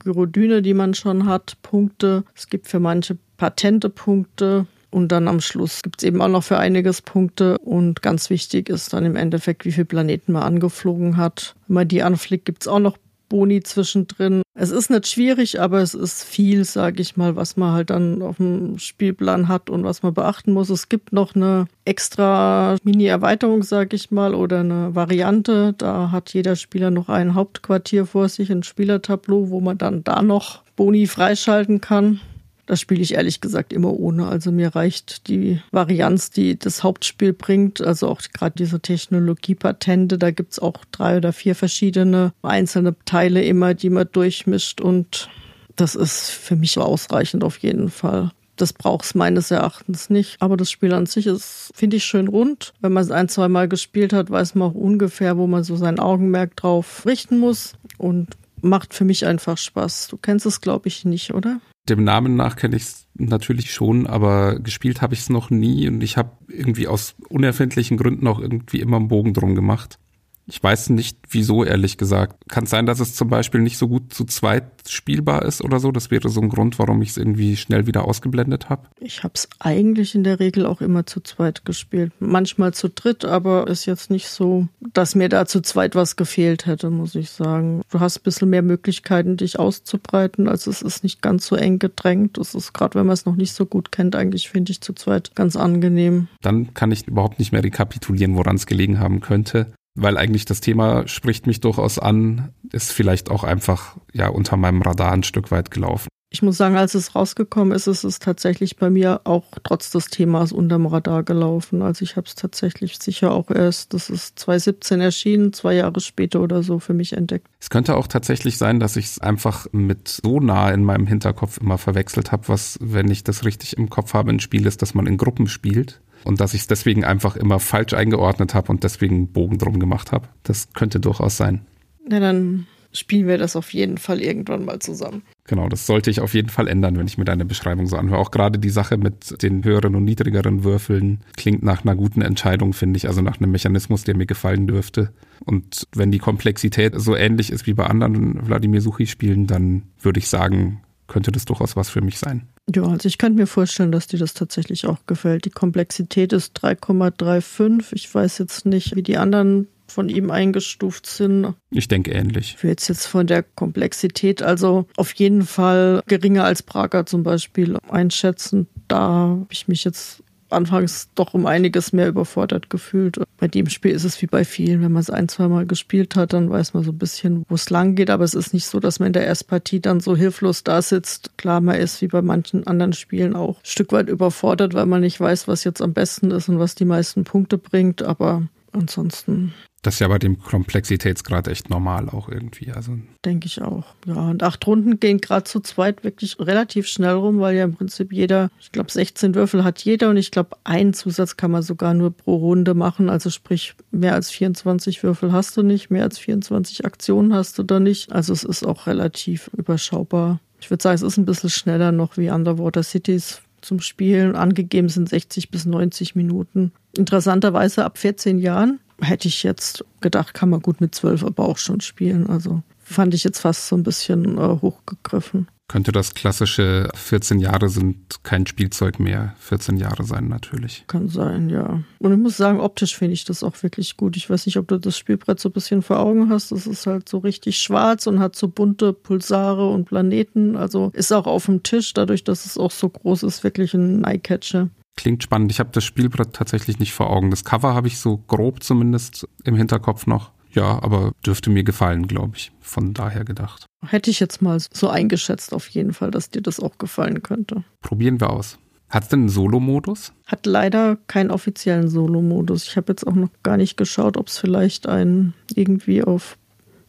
Gyrodyne, 0.00 0.62
die 0.62 0.74
man 0.74 0.94
schon 0.94 1.26
hat, 1.26 1.58
Punkte. 1.62 2.24
Es 2.34 2.48
gibt 2.48 2.66
für 2.66 2.80
manche 2.80 3.16
Patente 3.36 3.88
Punkte. 3.88 4.66
Und 4.90 5.12
dann 5.12 5.28
am 5.28 5.40
Schluss 5.40 5.82
gibt 5.82 6.00
es 6.00 6.04
eben 6.06 6.22
auch 6.22 6.28
noch 6.28 6.44
für 6.44 6.58
einiges 6.58 7.02
Punkte. 7.02 7.58
Und 7.58 8.02
ganz 8.02 8.30
wichtig 8.30 8.70
ist 8.70 8.92
dann 8.92 9.04
im 9.04 9.16
Endeffekt, 9.16 9.64
wie 9.64 9.72
viele 9.72 9.84
Planeten 9.84 10.32
man 10.32 10.44
angeflogen 10.44 11.18
hat. 11.18 11.54
Wenn 11.66 11.74
man 11.74 11.88
die 11.88 12.02
anfliegt, 12.02 12.46
gibt 12.46 12.62
es 12.62 12.68
auch 12.68 12.78
noch 12.78 12.96
Boni 13.28 13.62
zwischendrin. 13.62 14.42
Es 14.54 14.70
ist 14.70 14.90
nicht 14.90 15.06
schwierig, 15.06 15.60
aber 15.60 15.80
es 15.80 15.94
ist 15.94 16.24
viel, 16.24 16.64
sage 16.64 17.02
ich 17.02 17.16
mal, 17.16 17.36
was 17.36 17.56
man 17.56 17.72
halt 17.72 17.90
dann 17.90 18.22
auf 18.22 18.38
dem 18.38 18.78
Spielplan 18.78 19.48
hat 19.48 19.68
und 19.70 19.84
was 19.84 20.02
man 20.02 20.14
beachten 20.14 20.52
muss. 20.52 20.70
Es 20.70 20.88
gibt 20.88 21.12
noch 21.12 21.34
eine 21.34 21.66
extra 21.84 22.76
Mini-Erweiterung, 22.82 23.62
sage 23.62 23.96
ich 23.96 24.10
mal, 24.10 24.34
oder 24.34 24.60
eine 24.60 24.94
Variante. 24.94 25.74
Da 25.76 26.10
hat 26.10 26.32
jeder 26.32 26.56
Spieler 26.56 26.90
noch 26.90 27.08
ein 27.08 27.34
Hauptquartier 27.34 28.06
vor 28.06 28.28
sich, 28.28 28.50
ein 28.50 28.62
Spielertableau, 28.62 29.50
wo 29.50 29.60
man 29.60 29.78
dann 29.78 30.04
da 30.04 30.22
noch 30.22 30.62
Boni 30.76 31.06
freischalten 31.06 31.80
kann. 31.80 32.20
Das 32.66 32.80
spiele 32.80 33.00
ich 33.00 33.14
ehrlich 33.14 33.40
gesagt 33.40 33.72
immer 33.72 33.92
ohne. 33.92 34.26
Also 34.26 34.50
mir 34.50 34.74
reicht 34.74 35.28
die 35.28 35.60
Varianz, 35.70 36.30
die 36.30 36.58
das 36.58 36.82
Hauptspiel 36.82 37.32
bringt. 37.32 37.80
Also 37.80 38.08
auch 38.08 38.20
gerade 38.34 38.56
diese 38.58 38.80
Technologiepatente, 38.80 40.18
da 40.18 40.32
gibt's 40.32 40.58
auch 40.58 40.84
drei 40.90 41.16
oder 41.16 41.32
vier 41.32 41.54
verschiedene 41.54 42.32
einzelne 42.42 42.96
Teile 43.04 43.44
immer, 43.44 43.74
die 43.74 43.90
man 43.90 44.08
durchmischt. 44.10 44.80
Und 44.80 45.30
das 45.76 45.94
ist 45.94 46.30
für 46.30 46.56
mich 46.56 46.76
ausreichend 46.76 47.44
auf 47.44 47.58
jeden 47.58 47.88
Fall. 47.88 48.32
Das 48.56 48.72
braucht 48.72 49.04
es 49.04 49.14
meines 49.14 49.50
Erachtens 49.50 50.10
nicht. 50.10 50.36
Aber 50.40 50.56
das 50.56 50.70
Spiel 50.70 50.92
an 50.92 51.06
sich 51.06 51.26
ist, 51.26 51.70
finde 51.74 51.96
ich, 51.96 52.04
schön 52.04 52.26
rund. 52.26 52.72
Wenn 52.80 52.92
man 52.92 53.04
es 53.04 53.10
ein, 53.12 53.28
zwei 53.28 53.48
Mal 53.48 53.68
gespielt 53.68 54.12
hat, 54.12 54.30
weiß 54.30 54.56
man 54.56 54.70
auch 54.70 54.74
ungefähr, 54.74 55.36
wo 55.36 55.46
man 55.46 55.62
so 55.62 55.76
sein 55.76 56.00
Augenmerk 56.00 56.56
drauf 56.56 57.04
richten 57.06 57.38
muss. 57.38 57.74
Und 57.98 58.36
macht 58.60 58.94
für 58.94 59.04
mich 59.04 59.26
einfach 59.26 59.58
Spaß. 59.58 60.08
Du 60.08 60.16
kennst 60.16 60.46
es, 60.46 60.60
glaube 60.60 60.88
ich, 60.88 61.04
nicht, 61.04 61.32
oder? 61.32 61.60
Dem 61.88 62.04
Namen 62.04 62.36
nach 62.36 62.56
kenne 62.56 62.76
ich 62.76 62.82
es 62.82 63.06
natürlich 63.14 63.72
schon, 63.72 64.06
aber 64.06 64.58
gespielt 64.58 65.02
habe 65.02 65.14
ich 65.14 65.20
es 65.20 65.30
noch 65.30 65.50
nie 65.50 65.88
und 65.88 66.02
ich 66.02 66.16
habe 66.16 66.30
irgendwie 66.48 66.88
aus 66.88 67.14
unerfindlichen 67.28 67.96
Gründen 67.96 68.26
auch 68.26 68.38
irgendwie 68.38 68.80
immer 68.80 68.96
einen 68.96 69.08
Bogen 69.08 69.34
drum 69.34 69.54
gemacht. 69.54 69.98
Ich 70.48 70.62
weiß 70.62 70.90
nicht, 70.90 71.18
wieso, 71.28 71.64
ehrlich 71.64 71.98
gesagt. 71.98 72.36
Kann 72.48 72.64
es 72.64 72.70
sein, 72.70 72.86
dass 72.86 73.00
es 73.00 73.14
zum 73.14 73.28
Beispiel 73.28 73.60
nicht 73.60 73.78
so 73.78 73.88
gut 73.88 74.14
zu 74.14 74.24
zweit 74.24 74.64
spielbar 74.88 75.44
ist 75.44 75.62
oder 75.62 75.80
so? 75.80 75.90
Das 75.90 76.10
wäre 76.12 76.28
so 76.28 76.40
ein 76.40 76.48
Grund, 76.48 76.78
warum 76.78 77.02
ich 77.02 77.10
es 77.10 77.16
irgendwie 77.16 77.56
schnell 77.56 77.86
wieder 77.86 78.04
ausgeblendet 78.04 78.68
habe. 78.68 78.86
Ich 79.00 79.24
habe 79.24 79.34
es 79.34 79.48
eigentlich 79.58 80.14
in 80.14 80.22
der 80.22 80.38
Regel 80.38 80.64
auch 80.64 80.80
immer 80.80 81.04
zu 81.04 81.20
zweit 81.20 81.64
gespielt. 81.64 82.12
Manchmal 82.20 82.72
zu 82.72 82.88
dritt, 82.88 83.24
aber 83.24 83.66
ist 83.66 83.86
jetzt 83.86 84.10
nicht 84.10 84.28
so, 84.28 84.68
dass 84.92 85.16
mir 85.16 85.28
da 85.28 85.46
zu 85.46 85.60
zweit 85.62 85.96
was 85.96 86.14
gefehlt 86.14 86.66
hätte, 86.66 86.90
muss 86.90 87.16
ich 87.16 87.30
sagen. 87.30 87.82
Du 87.90 87.98
hast 87.98 88.18
ein 88.18 88.22
bisschen 88.22 88.50
mehr 88.50 88.62
Möglichkeiten, 88.62 89.36
dich 89.36 89.58
auszubreiten. 89.58 90.46
Also 90.46 90.70
es 90.70 90.80
ist 90.80 91.02
nicht 91.02 91.22
ganz 91.22 91.46
so 91.46 91.56
eng 91.56 91.80
gedrängt. 91.80 92.38
Es 92.38 92.54
ist 92.54 92.72
gerade, 92.72 92.96
wenn 92.96 93.06
man 93.06 93.14
es 93.14 93.26
noch 93.26 93.36
nicht 93.36 93.52
so 93.52 93.66
gut 93.66 93.90
kennt, 93.90 94.14
eigentlich 94.14 94.48
finde 94.48 94.70
ich 94.70 94.80
zu 94.80 94.92
zweit 94.92 95.34
ganz 95.34 95.56
angenehm. 95.56 96.28
Dann 96.40 96.72
kann 96.74 96.92
ich 96.92 97.08
überhaupt 97.08 97.40
nicht 97.40 97.50
mehr 97.50 97.64
rekapitulieren, 97.64 98.36
woran 98.36 98.56
es 98.56 98.66
gelegen 98.66 99.00
haben 99.00 99.20
könnte 99.20 99.72
weil 99.96 100.16
eigentlich 100.16 100.44
das 100.44 100.60
Thema 100.60 101.08
spricht 101.08 101.46
mich 101.46 101.60
durchaus 101.60 101.98
an, 101.98 102.50
ist 102.72 102.92
vielleicht 102.92 103.30
auch 103.30 103.44
einfach 103.44 103.96
ja 104.12 104.28
unter 104.28 104.56
meinem 104.56 104.82
Radar 104.82 105.12
ein 105.12 105.22
Stück 105.22 105.50
weit 105.50 105.70
gelaufen. 105.70 106.08
Ich 106.28 106.42
muss 106.42 106.56
sagen, 106.56 106.76
als 106.76 106.94
es 106.94 107.14
rausgekommen 107.14 107.72
ist, 107.72 107.86
ist 107.86 108.02
es 108.02 108.18
tatsächlich 108.18 108.76
bei 108.76 108.90
mir 108.90 109.20
auch 109.24 109.44
trotz 109.62 109.90
des 109.90 110.06
Themas 110.06 110.52
unterm 110.52 110.84
Radar 110.86 111.22
gelaufen. 111.22 111.82
Also 111.82 112.02
ich 112.02 112.16
habe 112.16 112.26
es 112.26 112.34
tatsächlich 112.34 112.98
sicher 112.98 113.30
auch 113.30 113.50
erst, 113.50 113.94
das 113.94 114.10
ist 114.10 114.38
2017 114.40 115.00
erschienen, 115.00 115.52
zwei 115.52 115.74
Jahre 115.74 116.00
später 116.00 116.40
oder 116.40 116.64
so 116.64 116.80
für 116.80 116.94
mich 116.94 117.12
entdeckt. 117.12 117.46
Es 117.60 117.70
könnte 117.70 117.96
auch 117.96 118.08
tatsächlich 118.08 118.58
sein, 118.58 118.80
dass 118.80 118.96
ich 118.96 119.06
es 119.06 119.18
einfach 119.20 119.66
mit 119.70 120.08
so 120.08 120.40
nah 120.40 120.70
in 120.72 120.82
meinem 120.82 121.06
Hinterkopf 121.06 121.58
immer 121.58 121.78
verwechselt 121.78 122.32
habe, 122.32 122.48
was, 122.48 122.76
wenn 122.82 123.10
ich 123.10 123.22
das 123.22 123.44
richtig 123.44 123.76
im 123.76 123.88
Kopf 123.88 124.12
habe, 124.12 124.30
ein 124.30 124.40
Spiel 124.40 124.66
ist, 124.66 124.82
das 124.82 124.94
man 124.94 125.06
in 125.06 125.16
Gruppen 125.18 125.46
spielt 125.46 126.00
und 126.24 126.40
dass 126.40 126.54
ich 126.54 126.62
es 126.62 126.66
deswegen 126.66 127.04
einfach 127.04 127.36
immer 127.36 127.60
falsch 127.60 127.94
eingeordnet 127.94 128.54
habe 128.54 128.70
und 128.70 128.84
deswegen 128.84 129.16
einen 129.16 129.32
Bogen 129.32 129.58
drum 129.58 129.78
gemacht 129.78 130.12
habe. 130.12 130.28
Das 130.42 130.72
könnte 130.72 131.00
durchaus 131.00 131.36
sein. 131.36 131.66
Na, 132.08 132.20
dann 132.20 132.66
spielen 132.92 133.26
wir 133.26 133.38
das 133.38 133.56
auf 133.56 133.72
jeden 133.72 133.98
Fall 133.98 134.20
irgendwann 134.20 134.64
mal 134.64 134.78
zusammen. 134.78 135.22
Genau, 135.44 135.68
das 135.68 135.86
sollte 135.86 136.10
ich 136.10 136.20
auf 136.20 136.34
jeden 136.34 136.48
Fall 136.48 136.66
ändern, 136.66 136.98
wenn 136.98 137.06
ich 137.06 137.18
mir 137.18 137.24
deine 137.24 137.44
Beschreibung 137.44 137.86
so 137.86 137.96
anhöre. 137.96 138.18
Auch 138.18 138.30
gerade 138.30 138.58
die 138.58 138.70
Sache 138.70 138.96
mit 138.96 139.42
den 139.42 139.64
höheren 139.64 139.94
und 139.94 140.04
niedrigeren 140.04 140.64
Würfeln 140.64 141.20
klingt 141.36 141.62
nach 141.62 141.84
einer 141.84 141.94
guten 141.94 142.22
Entscheidung, 142.22 142.72
finde 142.72 142.96
ich, 142.96 143.06
also 143.06 143.22
nach 143.22 143.40
einem 143.40 143.50
Mechanismus, 143.50 144.04
der 144.04 144.16
mir 144.16 144.26
gefallen 144.26 144.66
dürfte. 144.66 145.12
Und 145.44 145.86
wenn 145.94 146.10
die 146.10 146.18
Komplexität 146.18 146.94
so 146.96 147.14
ähnlich 147.14 147.52
ist 147.52 147.66
wie 147.66 147.74
bei 147.74 147.86
anderen 147.86 148.46
Wladimir 148.46 148.80
Suchi-Spielen, 148.80 149.46
dann 149.46 149.82
würde 150.00 150.18
ich 150.18 150.28
sagen, 150.28 150.80
könnte 151.06 151.32
das 151.32 151.44
durchaus 151.44 151.76
was 151.76 151.88
für 151.88 152.00
mich 152.00 152.18
sein. 152.18 152.48
Ja, 152.74 152.82
also 152.82 153.06
ich 153.06 153.18
könnte 153.18 153.38
mir 153.38 153.46
vorstellen, 153.46 153.92
dass 153.92 154.06
dir 154.06 154.18
das 154.18 154.34
tatsächlich 154.34 154.86
auch 154.86 154.98
gefällt. 155.06 155.44
Die 155.44 155.50
Komplexität 155.50 156.32
ist 156.32 156.58
3,35. 156.60 157.92
Ich 157.92 158.12
weiß 158.12 158.38
jetzt 158.38 158.66
nicht, 158.66 158.96
wie 158.96 159.02
die 159.02 159.16
anderen 159.16 159.68
von 159.88 160.08
ihm 160.08 160.30
eingestuft 160.30 161.06
sind. 161.06 161.54
Ich 161.70 161.88
denke 161.88 162.10
ähnlich. 162.10 162.56
Ich 162.56 162.62
will 162.62 162.70
jetzt, 162.70 162.88
jetzt 162.88 163.06
von 163.06 163.26
der 163.26 163.42
Komplexität 163.42 164.42
also 164.42 164.86
auf 164.96 165.12
jeden 165.14 165.42
Fall 165.42 166.02
geringer 166.06 166.44
als 166.44 166.62
Prager 166.62 167.06
zum 167.06 167.22
Beispiel 167.22 167.78
einschätzen. 167.88 168.66
Da 168.88 168.98
habe 168.98 169.46
ich 169.50 169.68
mich 169.68 169.84
jetzt 169.84 170.22
anfangs 170.50 171.10
doch 171.14 171.34
um 171.34 171.46
einiges 171.46 171.92
mehr 171.92 172.08
überfordert 172.08 172.70
gefühlt. 172.70 173.18
Bei 173.38 173.48
dem 173.48 173.68
Spiel 173.68 173.92
ist 173.92 174.04
es 174.04 174.20
wie 174.22 174.26
bei 174.26 174.44
vielen, 174.44 174.82
wenn 174.82 174.92
man 174.92 175.00
es 175.00 175.10
ein, 175.10 175.28
zwei 175.28 175.48
Mal 175.48 175.66
gespielt 175.66 176.16
hat, 176.16 176.32
dann 176.32 176.50
weiß 176.50 176.74
man 176.74 176.84
so 176.84 176.92
ein 176.92 176.98
bisschen, 176.98 177.44
wo 177.48 177.54
es 177.54 177.70
lang 177.70 177.94
geht. 177.94 178.10
Aber 178.10 178.24
es 178.24 178.34
ist 178.34 178.54
nicht 178.54 178.66
so, 178.66 178.80
dass 178.80 178.98
man 178.98 179.08
in 179.08 179.12
der 179.12 179.26
Erstpartie 179.26 179.80
dann 179.80 180.00
so 180.00 180.16
hilflos 180.16 180.64
da 180.64 180.82
sitzt. 180.82 181.36
Klar, 181.36 181.60
man 181.60 181.76
ist 181.76 182.00
wie 182.02 182.08
bei 182.08 182.22
manchen 182.22 182.66
anderen 182.66 182.92
Spielen 182.92 183.34
auch 183.34 183.58
ein 183.58 183.64
Stück 183.64 183.92
weit 183.92 184.08
überfordert, 184.08 184.74
weil 184.74 184.86
man 184.86 185.00
nicht 185.00 185.20
weiß, 185.20 185.48
was 185.48 185.64
jetzt 185.64 185.82
am 185.82 185.92
besten 185.92 186.30
ist 186.30 186.48
und 186.48 186.58
was 186.58 186.74
die 186.74 186.84
meisten 186.84 187.24
Punkte 187.24 187.58
bringt. 187.58 188.02
Aber 188.02 188.42
ansonsten 188.72 189.52
das 189.86 189.94
ist 189.94 190.00
ja 190.00 190.08
bei 190.08 190.18
dem 190.18 190.40
Komplexitätsgrad 190.40 191.46
echt 191.46 191.70
normal 191.70 192.08
auch 192.08 192.28
irgendwie. 192.28 192.72
Also 192.72 192.98
denke 193.24 193.46
ich 193.46 193.62
auch. 193.62 193.84
Ja, 194.04 194.30
und 194.30 194.42
acht 194.42 194.66
Runden 194.66 194.98
gehen 194.98 195.20
gerade 195.20 195.44
zu 195.44 195.60
zweit 195.60 196.02
wirklich 196.02 196.40
relativ 196.40 196.88
schnell 196.88 197.14
rum, 197.14 197.38
weil 197.38 197.56
ja 197.56 197.62
im 197.62 197.74
Prinzip 197.74 198.12
jeder, 198.12 198.50
ich 198.58 198.72
glaube 198.72 198.90
16 198.90 199.36
Würfel 199.36 199.62
hat 199.62 199.84
jeder 199.84 200.10
und 200.10 200.16
ich 200.16 200.32
glaube 200.32 200.56
einen 200.64 200.92
Zusatz 200.92 201.36
kann 201.36 201.52
man 201.52 201.62
sogar 201.62 201.94
nur 201.94 202.10
pro 202.10 202.34
Runde 202.34 202.74
machen. 202.74 203.08
Also 203.08 203.30
sprich 203.30 203.74
mehr 203.92 204.14
als 204.14 204.30
24 204.30 205.04
Würfel 205.04 205.30
hast 205.30 205.56
du 205.56 205.62
nicht, 205.62 205.88
mehr 205.88 206.02
als 206.02 206.18
24 206.18 206.84
Aktionen 206.84 207.32
hast 207.32 207.56
du 207.56 207.62
da 207.62 207.78
nicht. 207.78 208.10
Also 208.10 208.32
es 208.32 208.42
ist 208.42 208.66
auch 208.66 208.88
relativ 208.88 209.50
überschaubar. 209.56 210.40
Ich 210.60 210.68
würde 210.68 210.82
sagen, 210.82 210.96
es 210.96 211.02
ist 211.02 211.16
ein 211.16 211.26
bisschen 211.26 211.50
schneller 211.50 211.92
noch 211.92 212.16
wie 212.16 212.30
Underwater 212.30 212.82
Cities 212.82 213.40
zum 213.60 213.78
Spielen. 213.78 214.34
Angegeben 214.34 214.88
sind 214.88 215.08
60 215.08 215.50
bis 215.52 215.64
90 215.64 216.16
Minuten. 216.16 216.72
Interessanterweise 216.96 217.84
ab 217.84 217.98
14 217.98 218.38
Jahren 218.38 218.80
hätte 219.00 219.28
ich 219.28 219.42
jetzt 219.42 219.84
gedacht, 220.00 220.34
kann 220.34 220.50
man 220.50 220.60
gut 220.60 220.80
mit 220.80 220.94
zwölf 220.94 221.24
aber 221.24 221.46
auch 221.46 221.58
schon 221.58 221.80
spielen. 221.80 222.28
Also 222.28 222.62
fand 222.78 223.14
ich 223.14 223.24
jetzt 223.24 223.40
fast 223.40 223.68
so 223.68 223.76
ein 223.76 223.82
bisschen 223.82 224.38
äh, 224.38 224.58
hochgegriffen. 224.60 225.48
Könnte 225.68 225.90
das 225.90 226.14
klassische 226.14 226.88
14 226.94 227.40
Jahre 227.40 227.68
sind 227.68 228.22
kein 228.22 228.46
Spielzeug 228.46 229.00
mehr 229.00 229.34
14 229.40 229.78
Jahre 229.78 230.04
sein, 230.04 230.28
natürlich. 230.28 230.84
Kann 230.86 231.08
sein, 231.08 231.50
ja. 231.50 231.82
Und 231.98 232.12
ich 232.12 232.18
muss 232.18 232.36
sagen, 232.36 232.60
optisch 232.60 232.96
finde 232.96 233.14
ich 233.14 233.24
das 233.24 233.42
auch 233.42 233.60
wirklich 233.64 233.96
gut. 233.96 234.16
Ich 234.16 234.30
weiß 234.30 234.46
nicht, 234.46 234.58
ob 234.58 234.68
du 234.68 234.78
das 234.78 234.96
Spielbrett 234.96 235.40
so 235.40 235.48
ein 235.48 235.52
bisschen 235.52 235.82
vor 235.82 235.98
Augen 235.98 236.30
hast. 236.30 236.52
Es 236.52 236.68
ist 236.68 236.86
halt 236.86 237.08
so 237.08 237.18
richtig 237.18 237.58
schwarz 237.58 238.06
und 238.06 238.20
hat 238.20 238.36
so 238.36 238.46
bunte 238.46 238.92
Pulsare 238.92 239.68
und 239.68 239.86
Planeten. 239.86 240.56
Also 240.56 240.92
ist 240.94 241.12
auch 241.12 241.26
auf 241.26 241.46
dem 241.46 241.64
Tisch, 241.64 241.92
dadurch, 241.94 242.22
dass 242.22 242.46
es 242.46 242.56
auch 242.56 242.70
so 242.70 242.88
groß 242.88 243.24
ist, 243.24 243.42
wirklich 243.42 243.74
ein 243.74 244.04
Eyecatcher. 244.04 244.70
Klingt 244.96 245.22
spannend. 245.22 245.52
Ich 245.52 245.60
habe 245.60 245.70
das 245.72 245.84
Spielbrett 245.84 246.32
tatsächlich 246.32 246.78
nicht 246.78 246.92
vor 246.92 247.10
Augen. 247.10 247.30
Das 247.30 247.44
Cover 247.44 247.74
habe 247.74 247.88
ich 247.88 247.98
so 247.98 248.18
grob 248.26 248.62
zumindest 248.62 249.28
im 249.44 249.54
Hinterkopf 249.54 250.06
noch. 250.06 250.32
Ja, 250.50 250.82
aber 250.82 251.12
dürfte 251.24 251.50
mir 251.50 251.64
gefallen, 251.64 252.08
glaube 252.08 252.36
ich. 252.36 252.50
Von 252.60 252.94
daher 252.94 253.24
gedacht. 253.24 253.66
Hätte 253.86 254.10
ich 254.10 254.20
jetzt 254.20 254.40
mal 254.40 254.58
so 254.58 254.88
eingeschätzt, 254.88 255.52
auf 255.52 255.68
jeden 255.68 255.92
Fall, 255.92 256.10
dass 256.10 256.30
dir 256.30 256.40
das 256.40 256.60
auch 256.60 256.78
gefallen 256.78 257.22
könnte. 257.22 257.62
Probieren 257.82 258.20
wir 258.20 258.30
aus. 258.30 258.58
Hat 258.88 259.02
es 259.02 259.08
denn 259.10 259.20
einen 259.20 259.28
Solo-Modus? 259.28 260.12
Hat 260.26 260.46
leider 260.46 260.96
keinen 261.08 261.30
offiziellen 261.30 261.88
Solo-Modus. 261.88 262.66
Ich 262.68 262.76
habe 262.76 262.92
jetzt 262.92 263.06
auch 263.06 263.14
noch 263.14 263.30
gar 263.42 263.56
nicht 263.56 263.76
geschaut, 263.76 264.16
ob 264.16 264.28
es 264.28 264.38
vielleicht 264.38 264.88
einen 264.88 265.34
irgendwie 265.54 266.02
auf 266.02 266.38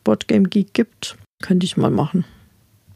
Boardgame 0.03 0.47
Geek 0.47 0.73
gibt. 0.73 1.17
Könnte 1.41 1.65
ich 1.65 1.75
mal 1.75 1.91
machen. 1.91 2.23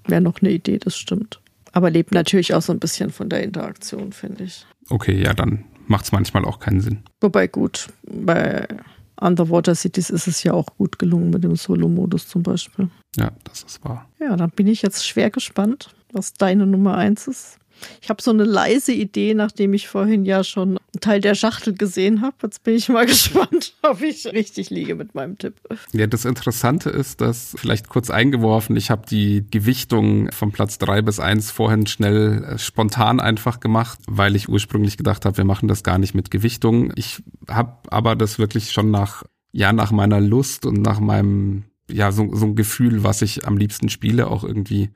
Wäre 0.08 0.22
noch 0.22 0.42
eine 0.42 0.52
Idee, 0.52 0.78
das 0.78 0.96
stimmt. 0.96 1.42
Aber 1.74 1.90
lebt 1.90 2.14
natürlich 2.14 2.54
auch 2.54 2.62
so 2.62 2.72
ein 2.72 2.80
bisschen 2.80 3.12
von 3.12 3.30
der 3.30 3.44
Interaktion, 3.44 4.14
finde 4.14 4.46
ich. 4.46 4.66
Okay, 4.92 5.22
ja, 5.24 5.34
dann 5.34 5.64
macht 5.88 6.06
es 6.06 6.12
manchmal 6.12 6.46
auch 6.46 6.60
keinen 6.60 6.82
Sinn. 6.82 7.04
Wobei 7.22 7.48
gut, 7.48 7.88
bei 8.04 8.68
Underwater 9.20 9.76
Cities 9.76 10.10
ist 10.10 10.28
es 10.28 10.44
ja 10.44 10.54
auch 10.54 10.66
gut 10.78 11.00
gelungen 11.00 11.30
mit 11.30 11.44
dem 11.44 11.56
Solo-Modus 11.56 12.28
zum 12.28 12.44
Beispiel. 12.44 12.90
Ja, 13.16 13.32
das 13.44 13.64
ist 13.64 13.84
wahr. 13.86 14.08
Ja, 14.20 14.36
dann 14.36 14.50
bin 14.52 14.68
ich 14.68 14.82
jetzt 14.82 15.08
schwer 15.08 15.30
gespannt, 15.30 15.94
was 16.12 16.34
deine 16.34 16.66
Nummer 16.66 16.98
eins 16.98 17.28
ist. 17.28 17.58
Ich 18.02 18.10
habe 18.10 18.22
so 18.22 18.32
eine 18.32 18.44
leise 18.44 18.94
Idee, 18.94 19.34
nachdem 19.34 19.74
ich 19.74 19.88
vorhin 19.88 20.26
ja 20.26 20.44
schon 20.44 20.70
einen 20.70 21.02
Teil 21.02 21.22
der 21.22 21.36
Schachtel 21.36 21.74
gesehen 21.74 22.22
habe. 22.22 22.36
Jetzt 22.44 22.64
bin 22.64 22.76
ich 22.76 22.90
mal 22.90 23.06
gespannt, 23.08 23.74
ob 23.82 24.02
ich 24.02 24.26
richtig 24.28 24.70
liege 24.70 24.96
mit 24.96 25.16
meinem 25.16 25.38
Tipp. 25.38 25.56
Ja, 25.94 26.08
das 26.08 26.26
Interessante 26.26 26.90
ist, 26.90 27.22
dass 27.22 27.56
vielleicht 27.58 27.90
kurz 27.90 28.10
eingeworfen, 28.10 28.76
ich 28.76 28.90
habe 28.90 29.06
die 29.10 29.46
Gewichtung 29.50 30.32
von 30.32 30.52
Platz 30.52 30.78
drei 30.78 31.02
bis 31.02 31.20
eins 31.20 31.52
vorhin 31.52 31.88
schnell 31.88 32.44
äh, 32.44 32.58
spontan 32.58 33.20
einfach 33.20 33.60
gemacht, 33.60 34.00
weil 34.08 34.36
ich 34.36 34.50
ursprünglich 34.50 34.98
gedacht 34.98 35.26
habe, 35.26 35.38
wir 35.38 35.46
machen 35.46 35.68
das 35.68 35.84
gar 35.84 35.98
nicht 35.98 36.14
mit 36.14 36.32
Gewichtung. 36.32 36.92
Ich 36.96 37.24
habe 37.48 37.78
aber 37.90 38.16
das 38.16 38.40
wirklich 38.40 38.72
schon 38.72 38.92
nach 38.92 39.24
ja 39.54 39.74
nach 39.74 39.92
meiner 39.92 40.22
Lust 40.22 40.66
und 40.66 40.82
nach 40.82 41.00
meinem 41.00 41.66
ja, 41.92 42.12
so, 42.12 42.34
so 42.34 42.46
ein 42.46 42.56
Gefühl, 42.56 43.04
was 43.04 43.22
ich 43.22 43.48
am 43.48 43.58
liebsten 43.58 43.90
spiele, 43.90 44.28
auch 44.28 44.44
irgendwie 44.44 44.90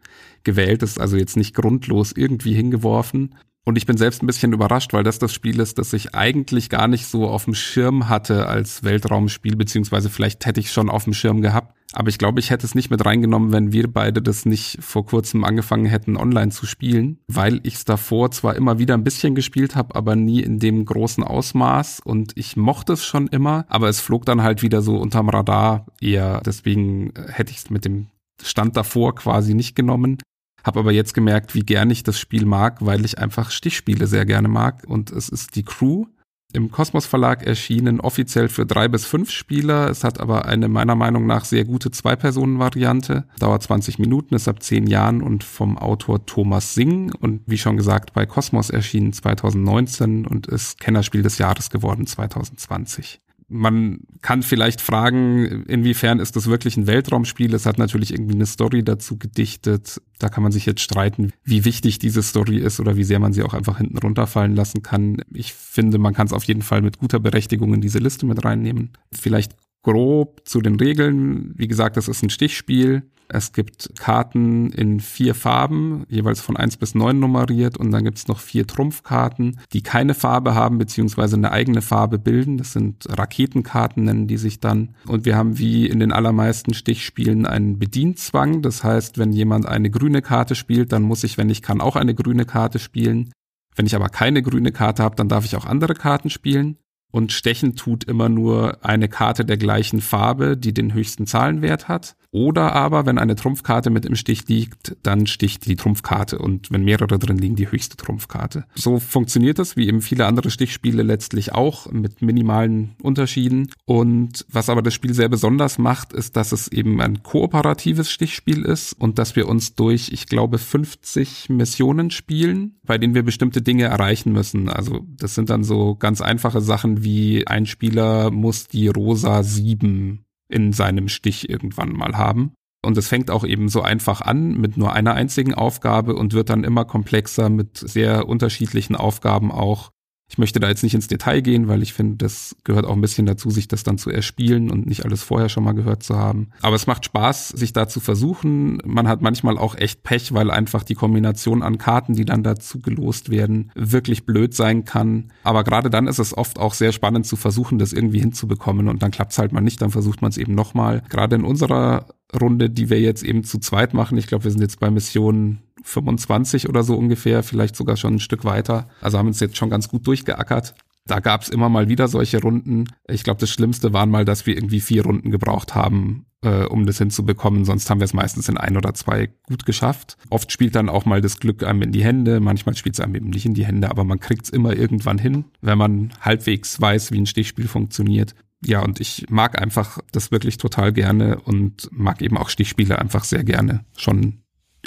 gewählt 0.44 0.84
ist. 0.84 1.00
Also 1.00 1.18
jetzt 1.18 1.38
nicht 1.38 1.56
grundlos 1.56 2.12
irgendwie 2.16 2.54
hingeworfen. 2.54 3.36
Und 3.68 3.78
ich 3.80 3.88
bin 3.88 3.98
selbst 3.98 4.22
ein 4.22 4.28
bisschen 4.28 4.54
überrascht, 4.54 4.94
weil 4.94 5.04
das 5.04 5.18
das 5.18 5.34
Spiel 5.34 5.60
ist, 5.60 5.80
das 5.80 5.92
ich 5.94 6.14
eigentlich 6.14 6.70
gar 6.70 6.88
nicht 6.88 7.08
so 7.08 7.28
auf 7.28 7.46
dem 7.46 7.56
Schirm 7.56 8.08
hatte 8.08 8.48
als 8.48 8.84
Weltraumspiel, 8.84 9.56
beziehungsweise 9.56 10.12
vielleicht 10.12 10.46
hätte 10.46 10.60
ich 10.60 10.72
schon 10.72 10.88
auf 10.88 11.06
dem 11.06 11.14
Schirm 11.14 11.42
gehabt. 11.42 11.76
Aber 11.94 12.10
ich 12.10 12.20
glaube, 12.20 12.40
ich 12.40 12.52
hätte 12.52 12.66
es 12.66 12.76
nicht 12.76 12.92
mit 12.92 13.04
reingenommen, 13.04 13.52
wenn 13.52 13.72
wir 13.72 13.92
beide 13.92 14.22
das 14.22 14.46
nicht 14.46 14.78
vor 14.82 15.06
kurzem 15.06 15.44
angefangen 15.44 15.86
hätten, 15.86 16.16
online 16.16 16.52
zu 16.52 16.68
spielen, 16.68 17.20
weil 17.28 17.60
ich 17.64 17.76
es 17.76 17.86
davor 17.86 18.30
zwar 18.30 18.56
immer 18.56 18.78
wieder 18.78 18.94
ein 18.94 19.04
bisschen 19.04 19.34
gespielt 19.34 19.76
habe, 19.76 19.96
aber 19.96 20.16
nie 20.16 20.42
in 20.42 20.60
dem 20.60 20.86
großen 20.86 21.24
Ausmaß 21.24 22.02
und 22.02 22.34
ich 22.36 22.58
mochte 22.58 22.94
es 22.94 23.04
schon 23.04 23.28
immer, 23.28 23.66
aber 23.68 23.90
es 23.90 24.00
flog 24.00 24.26
dann 24.26 24.44
halt 24.44 24.62
wieder 24.62 24.84
so 24.84 24.98
unterm 24.98 25.30
Radar 25.30 25.88
eher. 26.02 26.42
Deswegen 26.46 27.14
hätte 27.30 27.52
ich 27.52 27.60
es 27.60 27.70
mit 27.72 27.86
dem 27.86 28.08
Stand 28.44 28.78
davor 28.78 29.16
quasi 29.16 29.56
nicht 29.56 29.76
genommen. 29.76 30.18
Habe 30.66 30.80
aber 30.80 30.92
jetzt 30.92 31.14
gemerkt, 31.14 31.54
wie 31.54 31.62
gern 31.62 31.92
ich 31.92 32.02
das 32.02 32.20
Spiel 32.20 32.46
mag, 32.46 32.84
weil 32.84 33.06
ich 33.06 33.20
einfach 33.20 33.52
Stichspiele 33.52 34.08
sehr 34.08 34.26
gerne 34.26 34.48
mag. 34.48 34.84
Und 34.88 35.12
es 35.12 35.30
ist 35.30 35.56
die 35.56 35.64
Crew, 35.64 36.06
im 36.54 36.72
Kosmos 36.72 37.06
Verlag 37.06 37.46
erschienen, 37.46 38.00
offiziell 38.00 38.48
für 38.48 38.66
drei 38.66 38.88
bis 38.88 39.06
fünf 39.06 39.30
Spieler. 39.30 39.90
Es 39.90 40.04
hat 40.04 40.20
aber 40.20 40.46
eine 40.46 40.68
meiner 40.68 40.96
Meinung 40.96 41.28
nach 41.28 41.46
sehr 41.46 41.66
gute 41.66 41.92
Zwei-Personen-Variante. 41.92 43.26
Dauert 43.40 43.62
20 43.62 44.00
Minuten, 44.00 44.34
ist 44.34 44.48
ab 44.48 44.64
zehn 44.64 44.88
Jahren 44.88 45.22
und 45.22 45.44
vom 45.44 45.78
Autor 45.78 46.26
Thomas 46.26 46.74
Singh 46.74 47.14
und 47.20 47.42
wie 47.46 47.58
schon 47.58 47.78
gesagt 47.78 48.14
bei 48.14 48.26
Kosmos 48.26 48.70
erschienen 48.70 49.14
2019 49.14 50.26
und 50.26 50.48
ist 50.48 50.80
Kennerspiel 50.80 51.22
des 51.22 51.38
Jahres 51.38 51.70
geworden 51.70 52.08
2020 52.08 53.20
man 53.48 54.00
kann 54.22 54.44
vielleicht 54.44 54.82
fragen, 54.82 55.64
inwiefern 55.68 56.20
ist 56.20 56.36
das 56.36 56.48
wirklich 56.48 56.78
ein 56.78 56.88
Weltraumspiel? 56.88 57.54
Es 57.54 57.66
hat 57.66 57.78
natürlich 57.78 58.12
irgendwie 58.12 58.36
eine 58.36 58.46
Story 58.46 58.84
dazu 58.84 59.18
gedichtet. 59.18 60.02
Da 60.20 60.30
kann 60.30 60.44
man 60.44 60.52
sich 60.52 60.66
jetzt 60.66 60.82
streiten, 60.82 61.32
wie 61.44 61.66
wichtig 61.66 62.00
diese 62.00 62.24
Story 62.24 62.58
ist 62.58 62.80
oder 62.80 62.96
wie 62.96 63.04
sehr 63.04 63.20
man 63.20 63.34
sie 63.34 63.44
auch 63.44 63.54
einfach 63.54 63.78
hinten 63.78 63.98
runterfallen 63.98 64.56
lassen 64.56 64.82
kann. 64.82 65.22
Ich 65.34 65.54
finde, 65.54 65.98
man 65.98 66.14
kann 66.14 66.28
es 66.28 66.34
auf 66.34 66.46
jeden 66.46 66.64
Fall 66.64 66.82
mit 66.82 66.98
guter 66.98 67.20
Berechtigung 67.20 67.74
in 67.74 67.82
diese 67.82 68.00
Liste 68.00 68.26
mit 68.26 68.44
reinnehmen. 68.44 68.94
Vielleicht 69.12 69.56
grob 69.84 70.42
zu 70.46 70.62
den 70.62 70.78
Regeln. 70.78 71.54
Wie 71.56 71.68
gesagt, 71.68 71.98
das 71.98 72.08
ist 72.08 72.24
ein 72.24 72.32
Stichspiel. 72.32 73.04
Es 73.28 73.54
gibt 73.54 73.92
Karten 73.98 74.72
in 74.72 75.00
vier 75.00 75.36
Farben, 75.36 76.06
jeweils 76.10 76.42
von 76.42 76.58
eins 76.58 76.78
bis 76.78 76.96
neun 76.96 77.20
nummeriert 77.20 77.78
und 77.78 77.92
dann 77.92 78.04
gibt 78.04 78.18
es 78.18 78.28
noch 78.28 78.40
vier 78.40 78.68
Trumpfkarten, 78.68 79.60
die 79.74 79.82
keine 79.82 80.14
Farbe 80.14 80.54
haben 80.54 80.78
beziehungsweise 80.78 81.36
eine 81.36 81.52
eigene 81.52 81.82
Farbe 81.82 82.20
bilden. 82.20 82.58
Das 82.58 82.74
sind 82.74 83.08
Raketenkarten, 83.10 84.04
nennen 84.04 84.28
die 84.28 84.38
sich 84.38 84.60
dann. 84.60 84.96
Und 85.08 85.26
wir 85.26 85.36
haben 85.36 85.58
wie 85.58 85.88
in 85.88 86.00
den 86.00 86.12
allermeisten 86.12 86.74
Stichspielen 86.74 87.46
einen 87.46 87.80
Bedienzwang. 87.80 88.62
Das 88.62 88.84
heißt, 88.84 89.18
wenn 89.18 89.32
jemand 89.32 89.66
eine 89.66 89.90
grüne 89.90 90.22
Karte 90.22 90.56
spielt, 90.56 90.92
dann 90.92 91.02
muss 91.02 91.24
ich, 91.24 91.38
wenn 91.38 91.50
ich 91.50 91.62
kann, 91.62 91.82
auch 91.82 91.96
eine 91.96 92.14
grüne 92.14 92.46
Karte 92.46 92.80
spielen. 92.80 93.32
Wenn 93.76 93.86
ich 93.86 93.96
aber 93.96 94.10
keine 94.10 94.42
grüne 94.42 94.72
Karte 94.72 95.04
habe, 95.04 95.16
dann 95.16 95.30
darf 95.30 95.46
ich 95.46 95.56
auch 95.56 95.66
andere 95.66 95.96
Karten 95.96 96.30
spielen 96.30 96.78
und 97.16 97.32
stechen 97.32 97.78
tut 97.78 98.04
immer 98.04 98.28
nur 98.28 98.84
eine 98.84 99.08
Karte 99.08 99.46
der 99.46 99.56
gleichen 99.56 100.02
Farbe, 100.02 100.58
die 100.58 100.74
den 100.74 100.94
höchsten 100.94 101.26
Zahlenwert 101.26 101.88
hat. 101.88 102.18
Oder 102.36 102.74
aber, 102.74 103.06
wenn 103.06 103.18
eine 103.18 103.38
Trumpfkarte 103.38 103.90
mit 103.90 104.06
im 104.06 104.18
Stich 104.18 104.46
liegt, 104.50 104.98
dann 105.04 105.26
sticht 105.26 105.66
die 105.68 105.78
Trumpfkarte 105.78 106.38
und 106.38 106.70
wenn 106.70 106.84
mehrere 106.84 107.18
drin 107.18 107.38
liegen, 107.38 107.56
die 107.56 107.72
höchste 107.72 107.96
Trumpfkarte. 107.96 108.66
So 108.76 109.00
funktioniert 109.00 109.58
das, 109.58 109.78
wie 109.78 109.88
eben 109.88 110.02
viele 110.02 110.26
andere 110.26 110.52
Stichspiele 110.52 111.02
letztlich 111.02 111.54
auch, 111.54 111.90
mit 111.94 112.22
minimalen 112.22 112.98
Unterschieden. 113.02 113.70
Und 113.86 114.46
was 114.50 114.68
aber 114.68 114.82
das 114.82 114.94
Spiel 114.94 115.14
sehr 115.14 115.30
besonders 115.30 115.78
macht, 115.78 116.12
ist, 116.12 116.36
dass 116.36 116.52
es 116.52 116.68
eben 116.68 117.00
ein 117.00 117.24
kooperatives 117.24 118.12
Stichspiel 118.12 118.64
ist 118.64 118.92
und 118.92 119.18
dass 119.18 119.38
wir 119.38 119.48
uns 119.48 119.76
durch, 119.76 120.10
ich 120.12 120.28
glaube, 120.28 120.58
50 120.58 121.48
Missionen 121.48 122.12
spielen, 122.12 122.76
bei 122.84 122.98
denen 122.98 123.16
wir 123.16 123.24
bestimmte 123.24 123.62
Dinge 123.62 123.86
erreichen 123.86 124.34
müssen. 124.34 124.68
Also 124.68 125.06
das 125.16 125.36
sind 125.36 125.50
dann 125.50 125.64
so 125.64 125.96
ganz 125.96 126.20
einfache 126.20 126.60
Sachen 126.60 127.02
wie 127.02 127.48
ein 127.48 127.66
Spieler 127.66 128.30
muss 128.30 128.68
die 128.68 128.90
rosa 128.90 129.42
7 129.42 130.25
in 130.50 130.74
seinem 130.74 131.08
Stich 131.08 131.50
irgendwann 131.50 131.92
mal 131.94 132.18
haben. 132.18 132.54
Und 132.86 132.98
es 132.98 133.08
fängt 133.08 133.32
auch 133.32 133.44
eben 133.44 133.68
so 133.68 133.82
einfach 133.82 134.22
an 134.22 134.58
mit 134.58 134.78
nur 134.78 134.94
einer 134.94 135.16
einzigen 135.16 135.56
Aufgabe 135.56 136.16
und 136.16 136.34
wird 136.34 136.50
dann 136.50 136.64
immer 136.64 136.86
komplexer 136.86 137.50
mit 137.50 137.78
sehr 137.78 138.28
unterschiedlichen 138.28 138.96
Aufgaben 138.96 139.52
auch. 139.52 139.90
Ich 140.28 140.40
möchte 140.40 140.60
da 140.60 140.68
jetzt 140.68 140.82
nicht 140.82 140.96
ins 140.96 141.08
Detail 141.08 141.42
gehen, 141.42 141.68
weil 141.68 141.84
ich 141.84 141.94
finde, 141.94 142.18
das 142.18 142.56
gehört 142.64 142.86
auch 142.86 142.94
ein 142.94 143.02
bisschen 143.02 143.28
dazu, 143.28 143.52
sich 143.52 143.68
das 143.68 143.84
dann 143.84 143.98
zu 143.98 144.10
erspielen 144.10 144.72
und 144.72 144.88
nicht 144.88 145.06
alles 145.06 145.22
vorher 145.22 145.50
schon 145.50 145.64
mal 145.64 145.74
gehört 145.74 146.02
zu 146.02 146.18
haben. 146.18 146.50
Aber 146.62 146.76
es 146.76 146.88
macht 146.88 147.06
Spaß, 147.06 147.50
sich 147.50 147.74
da 147.74 147.88
zu 147.88 148.00
versuchen. 148.00 148.80
Man 148.86 149.08
hat 149.08 149.22
manchmal 149.22 149.58
auch 149.58 149.76
echt 149.76 150.02
Pech, 150.04 150.34
weil 150.34 150.50
einfach 150.50 150.84
die 150.84 150.96
Kombination 150.96 151.62
an 151.62 151.78
Karten, 151.78 152.16
die 152.16 152.26
dann 152.26 152.42
dazu 152.42 152.80
gelost 152.80 153.30
werden, 153.30 153.72
wirklich 153.76 154.26
blöd 154.26 154.56
sein 154.56 154.84
kann. 154.84 155.32
Aber 155.44 155.64
gerade 155.64 155.92
dann 155.92 156.08
ist 156.08 156.20
es 156.20 156.36
oft 156.36 156.58
auch 156.58 156.74
sehr 156.74 156.92
spannend 156.92 157.28
zu 157.28 157.36
versuchen, 157.36 157.78
das 157.78 157.94
irgendwie 157.94 158.20
hinzubekommen 158.20 158.88
und 158.88 159.04
dann 159.04 159.12
klappt 159.12 159.32
es 159.32 159.38
halt 159.38 159.52
mal 159.52 159.62
nicht, 159.62 159.82
dann 159.82 159.92
versucht 159.92 160.22
man 160.24 160.32
es 160.32 160.38
eben 160.38 160.56
nochmal. 160.56 161.04
Gerade 161.10 161.36
in 161.36 161.44
unserer 161.44 162.08
Runde, 162.40 162.72
die 162.72 162.90
wir 162.90 163.00
jetzt 163.00 163.24
eben 163.24 163.44
zu 163.44 163.60
zweit 163.60 163.94
machen, 163.94 164.18
ich 164.18 164.28
glaube, 164.28 164.46
wir 164.46 164.52
sind 164.52 164.62
jetzt 164.62 164.80
bei 164.80 164.90
Mission 164.90 165.60
25 165.86 166.68
oder 166.68 166.84
so 166.84 166.96
ungefähr, 166.96 167.44
vielleicht 167.44 167.76
sogar 167.76 167.96
schon 167.96 168.16
ein 168.16 168.20
Stück 168.20 168.44
weiter. 168.44 168.90
Also 169.02 169.18
haben 169.18 169.28
uns 169.28 169.40
jetzt 169.40 169.56
schon 169.56 169.70
ganz 169.70 169.88
gut 169.88 170.06
durchgeackert. 170.08 170.76
Da 171.08 171.20
gab 171.20 171.44
es 171.44 171.50
immer 171.50 171.70
mal 171.70 171.88
wieder 171.88 172.08
solche 172.08 172.42
Runden. 172.42 172.86
Ich 173.08 173.24
glaube, 173.24 173.40
das 173.40 173.52
Schlimmste 173.52 173.94
waren 173.94 174.10
mal, 174.10 174.26
dass 174.26 174.48
wir 174.48 174.56
irgendwie 174.56 174.82
vier 174.82 175.04
Runden 175.04 175.30
gebraucht 175.30 175.76
haben, 175.76 176.26
äh, 176.42 176.66
um 176.66 176.88
das 176.88 176.98
hinzubekommen. 176.98 177.64
Sonst 177.64 177.90
haben 177.90 178.00
wir 178.00 178.06
es 178.06 178.14
meistens 178.14 178.50
in 178.50 178.58
ein 178.58 178.76
oder 178.76 178.96
zwei 178.96 179.30
gut 179.44 179.68
geschafft. 179.68 180.18
Oft 180.32 180.52
spielt 180.52 180.74
dann 180.74 180.90
auch 180.90 181.06
mal 181.06 181.22
das 181.22 181.40
Glück 181.40 181.62
einem 181.62 181.84
in 181.84 181.92
die 181.92 182.04
Hände. 182.04 182.40
Manchmal 182.40 182.76
spielt 182.76 182.96
es 182.96 183.02
einem 183.02 183.14
eben 183.14 183.30
nicht 183.30 183.46
in 183.46 183.54
die 183.54 183.66
Hände, 183.66 183.92
aber 183.92 184.04
man 184.04 184.20
kriegt 184.20 184.46
es 184.46 184.50
immer 184.50 184.76
irgendwann 184.76 185.20
hin, 185.20 185.46
wenn 185.62 185.78
man 185.78 186.12
halbwegs 186.22 186.82
weiß, 186.82 187.12
wie 187.12 187.20
ein 187.20 187.28
Stichspiel 187.28 187.68
funktioniert. 187.68 188.34
Ja, 188.66 188.82
und 188.82 189.00
ich 189.00 189.28
mag 189.30 189.62
einfach 189.62 190.00
das 190.12 190.32
wirklich 190.32 190.58
total 190.58 190.92
gerne 190.92 191.40
und 191.42 191.88
mag 191.92 192.24
eben 192.24 192.38
auch 192.38 192.50
Stichspiele 192.50 192.98
einfach 192.98 193.26
sehr 193.26 193.44
gerne. 193.44 193.86
Schon 193.96 194.40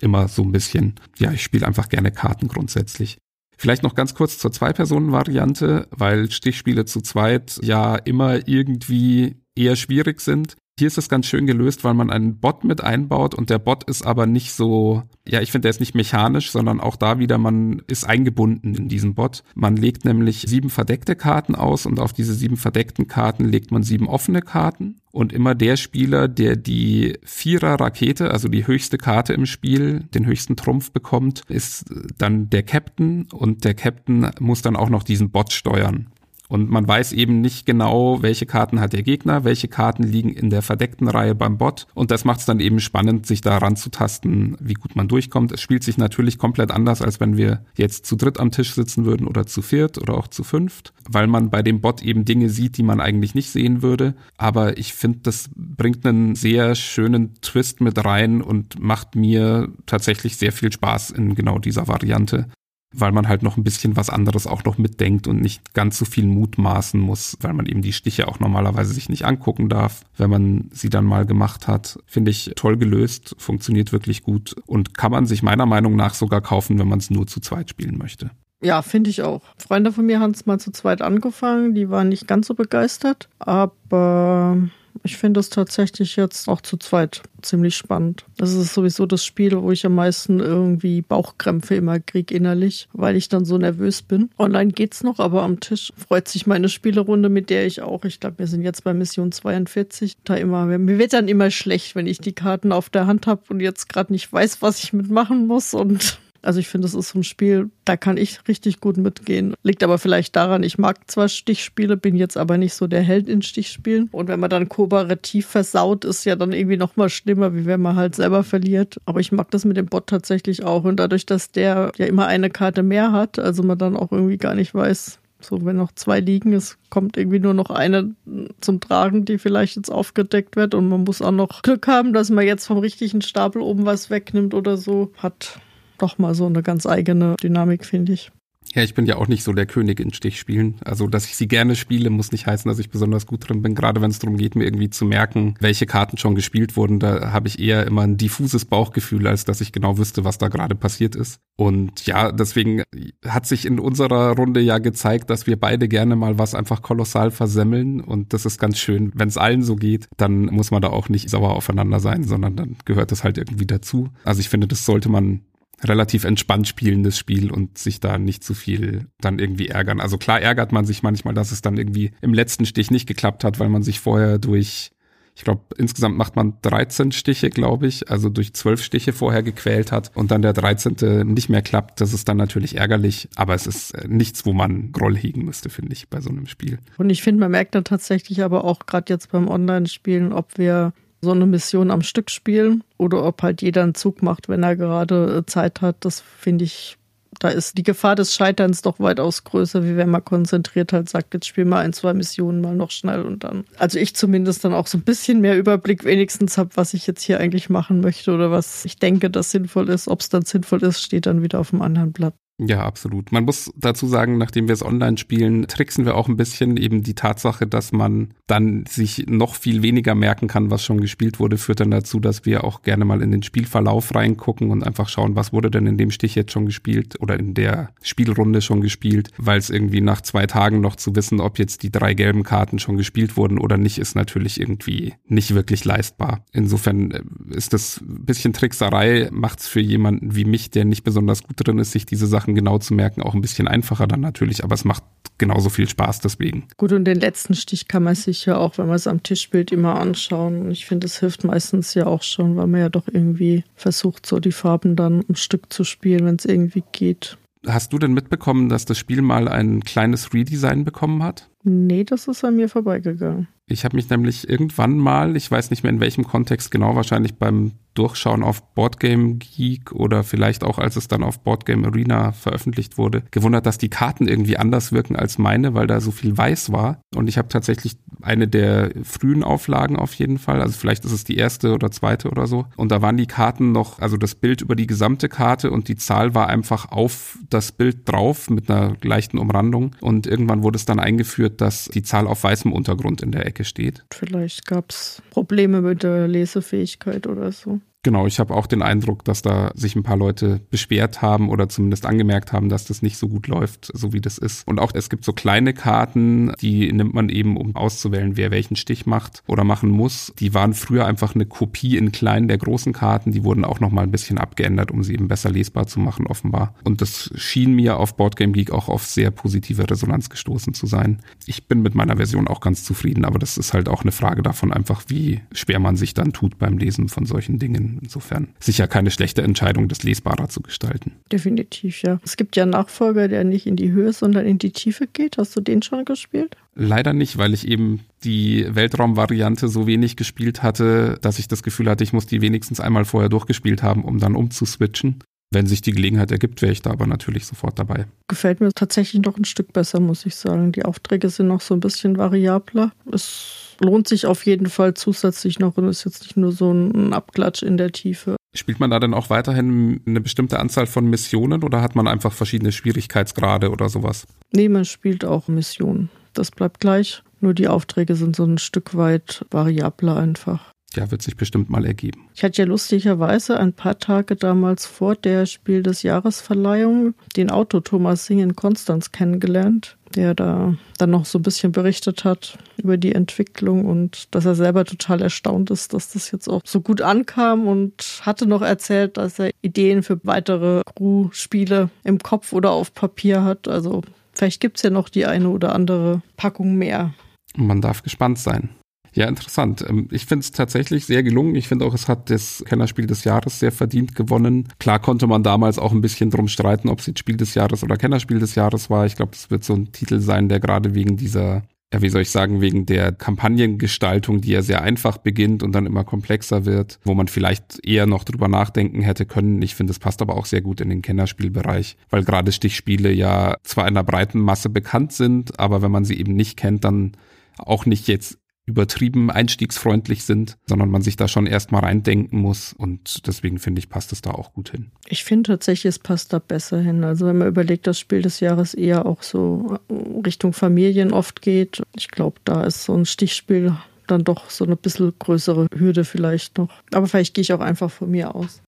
immer 0.03 0.29
so 0.29 0.43
ein 0.43 0.53
bisschen, 0.53 0.95
ja, 1.19 1.33
ich 1.33 1.43
spiele 1.43 1.67
einfach 1.67 1.89
gerne 1.89 2.11
Karten 2.13 2.49
grundsätzlich. 2.49 3.19
Vielleicht 3.57 3.83
noch 3.83 3.97
ganz 3.97 4.15
kurz 4.15 4.39
zur 4.39 4.53
Zwei-Personen-Variante, 4.53 5.89
weil 5.91 6.31
Stichspiele 6.31 6.85
zu 6.85 7.01
zweit 7.01 7.59
ja 7.63 7.97
immer 7.97 8.47
irgendwie 8.47 9.37
eher 9.57 9.75
schwierig 9.75 10.21
sind. 10.21 10.57
Hier 10.79 10.87
ist 10.87 10.97
es 10.97 11.09
ganz 11.09 11.27
schön 11.27 11.49
gelöst, 11.49 11.83
weil 11.83 11.95
man 11.95 12.09
einen 12.09 12.39
Bot 12.39 12.63
mit 12.63 12.85
einbaut 12.85 13.35
und 13.35 13.51
der 13.51 13.59
Bot 13.59 13.83
ist 13.91 14.07
aber 14.07 14.27
nicht 14.27 14.53
so, 14.53 15.03
ja, 15.27 15.41
ich 15.41 15.51
finde, 15.51 15.67
der 15.67 15.71
ist 15.71 15.81
nicht 15.81 15.97
mechanisch, 15.97 16.53
sondern 16.53 16.81
auch 16.81 16.95
da 16.95 17.19
wieder, 17.19 17.37
man 17.37 17.83
ist 17.89 18.05
eingebunden 18.05 18.77
in 18.77 18.87
diesen 18.87 19.17
Bot. 19.17 19.43
Man 19.57 19.77
legt 19.77 20.05
nämlich 20.05 20.45
sieben 20.47 20.71
verdeckte 20.71 21.17
Karten 21.17 21.57
aus 21.57 21.85
und 21.85 21.99
auf 21.99 22.13
diese 22.13 22.33
sieben 22.33 22.57
verdeckten 22.57 23.09
Karten 23.09 23.45
legt 23.45 23.73
man 23.73 23.83
sieben 23.83 24.07
offene 24.07 24.41
Karten. 24.41 25.01
Und 25.11 25.33
immer 25.33 25.57
der 25.57 25.77
Spieler, 25.77 26.29
der 26.29 26.55
die 26.55 27.19
Vierer 27.25 27.81
Rakete, 27.81 28.31
also 28.31 28.47
die 28.49 28.69
höchste 28.69 28.99
Karte 28.99 29.33
im 29.33 29.47
Spiel, 29.47 30.05
den 30.15 30.27
höchsten 30.27 30.55
Trumpf 30.55 30.93
bekommt, 30.93 31.43
ist 31.49 31.87
dann 32.19 32.51
der 32.51 32.63
Captain 32.63 33.27
und 33.33 33.65
der 33.65 33.75
Captain 33.75 34.31
muss 34.39 34.63
dann 34.63 34.77
auch 34.77 34.91
noch 34.91 35.03
diesen 35.03 35.31
Bot 35.31 35.53
steuern. 35.53 36.07
Und 36.49 36.71
man 36.71 36.89
weiß 36.89 37.13
eben 37.13 37.41
nicht 37.41 37.67
genau, 37.67 38.23
welche 38.23 38.47
Karten 38.47 38.81
hat 38.81 38.95
der 38.95 39.03
Gegner, 39.03 39.45
welche 39.45 39.69
Karten 39.69 40.03
liegen 40.03 40.31
in 40.31 40.51
der 40.51 40.63
verdeckten 40.63 41.09
Reihe 41.09 41.35
beim 41.35 41.59
Bot. 41.59 41.87
Und 41.95 42.11
das 42.11 42.25
macht 42.25 42.41
es 42.41 42.47
dann 42.47 42.61
eben 42.61 42.81
spannend, 42.81 43.27
sich 43.27 43.43
da 43.43 43.59
ranzutasten, 43.59 44.57
wie 44.59 44.75
gut 44.75 44.97
man 44.97 45.09
durchkommt. 45.09 45.53
Es 45.53 45.61
spielt 45.61 45.85
sich 45.85 45.99
natürlich 45.99 46.39
komplett 46.39 46.71
anders, 46.71 47.03
als 47.03 47.21
wenn 47.21 47.37
wir 47.37 47.65
jetzt 47.77 48.07
zu 48.07 48.17
dritt 48.17 48.41
am 48.41 48.51
Tisch 48.51 48.73
sitzen 48.73 49.05
würden 49.05 49.27
oder 49.27 49.47
zu 49.47 49.61
viert 49.61 49.99
oder 49.99 50.15
auch 50.15 50.29
zu 50.29 50.43
fünft, 50.43 50.95
weil 51.09 51.27
man 51.27 51.51
bei 51.51 51.63
dem 51.63 51.81
Bot 51.81 52.03
eben 52.03 52.25
Dinge 52.25 52.49
sieht, 52.49 52.79
die 52.79 52.83
man 52.83 53.01
eigentlich 53.01 53.35
nicht 53.35 53.51
sehen 53.51 53.83
würde. 53.83 54.15
Aber 54.39 54.79
ich 54.79 54.95
finde, 54.95 55.21
das 55.25 55.51
bringt 55.55 56.07
einen 56.07 56.35
sehr 56.35 56.75
schönen 56.75 57.35
Twist 57.43 57.83
mit 57.83 58.03
rein 58.05 58.41
und 58.41 58.81
macht 58.81 59.17
mir 59.17 59.69
tatsächlich 59.85 60.37
sehr 60.39 60.53
viel 60.53 60.73
Spaß 60.73 61.11
in 61.11 61.35
genau 61.35 61.59
dieser 61.59 61.89
Variante 61.89 62.47
weil 62.93 63.13
man 63.13 63.29
halt 63.29 63.43
noch 63.43 63.57
ein 63.57 63.65
bisschen 63.65 63.97
was 63.97 64.11
anderes 64.11 64.47
auch 64.47 64.65
noch 64.65 64.79
mitdenkt 64.79 65.27
und 65.27 65.41
nicht 65.41 65.75
ganz 65.75 65.99
so 65.99 66.05
viel 66.05 66.27
mutmaßen 66.27 66.99
muss, 66.99 67.37
weil 67.41 67.53
man 67.53 67.67
eben 67.67 67.83
die 67.83 67.93
Stiche 67.93 68.29
auch 68.29 68.41
normalerweise 68.41 68.93
sich 68.95 69.09
nicht 69.09 69.27
angucken 69.27 69.69
darf, 69.69 70.03
wenn 70.17 70.31
man 70.31 70.71
sie 70.73 70.89
dann 70.89 71.05
mal 71.05 71.27
gemacht 71.27 71.69
hat. 71.69 71.99
Finde 72.07 72.31
ich 72.31 72.53
toll 72.57 72.77
gelöst, 72.77 73.37
funktioniert 73.39 73.93
wirklich 73.93 74.23
gut 74.23 74.57
und 74.67 74.97
kann 74.97 75.13
man 75.13 75.27
sich 75.27 75.43
meiner 75.43 75.67
Meinung 75.67 75.97
nach 75.97 76.15
sogar 76.15 76.41
kaufen, 76.41 76.79
wenn 76.79 76.89
man 76.89 76.99
es 76.99 77.11
nur 77.11 77.27
zu 77.27 77.41
zweit 77.41 77.69
spielen 77.71 77.99
möchte. 77.99 78.31
Ja, 78.61 78.83
finde 78.83 79.11
ich 79.11 79.23
auch. 79.23 79.43
Freunde 79.57 79.93
von 79.93 80.07
mir 80.07 80.19
haben 80.19 80.33
es 80.33 80.47
mal 80.47 80.59
zu 80.59 80.73
zweit 80.73 81.01
angefangen, 81.01 81.75
die 81.75 81.91
waren 81.91 82.09
nicht 82.09 82.27
ganz 82.27 82.49
so 82.49 82.55
begeistert, 82.55 83.29
aber 83.39 84.57
ich 85.03 85.17
finde 85.17 85.41
es 85.41 85.51
tatsächlich 85.51 86.17
jetzt 86.17 86.49
auch 86.49 86.61
zu 86.61 86.77
zweit 86.77 87.23
ziemlich 87.43 87.77
spannend. 87.77 88.25
Das 88.37 88.53
ist 88.53 88.75
sowieso 88.75 89.07
das 89.07 89.25
Spiel, 89.25 89.61
wo 89.61 89.71
ich 89.71 89.87
am 89.87 89.95
meisten 89.95 90.41
irgendwie 90.41 91.03
Bauchkrämpfe 91.03 91.75
immer 91.77 92.01
kriege 92.01 92.35
innerlich, 92.35 92.89
weil 92.93 93.17
ich 93.17 93.29
dann 93.29 93.45
so 93.45 93.59
nervös 93.59 94.03
bin. 94.03 94.31
Online 94.39 94.73
geht's 94.73 95.03
noch, 95.03 95.19
aber 95.19 95.43
am 95.43 95.61
Tisch 95.61 95.93
freut 95.97 96.29
sich 96.29 96.47
meine 96.47 96.69
Spielerunde, 96.69 97.29
mit 97.29 97.51
der 97.51 97.67
ich 97.67 97.83
auch, 97.83 98.05
ich 98.05 98.21
glaube, 98.21 98.39
wir 98.39 98.47
sind 98.47 98.63
jetzt 98.63 98.85
bei 98.85 98.95
Mission 98.95 99.33
42, 99.33 100.17
da 100.25 100.35
immer, 100.35 100.67
mir 100.67 100.99
wird 100.99 101.13
dann 101.13 101.29
immer 101.29 101.51
schlecht, 101.51 101.95
wenn 101.95 102.07
ich 102.07 102.19
die 102.19 102.33
Karten 102.33 102.73
auf 102.73 102.91
der 102.91 103.07
Hand 103.07 103.27
habe 103.27 103.43
und 103.49 103.61
jetzt 103.61 103.89
gerade 103.89 104.13
nicht 104.13 104.33
weiß, 104.33 104.63
was 104.63 104.83
ich 104.83 104.93
mitmachen 104.93 105.47
muss 105.47 105.75
und 105.75 106.19
also 106.43 106.61
ich 106.61 106.69
finde, 106.69 106.87
es 106.87 106.95
ist 106.95 107.11
so 107.11 107.19
ein 107.19 107.25
Spiel, 107.25 107.71
da 107.85 107.97
kann 107.97 108.17
ich 108.17 108.47
richtig 108.49 108.81
gut 108.81 108.97
mitgehen. 108.97 109.55
Liegt 109.63 109.83
aber 109.83 109.99
vielleicht 109.99 110.37
daran, 110.37 110.63
ich 110.63 110.79
mag 110.79 111.11
zwar 111.11 111.29
Stichspiele, 111.29 111.97
bin 111.97 112.17
jetzt 112.17 112.37
aber 112.37 112.59
nicht 112.59 112.75
so 112.75 112.87
der 112.87 113.03
Held 113.03 113.29
in 113.29 113.43
Stichspielen. 113.43 114.09
Und 114.13 114.29
wenn 114.29 114.41
man 114.41 114.51
dann 114.51 114.69
kooperativ 114.69 115.47
versaut, 115.47 116.05
ist 116.05 116.25
ja 116.25 116.37
dann 116.37 116.53
irgendwie 116.53 116.77
noch 116.77 116.97
mal 116.97 117.09
schlimmer, 117.09 117.55
wie 117.55 117.67
wenn 117.67 117.81
man 117.81 117.97
halt 117.97 118.15
selber 118.15 118.45
verliert. 118.45 118.99
Aber 119.05 119.21
ich 119.21 119.33
mag 119.33 119.51
das 119.51 119.65
mit 119.65 119.77
dem 119.77 119.87
Bot 119.87 120.07
tatsächlich 120.07 120.65
auch. 120.65 120.85
Und 120.85 120.97
dadurch, 120.97 121.27
dass 121.27 121.51
der 121.51 121.93
ja 121.97 122.07
immer 122.07 122.27
eine 122.27 122.51
Karte 122.51 122.83
mehr 122.83 123.13
hat, 123.13 123.39
also 123.39 123.63
man 123.63 123.79
dann 123.79 123.97
auch 123.97 124.13
irgendwie 124.13 124.39
gar 124.39 124.55
nicht 124.55 124.75
weiß, 124.75 125.19
so, 125.41 125.65
wenn 125.65 125.77
noch 125.77 125.93
zwei 125.93 126.19
liegen, 126.19 126.53
es 126.53 126.79
kommt 126.91 127.17
irgendwie 127.17 127.39
nur 127.39 127.55
noch 127.55 127.71
eine 127.71 128.15
zum 128.61 128.81
Tragen, 128.81 129.25
die 129.25 129.39
vielleicht 129.39 129.77
jetzt 129.77 129.91
aufgedeckt 129.91 130.57
wird 130.57 130.75
und 130.75 130.89
man 130.89 131.05
muss 131.05 131.23
auch 131.23 131.31
noch 131.31 131.63
Glück 131.63 131.87
haben, 131.87 132.13
dass 132.13 132.31
man 132.31 132.45
jetzt 132.45 132.67
vom 132.67 132.79
richtigen 132.79 133.23
Stapel 133.23 133.63
oben 133.63 133.87
was 133.87 134.11
wegnimmt 134.11 134.53
oder 134.53 134.77
so. 134.77 135.13
Hat 135.17 135.61
doch 135.99 136.19
mal 136.19 136.35
so 136.35 136.47
eine 136.47 136.63
ganz 136.63 136.87
eigene 136.87 137.37
Dynamik, 137.43 137.85
finde 137.85 138.13
ich. 138.13 138.31
Ja, 138.75 138.83
ich 138.83 138.95
bin 138.95 139.07
ja 139.07 139.17
auch 139.17 139.29
nicht 139.29 139.45
so 139.45 139.53
der 139.53 139.67
König 139.67 139.99
in 139.99 140.13
Stichspielen. 140.13 140.77
Also, 140.85 141.07
dass 141.07 141.25
ich 141.25 141.37
sie 141.37 141.49
gerne 141.49 141.75
spiele, 141.75 142.11
muss 142.11 142.33
nicht 142.33 142.47
heißen, 142.47 142.69
dass 142.69 142.79
ich 142.79 142.91
besonders 142.91 143.27
gut 143.27 143.49
drin 143.49 143.63
bin. 143.63 143.75
Gerade 143.75 144.03
wenn 144.03 144.11
es 144.11 144.19
darum 144.19 144.37
geht, 144.37 144.57
mir 144.57 144.65
irgendwie 144.65 144.91
zu 144.91 145.05
merken, 145.05 145.55
welche 145.61 145.87
Karten 145.87 146.19
schon 146.19 146.35
gespielt 146.35 146.77
wurden, 146.77 147.01
da 147.01 147.33
habe 147.33 147.49
ich 147.49 147.59
eher 147.59 147.87
immer 147.87 148.03
ein 148.03 148.17
diffuses 148.17 148.67
Bauchgefühl, 148.67 149.27
als 149.27 149.45
dass 149.45 149.61
ich 149.61 149.73
genau 149.73 149.97
wüsste, 149.97 150.25
was 150.25 150.39
da 150.39 150.49
gerade 150.49 150.75
passiert 150.75 151.17
ist. 151.17 151.41
Und 151.57 152.07
ja, 152.07 152.31
deswegen 152.31 152.83
hat 153.27 153.47
sich 153.47 153.65
in 153.65 153.81
unserer 153.81 154.37
Runde 154.37 154.61
ja 154.61 154.79
gezeigt, 154.79 155.31
dass 155.31 155.47
wir 155.47 155.59
beide 155.59 155.89
gerne 155.89 156.15
mal 156.15 156.39
was 156.39 156.55
einfach 156.55 156.83
kolossal 156.83 157.31
versemmeln. 157.31 158.01
Und 158.01 158.35
das 158.35 158.45
ist 158.45 158.59
ganz 158.59 158.79
schön. 158.79 159.13
Wenn 159.15 159.29
es 159.29 159.39
allen 159.39 159.63
so 159.63 159.77
geht, 159.77 160.09
dann 160.19 160.47
muss 160.47 160.71
man 160.71 160.83
da 160.83 160.89
auch 160.89 161.09
nicht 161.09 161.31
sauer 161.31 161.55
aufeinander 161.55 162.01
sein, 162.01 162.23
sondern 162.25 162.55
dann 162.55 162.77
gehört 162.85 163.13
das 163.13 163.25
halt 163.25 163.39
irgendwie 163.39 163.67
dazu. 163.67 164.11
Also 164.25 164.41
ich 164.41 164.49
finde, 164.51 164.69
das 164.69 164.85
sollte 164.85 165.09
man 165.09 165.41
relativ 165.85 166.25
entspannt 166.25 166.67
spielendes 166.67 167.19
Spiel 167.19 167.51
und 167.51 167.79
sich 167.79 168.01
da 168.01 168.19
nicht 168.19 168.43
zu 168.43 168.55
viel 168.55 169.07
dann 169.21 169.39
irgendwie 169.39 169.69
ärgern. 169.69 170.01
Also 170.01 170.19
klar 170.19 170.41
ärgert 170.41 170.73
man 170.73 170.85
sich 170.85 171.03
manchmal, 171.03 171.35
dass 171.35 171.53
es 171.53 171.63
dann 171.63 171.77
irgendwie 171.77 172.13
im 172.21 172.35
letzten 172.35 172.67
Stich 172.67 172.91
nicht 172.91 173.07
geklappt 173.07 173.45
hat, 173.45 173.61
weil 173.61 173.69
man 173.69 173.83
sich 173.83 174.01
vorher 174.01 174.39
durch, 174.39 174.91
ich 175.37 175.45
glaube, 175.45 175.63
insgesamt 175.77 176.17
macht 176.17 176.35
man 176.35 176.55
13 176.63 177.13
Stiche, 177.13 177.51
glaube 177.51 177.87
ich, 177.87 178.11
also 178.11 178.29
durch 178.29 178.55
12 178.55 178.83
Stiche 178.83 179.13
vorher 179.13 179.45
gequält 179.45 179.93
hat 179.93 180.11
und 180.15 180.33
dann 180.33 180.43
der 180.43 180.53
13. 180.53 181.27
nicht 181.27 181.49
mehr 181.49 181.63
klappt. 181.63 182.01
Das 182.01 182.13
ist 182.13 182.29
dann 182.29 182.39
natürlich 182.39 182.77
ärgerlich, 182.77 183.29
aber 183.37 183.55
es 183.55 183.69
ist 183.69 183.93
äh, 183.93 184.09
nichts, 184.09 184.47
wo 184.47 184.53
man 184.53 184.91
Groll 184.91 185.17
hegen 185.17 185.45
müsste, 185.45 185.71
finde 185.71 185.93
ich, 185.93 186.09
bei 186.09 186.21
so 186.21 186.31
einem 186.31 186.47
Spiel. 186.47 186.81
Und 186.97 187.11
ich 187.11 187.23
finde, 187.23 187.41
man 187.41 187.53
merkt 187.53 187.77
dann 187.77 187.85
tatsächlich 187.85 188.43
aber 188.43 188.65
auch 188.65 188.87
gerade 188.87 189.13
jetzt 189.13 189.31
beim 189.31 189.47
Online-Spielen, 189.47 190.33
ob 190.33 190.59
wir 190.59 190.93
so 191.21 191.33
eine 191.33 191.47
Mission 191.47 191.91
am 191.91 192.03
Stück 192.03 192.31
spielen 192.31 192.85
oder 192.97 193.25
ob 193.25 193.43
halt 193.43 193.63
jeder 193.63 193.83
einen 193.83 193.95
Zug 193.95 194.23
macht, 194.23 194.49
wenn 194.49 194.63
er 194.63 194.77
gerade 194.77 195.39
äh, 195.39 195.47
Zeit 195.47 195.81
hat. 195.81 195.97
Das 196.01 196.21
finde 196.21 196.65
ich, 196.65 196.97
da 197.41 197.49
ist 197.49 197.77
die 197.77 197.83
Gefahr 197.83 198.15
des 198.15 198.35
Scheiterns 198.35 198.83
doch 198.83 199.01
weitaus 199.01 199.45
größer, 199.45 199.85
wie 199.85 199.97
wenn 199.97 200.11
man 200.11 200.25
konzentriert 200.25 200.93
halt 200.93 201.09
sagt, 201.09 201.35
jetzt 201.35 201.47
spielen 201.47 201.69
wir 201.69 201.79
ein, 201.79 201.93
zwei 201.93 202.15
Missionen 202.15 202.61
mal 202.61 202.75
noch 202.75 202.91
schnell 202.91 203.23
und 203.23 203.45
dann. 203.45 203.65
Also 203.79 203.99
ich 203.99 204.15
zumindest 204.15 204.65
dann 204.65 204.75
auch 204.75 204.87
so 204.87 204.99
ein 204.99 205.05
bisschen 205.05 205.41
mehr 205.41 205.59
Überblick 205.59 206.05
wenigstens 206.05 206.57
habe, 206.57 206.71
was 206.75 206.95
ich 206.95 207.07
jetzt 207.07 207.23
hier 207.23 207.41
eigentlich 207.41 207.69
machen 207.69 208.01
möchte 208.01 208.33
oder 208.33 208.51
was 208.51 208.85
ich 208.85 208.97
denke, 208.97 209.31
das 209.31 209.51
sinnvoll 209.51 209.89
ist. 209.89 210.09
Ob 210.09 210.21
es 210.21 210.29
dann 210.29 210.43
sinnvoll 210.43 210.83
ist, 210.83 211.03
steht 211.03 211.27
dann 211.27 211.43
wieder 211.43 211.59
auf 211.59 211.71
dem 211.71 211.83
anderen 211.83 212.13
Blatt. 212.13 212.35
Ja, 212.61 212.85
absolut. 212.85 213.31
Man 213.31 213.45
muss 213.45 213.71
dazu 213.77 214.07
sagen, 214.07 214.37
nachdem 214.37 214.67
wir 214.67 214.73
es 214.73 214.85
online 214.85 215.17
spielen, 215.17 215.69
tricksen 215.69 216.05
wir 216.05 216.17
auch 216.17 216.29
ein 216.29 216.37
bisschen 216.37 216.77
eben 216.77 217.03
die 217.05 217.15
Tatsache, 217.15 217.69
dass 217.69 217.93
man 217.93 218.35
dann 218.49 218.85
sich 218.87 219.27
noch 219.29 219.55
viel 219.55 219.83
weniger 219.83 220.15
merken 220.15 220.49
kann, 220.49 220.71
was 220.71 220.85
schon 220.85 221.01
gespielt 221.01 221.39
wurde, 221.39 221.59
führt 221.59 221.81
dann 221.81 221.91
dazu, 221.91 222.19
dass 222.19 222.47
wir 222.47 222.65
auch 222.65 222.83
gerne 222.83 223.05
mal 223.05 223.23
in 223.23 223.31
den 223.31 223.43
Spielverlauf 223.43 224.15
reingucken 224.15 224.71
und 224.71 224.83
einfach 224.83 225.09
schauen, 225.09 225.37
was 225.37 225.53
wurde 225.53 225.71
denn 225.71 225.87
in 225.87 225.99
dem 225.99 226.11
Stich 226.11 226.35
jetzt 226.35 226.53
schon 226.53 226.67
gespielt 226.67 227.17
oder 227.21 227.39
in 227.39 227.55
der 227.55 227.91
Spielrunde 228.03 228.63
schon 228.63 228.81
gespielt, 228.81 229.31
weil 229.37 229.59
es 229.59 229.69
irgendwie 229.71 230.01
nach 230.01 230.23
zwei 230.23 230.47
Tagen 230.47 230.81
noch 230.81 230.97
zu 230.97 231.15
wissen, 231.15 231.41
ob 231.41 231.59
jetzt 231.59 231.83
die 231.83 231.93
drei 231.93 232.15
gelben 232.15 232.43
Karten 232.43 232.79
schon 232.79 232.97
gespielt 232.97 233.37
wurden 233.37 233.59
oder 233.59 233.77
nicht, 233.77 233.99
ist 233.99 234.17
natürlich 234.17 234.59
irgendwie 234.59 235.15
nicht 235.27 235.55
wirklich 235.55 235.85
leistbar. 235.85 236.45
Insofern 236.53 237.11
äh, 237.11 237.23
ist 237.51 237.75
das 237.75 238.01
ein 238.01 238.25
bisschen 238.25 238.55
Trickserei, 238.55 239.29
macht 239.31 239.61
es 239.61 239.69
für 239.69 239.81
jemanden 239.81 240.35
wie 240.35 240.47
mich, 240.47 240.71
der 240.71 240.87
nicht 240.87 241.05
besonders 241.05 241.43
gut 241.43 241.57
drin 241.59 241.79
ist, 241.79 241.93
sich 241.93 242.07
diese 242.07 242.27
Sachen 242.27 242.55
genau 242.55 242.79
zu 242.79 242.95
merken, 242.95 243.23
auch 243.23 243.35
ein 243.35 243.43
bisschen 243.43 243.69
einfacher 243.69 244.07
dann 244.07 244.21
natürlich, 244.21 244.65
aber 244.65 244.75
es 244.75 244.85
macht 244.85 245.03
genauso 245.37 245.71
viel 245.71 245.89
Spaß 245.89 246.21
deswegen. 246.21 246.67
Gut, 246.77 246.93
und 246.93 247.05
den 247.05 247.21
letzten 247.21 247.55
Stich 247.55 247.89
kann 247.89 248.03
man 248.03 248.15
sich 248.15 248.38
ja 248.45 248.57
auch, 248.57 248.79
wenn 248.79 248.87
man 248.87 248.97
es 248.97 249.07
am 249.07 249.23
Tisch 249.23 249.41
spielt, 249.41 249.73
immer 249.73 249.99
anschauen. 249.99 250.63
Und 250.63 250.71
ich 250.71 250.87
finde, 250.87 251.07
es 251.07 251.21
hilft 251.21 251.45
meistens 251.45 251.95
ja 251.95 252.07
auch 252.07 252.23
schon, 252.23 252.57
weil 252.57 252.67
man 252.67 252.81
ja 252.81 252.89
doch 252.89 253.07
irgendwie 253.07 253.65
versucht, 253.75 254.27
so 254.27 254.41
die 254.41 254.53
Farben 254.53 254.97
dann 254.97 255.23
im 255.23 255.35
Stück 255.35 255.73
zu 255.73 255.85
spielen, 255.85 256.25
wenn 256.25 256.37
es 256.37 256.45
irgendwie 256.45 256.85
geht. 256.93 257.39
Hast 257.67 257.93
du 257.93 257.99
denn 257.99 258.13
mitbekommen, 258.13 258.69
dass 258.69 258.85
das 258.85 258.99
Spiel 258.99 259.23
mal 259.23 259.49
ein 259.49 259.83
kleines 259.83 260.33
Redesign 260.33 260.85
bekommen 260.85 261.23
hat? 261.23 261.49
Nee, 261.65 262.05
das 262.05 262.29
ist 262.29 262.45
an 262.45 262.57
mir 262.57 262.69
vorbeigegangen. 262.69 263.49
Ich 263.69 263.85
habe 263.85 263.97
mich 263.97 264.09
nämlich 264.09 264.49
irgendwann 264.49 264.99
mal, 264.99 265.37
ich 265.37 265.51
weiß 265.51 265.71
nicht 265.71 265.83
mehr 265.83 265.93
in 265.93 266.01
welchem 266.01 266.25
Kontext 266.25 266.71
genau, 266.71 266.97
wahrscheinlich 266.97 267.35
beim 267.35 267.73
Durchschauen 267.99 268.45
auf 268.45 268.63
Boardgame 268.75 269.35
Geek 269.35 269.91
oder 269.93 270.23
vielleicht 270.23 270.63
auch 270.63 270.79
als 270.79 270.95
es 270.95 271.09
dann 271.09 271.25
auf 271.25 271.41
Boardgame 271.41 271.89
Arena 271.89 272.31
veröffentlicht 272.31 272.97
wurde, 272.97 273.25
gewundert, 273.33 273.67
dass 273.67 273.77
die 273.77 273.89
Karten 273.89 274.29
irgendwie 274.29 274.57
anders 274.57 274.93
wirken 274.93 275.17
als 275.17 275.37
meine, 275.37 275.75
weil 275.75 275.89
da 275.89 276.01
so 276.01 276.13
viel 276.13 276.37
weiß 276.37 276.71
war. 276.71 277.01
Und 277.17 277.29
ich 277.29 277.39
habe 277.39 277.49
tatsächlich 277.49 277.97
eine 278.23 278.47
der 278.47 278.93
frühen 279.03 279.43
Auflagen 279.43 279.97
auf 279.97 280.15
jeden 280.15 280.39
Fall, 280.39 280.61
also 280.61 280.79
vielleicht 280.79 281.05
ist 281.05 281.13
es 281.13 281.25
die 281.25 281.37
erste 281.37 281.75
oder 281.75 281.91
zweite 281.91 282.31
oder 282.31 282.47
so. 282.47 282.67
Und 282.77 282.93
da 282.93 283.03
waren 283.03 283.17
die 283.17 283.27
Karten 283.27 283.73
noch, 283.73 283.99
also 283.99 284.17
das 284.17 284.37
Bild 284.37 284.61
über 284.61 284.77
die 284.77 284.87
gesamte 284.87 285.29
Karte 285.29 285.71
und 285.73 285.89
die 285.89 285.97
Zahl 285.97 286.35
war 286.37 286.49
einfach 286.49 286.93
auf 286.93 287.39
das 287.51 287.73
Bild 287.73 288.09
drauf 288.09 288.49
mit 288.49 288.71
einer 288.71 288.97
leichten 289.03 289.39
Umrandung. 289.39 289.97
Und 290.01 290.29
irgendwann 290.29 290.63
wurde 290.63 290.77
es 290.77 290.85
dann 290.85 291.01
eingeführt, 291.01 291.61
dass 291.61 291.87
die 291.87 292.03
Zahl 292.03 292.29
auf 292.29 292.45
weißem 292.45 292.73
Untergrund 292.73 293.23
in 293.23 293.33
der 293.33 293.47
Ecke 293.47 293.58
steht. 293.65 294.05
Vielleicht 294.13 294.67
gab 294.67 294.91
es 294.91 295.23
Probleme 295.31 295.81
mit 295.81 296.03
der 296.03 296.29
Lesefähigkeit 296.29 297.27
oder 297.27 297.53
so. 297.53 297.81
Genau, 298.05 298.29
ich 298.29 298.39
habe 298.39 298.55
auch 298.55 298.69
den 298.69 298.81
Eindruck, 298.81 299.25
dass 299.25 299.43
da 299.43 299.73
sich 299.75 299.97
ein 299.97 300.05
paar 300.05 300.17
Leute 300.17 300.61
beschwert 300.71 301.21
haben 301.21 301.49
oder 301.51 301.69
zumindest 301.69 302.07
angemerkt 302.07 302.53
haben, 302.53 302.69
dass 302.69 302.85
das 302.85 303.03
nicht 303.03 303.17
so 303.17 303.27
gut 303.27 303.49
läuft, 303.49 303.91
so 303.93 304.13
wie 304.13 304.21
das 304.21 304.39
ist. 304.39 304.67
Und 304.69 304.79
auch 304.79 304.93
es 304.95 305.11
gibt 305.11 305.25
so 305.25 305.33
kleine 305.33 305.75
Karten, 305.75 306.53
die 306.61 306.93
nimmt 306.93 307.13
man 307.13 307.29
eben, 307.29 307.57
um 307.57 307.75
auszuwählen, 307.75 308.37
wer 308.37 308.53
welchen 308.53 308.77
Stich 308.77 309.07
macht 309.07 309.43
oder 309.49 309.65
machen 309.65 309.91
muss. 309.91 310.33
Die 310.39 310.55
waren 310.55 310.75
früher 310.75 311.07
einfach 311.07 311.35
eine 311.35 311.45
Kopie 311.45 311.97
in 311.97 312.13
klein 312.13 312.47
der 312.47 312.59
großen 312.59 312.93
Karten. 312.93 313.33
Die 313.33 313.43
wurden 313.43 313.65
auch 313.65 313.81
nochmal 313.81 314.05
ein 314.05 314.13
bisschen 314.13 314.39
abgeändert, 314.39 314.93
um 314.93 315.03
sie 315.03 315.15
eben 315.15 315.27
besser 315.27 315.51
lesbar 315.51 315.89
zu 315.89 315.99
machen, 315.99 316.29
offenbar. 316.29 316.75
Und 316.85 317.03
das 317.03 317.33
schien 317.35 317.75
mir 317.75 317.99
auf 317.99 318.17
Boardgame 318.17 318.53
Geek 318.53 318.71
auch 318.71 318.89
auf 318.89 319.05
sehr 319.07 319.33
positive 319.33 319.91
Resonanz 319.91 320.31
gestoßen 320.31 320.73
zu 320.73 320.87
sein. 320.87 321.19
Ich 321.47 321.67
bin 321.67 321.83
mit 321.83 321.97
meiner 321.97 322.17
Version 322.17 322.47
auch 322.47 322.61
ganz 322.61 322.85
zufrieden, 322.85 323.25
aber 323.25 323.41
das 323.41 323.59
ist 323.59 323.75
halt 323.75 323.89
auch 323.89 324.03
eine 324.03 324.13
Frage 324.13 324.43
davon 324.43 324.73
einfach, 324.73 325.03
wie 325.09 325.41
schwer 325.51 325.81
man 325.81 325.97
sich 325.97 326.15
dann 326.15 326.33
tut 326.33 326.59
beim 326.59 326.79
Lesen 326.79 327.09
von 327.09 327.27
solchen 327.27 327.59
Dingen. 327.59 327.88
Insofern 328.03 328.49
sicher 328.61 328.87
keine 328.87 329.11
schlechte 329.11 329.43
Entscheidung, 329.43 329.89
das 329.89 330.03
lesbarer 330.03 330.49
zu 330.49 330.61
gestalten. 330.61 331.13
Definitiv, 331.33 332.03
ja. 332.03 332.19
Es 332.25 332.37
gibt 332.37 332.57
ja 332.57 332.65
einen 332.65 332.73
Nachfolger, 332.73 333.29
der 333.29 333.45
nicht 333.45 333.67
in 333.67 333.77
die 333.77 333.91
Höhe, 333.91 334.13
sondern 334.13 334.47
in 334.47 334.59
die 334.59 334.73
Tiefe 334.73 335.07
geht. 335.07 335.39
Hast 335.39 335.57
du 335.57 335.61
den 335.61 335.83
schon 335.83 336.05
gespielt? 336.05 336.57
Leider 336.75 337.13
nicht, 337.13 337.39
weil 337.39 337.55
ich 337.55 337.67
eben 337.67 338.01
die 338.25 338.67
Weltraumvariante 338.71 339.69
so 339.69 339.87
wenig 339.87 340.17
gespielt 340.17 340.63
hatte, 340.63 341.19
dass 341.21 341.39
ich 341.39 341.49
das 341.49 341.63
Gefühl 341.63 341.89
hatte, 341.89 342.05
ich 342.05 342.13
muss 342.13 342.27
die 342.27 342.41
wenigstens 342.41 342.81
einmal 342.81 343.05
vorher 343.05 343.29
durchgespielt 343.29 343.83
haben, 343.83 344.05
um 344.05 344.19
dann 344.19 344.37
umzuswitchen. 344.37 345.23
Wenn 345.51 345.67
sich 345.67 345.81
die 345.81 345.93
Gelegenheit 345.93 346.31
ergibt, 346.31 346.61
wäre 346.61 346.73
ich 346.73 346.83
da 346.83 346.91
aber 346.91 347.07
natürlich 347.07 347.47
sofort 347.47 347.79
dabei. 347.79 348.07
Gefällt 348.29 348.61
mir 348.61 348.71
tatsächlich 348.75 349.23
noch 349.23 349.39
ein 349.39 349.47
Stück 349.47 349.73
besser, 349.73 349.99
muss 349.99 350.27
ich 350.27 350.37
sagen. 350.37 350.73
Die 350.73 350.85
Aufträge 350.85 351.31
sind 351.31 351.49
noch 351.49 351.63
so 351.63 351.75
ein 351.75 351.81
bisschen 351.81 352.19
variabler. 352.19 352.93
Es 353.11 353.68
lohnt 353.81 354.09
sich 354.09 354.27
auf 354.27 354.47
jeden 354.47 354.69
Fall 354.69 354.95
zusätzlich 354.95 355.59
noch 355.59 355.77
und 355.77 355.89
ist 355.89 356.05
jetzt 356.05 356.23
nicht 356.23 356.37
nur 356.37 356.53
so 356.53 356.73
ein 356.73 357.13
Abklatsch 357.13 357.63
in 357.63 357.77
der 357.77 357.93
Tiefe. 357.93 358.37
Spielt 358.55 358.81
man 358.81 358.91
da 358.91 358.99
denn 358.99 359.15
auch 359.15 359.31
weiterhin 359.31 360.01
eine 360.07 360.21
bestimmte 360.21 360.59
Anzahl 360.59 360.87
von 360.87 361.07
Missionen 361.09 361.63
oder 361.63 361.83
hat 361.83 361.95
man 361.95 362.09
einfach 362.09 362.33
verschiedene 362.33 362.73
Schwierigkeitsgrade 362.73 363.71
oder 363.71 363.89
sowas? 363.89 364.27
Nee, 364.53 364.69
man 364.69 364.85
spielt 364.85 365.25
auch 365.25 365.49
Missionen. 365.49 366.09
Das 366.33 366.51
bleibt 366.51 366.81
gleich. 366.81 367.23
Nur 367.41 367.55
die 367.55 367.69
Aufträge 367.69 368.17
sind 368.17 368.35
so 368.35 368.45
ein 368.45 368.59
Stück 368.59 368.97
weit 368.97 369.45
variabler 369.51 370.17
einfach. 370.17 370.73
Ja, 370.95 371.11
wird 371.11 371.21
sich 371.21 371.37
bestimmt 371.37 371.69
mal 371.69 371.85
ergeben. 371.85 372.29
Ich 372.35 372.43
hatte 372.43 372.63
ja 372.63 372.67
lustigerweise 372.67 373.61
ein 373.61 373.75
paar 373.75 373.99
Tage 373.99 374.37
damals 374.37 374.87
vor 374.87 375.15
der 375.15 375.45
Spiel 375.45 375.83
des 375.83 376.03
Jahresverleihung 376.03 377.15
den 377.37 377.51
Auto 377.51 377.81
Thomas 377.81 378.25
Sing 378.25 378.39
in 378.39 378.57
Konstanz 378.57 379.13
kennengelernt 379.13 379.98
der 380.15 380.35
da 380.35 380.75
dann 380.99 381.11
noch 381.11 381.25
so 381.25 381.39
ein 381.39 381.43
bisschen 381.43 381.73
berichtet 381.73 382.25
hat 382.25 382.59
über 382.77 382.97
die 382.97 383.15
Entwicklung 383.15 383.87
und 383.87 384.35
dass 384.35 384.45
er 384.45 384.55
selber 384.55 384.85
total 384.85 385.23
erstaunt 385.23 385.71
ist, 385.71 385.93
dass 385.93 386.13
das 386.13 386.31
jetzt 386.31 386.49
auch 386.49 386.63
so 386.65 386.81
gut 386.81 387.03
ankam 387.03 387.67
und 387.67 388.21
hatte 388.23 388.47
noch 388.47 388.63
erzählt, 388.63 389.17
dass 389.17 389.39
er 389.39 389.51
Ideen 389.63 390.03
für 390.03 390.21
weitere 390.25 390.83
Crew-Spiele 390.97 391.91
im 392.05 392.19
Kopf 392.19 392.53
oder 392.53 392.71
auf 392.71 392.95
Papier 392.95 393.45
hat. 393.45 393.69
Also 393.69 394.03
vielleicht 394.33 394.61
gibt 394.61 394.79
es 394.79 394.83
ja 394.83 394.91
noch 394.91 395.09
die 395.09 395.27
eine 395.27 395.49
oder 395.49 395.75
andere 395.75 396.23
Packung 396.37 396.77
mehr. 396.77 397.13
Man 397.57 397.81
darf 397.81 398.03
gespannt 398.03 398.39
sein. 398.39 398.71
Ja, 399.13 399.27
interessant. 399.27 399.85
Ähm, 399.89 400.09
ich 400.11 400.27
finde 400.27 400.45
es 400.45 400.53
tatsächlich 400.53 401.07
sehr 401.07 401.23
gelungen. 401.23 401.55
Ich 401.55 401.69
finde 401.69 401.85
auch, 401.85 401.95
es 401.95 402.09
hat 402.09 402.31
das 402.31 402.65
Kennerspiel 402.67 403.07
des 403.07 403.25
Jahres 403.25 403.59
sehr 403.59 403.73
verdient 403.73 404.15
gewonnen. 404.15 404.69
Klar 404.79 404.99
konnte 404.99 405.27
man 405.27 405.43
damals 405.43 405.79
auch 405.79 405.93
ein 405.93 406.01
bisschen 406.01 406.31
drum 406.31 406.49
streiten, 406.49 406.89
ob 406.89 407.01
es 407.01 407.07
jetzt 407.07 407.19
Spiel 407.19 407.37
des 407.37 407.55
Jahres 407.55 407.83
oder 407.83 407.97
Kennerspiel 407.97 408.39
des 408.39 408.55
Jahres 408.55 408.91
war. 408.91 409.07
Ich 409.07 409.17
glaube, 409.17 409.33
das 409.33 409.51
wird 409.51 409.65
so 409.65 409.75
ein 409.75 409.93
Titel 409.93 410.21
sein, 410.21 410.49
der 410.49 410.61
gerade 410.61 410.95
wegen 410.95 411.17
dieser 411.17 411.63
ja, 411.93 412.03
wie 412.03 412.11
soll 412.11 412.21
ich 412.21 412.31
sagen, 412.31 412.61
wegen 412.61 412.85
der 412.85 413.13
Kampagnengestaltung, 413.13 414.43
die 414.43 414.51
ja 414.51 414.61
sehr 414.61 414.83
einfach 414.83 415.17
beginnt 415.17 415.63
und 415.63 415.73
dann 415.73 415.87
immer 415.87 416.05
komplexer 416.05 416.67
wird, 416.67 416.99
wo 417.03 417.15
man 417.15 417.29
vielleicht 417.29 417.81
eher 417.87 418.07
noch 418.07 418.25
drüber 418.25 418.47
nachdenken 418.47 419.01
hätte 419.01 419.25
können. 419.25 419.63
Ich 419.63 419.75
finde, 419.75 419.93
es 419.93 419.99
passt 419.99 420.21
aber 420.21 420.37
auch 420.37 420.45
sehr 420.45 420.61
gut 420.61 420.83
in 420.83 420.91
den 420.91 421.01
Kennerspielbereich, 421.01 421.97
weil 422.11 422.25
gerade 422.25 422.53
Stichspiele 422.53 423.11
ja 423.11 423.57
zwar 423.63 423.85
in 423.85 423.97
einer 423.97 424.05
breiten 424.05 424.39
Masse 424.39 424.69
bekannt 424.69 425.13
sind, 425.13 425.59
aber 425.59 425.81
wenn 425.81 425.91
man 425.91 426.05
sie 426.05 426.19
eben 426.19 426.35
nicht 426.35 426.59
kennt, 426.59 426.85
dann 426.85 427.13
auch 427.57 427.87
nicht 427.87 428.07
jetzt 428.07 428.39
übertrieben 428.69 429.31
einstiegsfreundlich 429.31 430.25
sind, 430.25 430.59
sondern 430.67 430.91
man 430.91 431.03
sich 431.03 431.17
da 431.17 431.27
schon 431.27 431.47
erstmal 431.47 431.81
reindenken 431.81 432.39
muss. 432.41 432.75
Und 432.75 433.27
deswegen 433.27 433.59
finde 433.59 433.81
ich, 433.81 433.89
passt 433.89 434.13
es 434.13 434.21
da 434.21 434.31
auch 434.31 434.53
gut 434.53 434.71
hin. 434.71 434.91
Ich 435.09 435.25
finde 435.25 435.53
tatsächlich, 435.53 435.87
es 435.87 435.99
passt 435.99 436.33
da 436.33 436.39
besser 436.39 436.79
hin. 436.81 437.03
Also 437.03 437.27
wenn 437.27 437.39
man 437.39 437.49
überlegt, 437.49 437.87
das 437.87 437.99
Spiel 437.99 438.23
des 438.23 438.41
Jahres 438.41 438.75
eher 438.75 439.07
auch 439.07 439.23
so 439.23 439.79
Richtung 440.25 440.53
Familien 440.53 441.13
oft 441.13 441.41
geht. 441.41 441.83
Ich 441.97 442.09
glaube, 442.09 442.41
da 442.45 442.65
ist 442.65 442.85
so 442.85 442.95
ein 442.95 443.07
Stichspiel 443.07 443.75
dann 444.07 444.25
doch 444.25 444.51
so 444.51 444.65
eine 444.65 444.77
bisschen 444.77 445.13
größere 445.19 445.67
Hürde 445.75 446.05
vielleicht 446.05 446.59
noch. 446.59 446.69
Aber 446.93 447.07
vielleicht 447.07 447.35
gehe 447.35 447.43
ich 447.43 447.53
auch 447.53 447.61
einfach 447.61 447.91
von 447.91 448.11
mir 448.11 448.35
aus. 448.35 448.63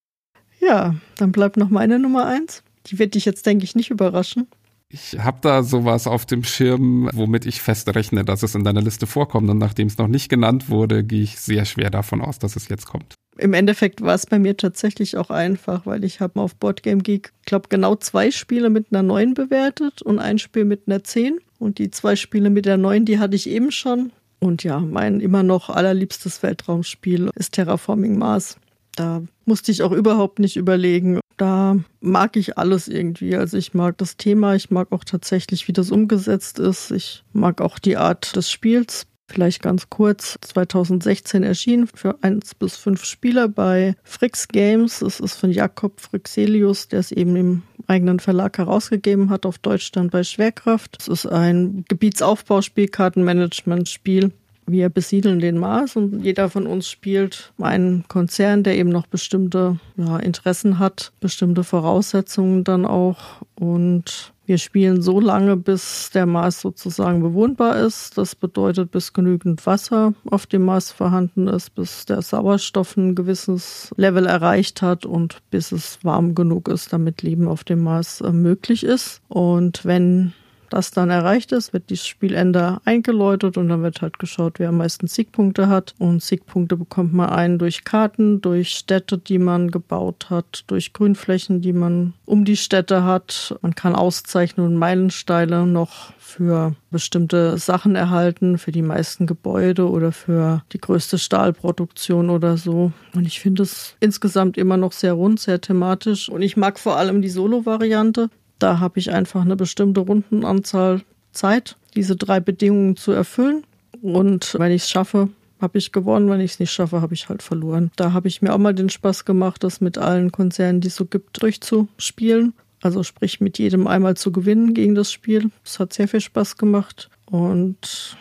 Ja, 0.61 0.95
dann 1.17 1.33
bleibt 1.33 1.57
noch 1.57 1.71
meine 1.71 1.99
Nummer 1.99 2.27
eins. 2.27 2.63
Die 2.87 2.99
wird 2.99 3.15
dich 3.15 3.27
jetzt, 3.27 3.45
denke 3.47 3.65
ich, 3.65 3.75
nicht 3.75 3.91
überraschen. 3.91 4.47
Ich 4.93 5.21
habe 5.21 5.39
da 5.41 5.63
sowas 5.63 6.09
auf 6.09 6.27
dem 6.27 6.43
Schirm, 6.43 7.09
womit 7.13 7.47
ich 7.47 7.63
fest 7.63 7.95
rechne, 7.95 8.25
dass 8.25 8.43
es 8.43 8.57
in 8.57 8.65
deiner 8.65 8.83
Liste 8.83 9.07
vorkommt. 9.07 9.49
Und 9.49 9.59
nachdem 9.59 9.87
es 9.87 9.99
noch 9.99 10.09
nicht 10.09 10.29
genannt 10.29 10.69
wurde, 10.69 11.05
gehe 11.05 11.23
ich 11.23 11.39
sehr 11.39 11.65
schwer 11.65 11.91
davon 11.91 12.21
aus, 12.21 12.41
dass 12.41 12.57
es 12.57 12.69
jetzt 12.69 12.87
kommt. 12.87 13.15
Im 13.39 13.55
Endeffekt 13.55 14.03
war 14.03 14.15
es 14.15 14.27
bei 14.27 14.41
mir 14.41 14.57
tatsächlich 14.57 15.17
auch 15.17 15.31
einfach, 15.31 15.87
weil 15.87 16.03
ich 16.03 16.21
habe 16.21 16.41
auf 16.41 16.57
Boardgame 16.57 17.03
Geek, 17.03 17.33
glaube 17.47 17.69
genau 17.69 17.95
zwei 17.95 18.33
Spiele 18.33 18.69
mit 18.69 18.89
einer 18.91 19.05
9 19.05 19.35
bewertet 19.35 20.03
und 20.03 20.19
ein 20.19 20.39
Spiel 20.39 20.65
mit 20.65 20.83
einer 20.87 21.05
10. 21.05 21.39
Und 21.61 21.79
die 21.79 21.93
zwei 21.93 22.17
Spiele 22.17 22.51
mit 22.51 22.67
der 22.67 22.77
9, 22.77 23.05
die 23.05 23.21
hatte 23.21 23.37
ich 23.37 23.49
eben 23.49 23.71
schon. 23.71 24.11
Und 24.41 24.65
ja, 24.65 24.81
mein 24.81 25.21
immer 25.21 25.45
noch 25.45 25.71
allerliebstes 25.71 26.43
Weltraumspiel 26.43 27.31
ist 27.37 27.53
Terraforming 27.53 28.19
Mars. 28.19 28.57
Da 28.97 29.23
musste 29.45 29.71
ich 29.71 29.83
auch 29.83 29.93
überhaupt 29.93 30.41
nicht 30.41 30.57
überlegen, 30.57 31.21
da 31.41 31.77
mag 32.01 32.37
ich 32.37 32.59
alles 32.59 32.87
irgendwie. 32.87 33.35
Also 33.35 33.57
ich 33.57 33.73
mag 33.73 33.97
das 33.99 34.17
Thema, 34.17 34.55
ich 34.55 34.71
mag 34.71 34.93
auch 34.93 35.05
tatsächlich, 35.05 35.69
wie 35.69 35.73
das 35.73 35.91
umgesetzt 35.91 36.59
ist. 36.59 36.91
Ich 36.91 37.25
mag 37.33 37.61
auch 37.61 37.79
die 37.79 37.97
Art 37.97 38.37
des 38.37 38.51
Spiels. 38.51 39.07
Vielleicht 39.27 39.63
ganz 39.63 39.89
kurz, 39.89 40.39
2016 40.41 41.45
erschienen 41.45 41.87
für 41.87 42.21
eins 42.23 42.55
bis 42.55 42.77
fünf 42.77 43.05
Spieler 43.05 43.49
bei 43.49 43.95
Frix 44.03 44.49
Games. 44.49 45.03
Es 45.03 45.21
ist 45.21 45.37
von 45.37 45.53
Jakob 45.53 46.01
Frixelius, 46.01 46.89
der 46.89 46.99
es 46.99 47.13
eben 47.13 47.37
im 47.37 47.63
eigenen 47.87 48.19
Verlag 48.19 48.59
herausgegeben 48.59 49.31
hat, 49.31 49.47
auf 49.47 49.59
Deutsch 49.59 49.93
dann 49.93 50.11
bei 50.11 50.25
Schwerkraft. 50.25 50.97
Es 51.01 51.07
ist 51.07 51.27
ein 51.27 51.85
Gebietsaufbauspiel, 51.89 52.89
Kartenmanagement-Spiel 52.89 54.33
Wir 54.71 54.89
besiedeln 54.89 55.41
den 55.41 55.59
Mars 55.59 55.97
und 55.97 56.23
jeder 56.23 56.49
von 56.49 56.67
uns 56.67 56.89
spielt 56.89 57.53
einen 57.59 58.05
Konzern, 58.09 58.63
der 58.63 58.77
eben 58.77 58.91
noch 58.91 59.07
bestimmte 59.07 59.79
ja, 59.97 60.19
Interessen 60.19 60.79
hat, 60.79 61.13
bestimmte 61.21 61.65
Voraussetzungen 61.65 62.65
dann 62.65 62.87
auch. 62.87 63.19
Und 63.55 64.33
wir 64.51 64.59
spielen 64.59 65.01
so 65.01 65.21
lange, 65.21 65.57
bis 65.57 66.11
der 66.13 66.27
Mars 66.27 66.61
sozusagen 66.61 67.23
bewohnbar 67.23 67.77
ist. 67.77 68.19
Das 68.19 68.35
bedeutet, 68.35 68.91
bis 68.91 69.13
genügend 69.13 69.65
Wasser 69.65 70.13
auf 70.29 70.47
dem 70.47 70.65
Mars 70.65 70.91
vorhanden 70.91 71.47
ist, 71.47 71.75
bis 71.77 72.05
der 72.05 72.21
Sauerstoff 72.21 72.97
ein 72.97 73.15
gewisses 73.15 73.95
Level 73.97 74.27
erreicht 74.27 74.83
hat 74.83 75.07
und 75.07 75.39
bis 75.53 75.71
es 75.71 76.01
warm 76.03 76.35
genug 76.35 76.67
ist, 76.67 76.93
damit 76.93 77.23
Leben 77.23 77.47
auf 77.47 77.63
dem 77.63 77.85
Mars 77.85 78.23
äh, 78.23 78.33
möglich 78.33 78.83
ist. 78.83 79.23
Und 79.29 79.85
wenn 79.85 80.33
das 80.71 80.91
dann 80.91 81.11
erreicht 81.11 81.53
ist, 81.53 81.73
wird 81.73 81.91
das 81.91 82.07
Spielende 82.07 82.81
eingeläutet 82.85 83.59
und 83.59 83.69
dann 83.69 83.83
wird 83.83 84.03
halt 84.03 84.19
geschaut, 84.19 84.59
wer 84.59 84.71
am 84.71 84.79
meisten 84.79 85.07
Siegpunkte 85.07 85.69
hat. 85.69 85.95
Und 85.99 86.23
Siegpunkte 86.23 86.77
bekommt 86.77 87.13
man 87.13 87.29
einen 87.31 87.59
durch 87.59 87.85
Karten, 87.85 88.41
durch 88.41 88.71
Städte, 88.71 89.19
die 89.19 89.39
man 89.39 89.71
gebaut 89.71 90.29
hat, 90.31 90.65
durch 90.69 90.93
Grünflächen, 90.93 91.61
die 91.61 91.73
man 91.73 92.15
um 92.25 92.45
die 92.45 92.57
Städte 92.57 93.05
hat. 93.05 93.55
Man 93.61 93.75
kann 93.75 93.95
Auszeichnungen 93.95 94.73
und 94.73 94.79
Meilensteine 94.79 95.67
noch 95.67 96.13
für 96.19 96.75
bestimmte 96.91 97.59
Sachen 97.59 97.97
erhalten, 97.97 98.59
für 98.59 98.73
die 98.73 98.83
meisten 98.83 99.27
Gebäude 99.27 99.89
oder 99.89 100.13
für 100.13 100.63
die 100.73 100.81
größte 100.81 101.19
Stahlproduktion 101.19 102.31
oder 102.31 102.57
so. 102.57 102.93
Und 103.15 103.27
ich 103.27 103.41
finde 103.41 103.65
es 103.65 103.97
insgesamt 104.01 104.57
immer 104.57 104.77
noch 104.77 104.93
sehr 104.93 105.15
rund, 105.15 105.41
sehr 105.41 105.61
thematisch. 105.61 106.29
Und 106.29 106.43
ich 106.43 106.57
mag 106.57 106.79
vor 106.79 106.97
allem 106.97 107.21
die 107.23 107.29
Solo-Variante. 107.29 108.31
Da 108.61 108.79
habe 108.79 109.01
ich 109.01 109.11
einfach 109.11 109.41
eine 109.41 109.57
bestimmte 109.57 110.01
Rundenanzahl 110.01 111.03
Zeit, 111.33 111.77
diese 111.97 112.15
drei 112.15 112.39
Bedingungen 112.39 112.97
zu 112.97 113.11
erfüllen. 113.11 113.65
Und 114.03 114.55
wenn 114.59 114.71
ich 114.71 114.83
es 114.83 114.91
schaffe, 114.91 115.31
habe 115.61 115.79
ich 115.79 115.93
gewonnen. 115.93 116.31
Wenn 116.31 116.41
ich 116.41 116.53
es 116.53 116.61
nicht 116.61 116.71
schaffe, 116.71 117.01
habe 117.01 117.15
ich 117.15 117.29
halt 117.29 117.43
verloren. 117.43 117.91
Da 117.97 118.13
habe 118.13 118.29
ich 118.29 118.43
mir 118.43 118.53
auch 118.55 118.59
mal 118.59 118.75
den 118.75 118.91
Spaß 118.91 119.25
gemacht, 119.25 119.65
das 119.65 119.81
mit 119.81 119.99
allen 119.99 120.31
Konzernen, 120.33 120.81
die 120.81 120.89
es 120.89 120.97
so 120.97 121.05
gibt, 121.05 121.43
durchzuspielen. 121.43 122.55
Also 122.83 123.03
sprich 123.03 123.41
mit 123.41 123.59
jedem 123.59 123.87
einmal 123.87 124.17
zu 124.17 124.33
gewinnen 124.33 124.73
gegen 124.73 124.95
das 124.95 125.13
Spiel. 125.13 125.51
Es 125.65 125.79
hat 125.79 125.93
sehr 125.93 126.09
viel 126.09 126.21
Spaß 126.21 126.57
gemacht. 126.57 127.11
Und 127.27 128.17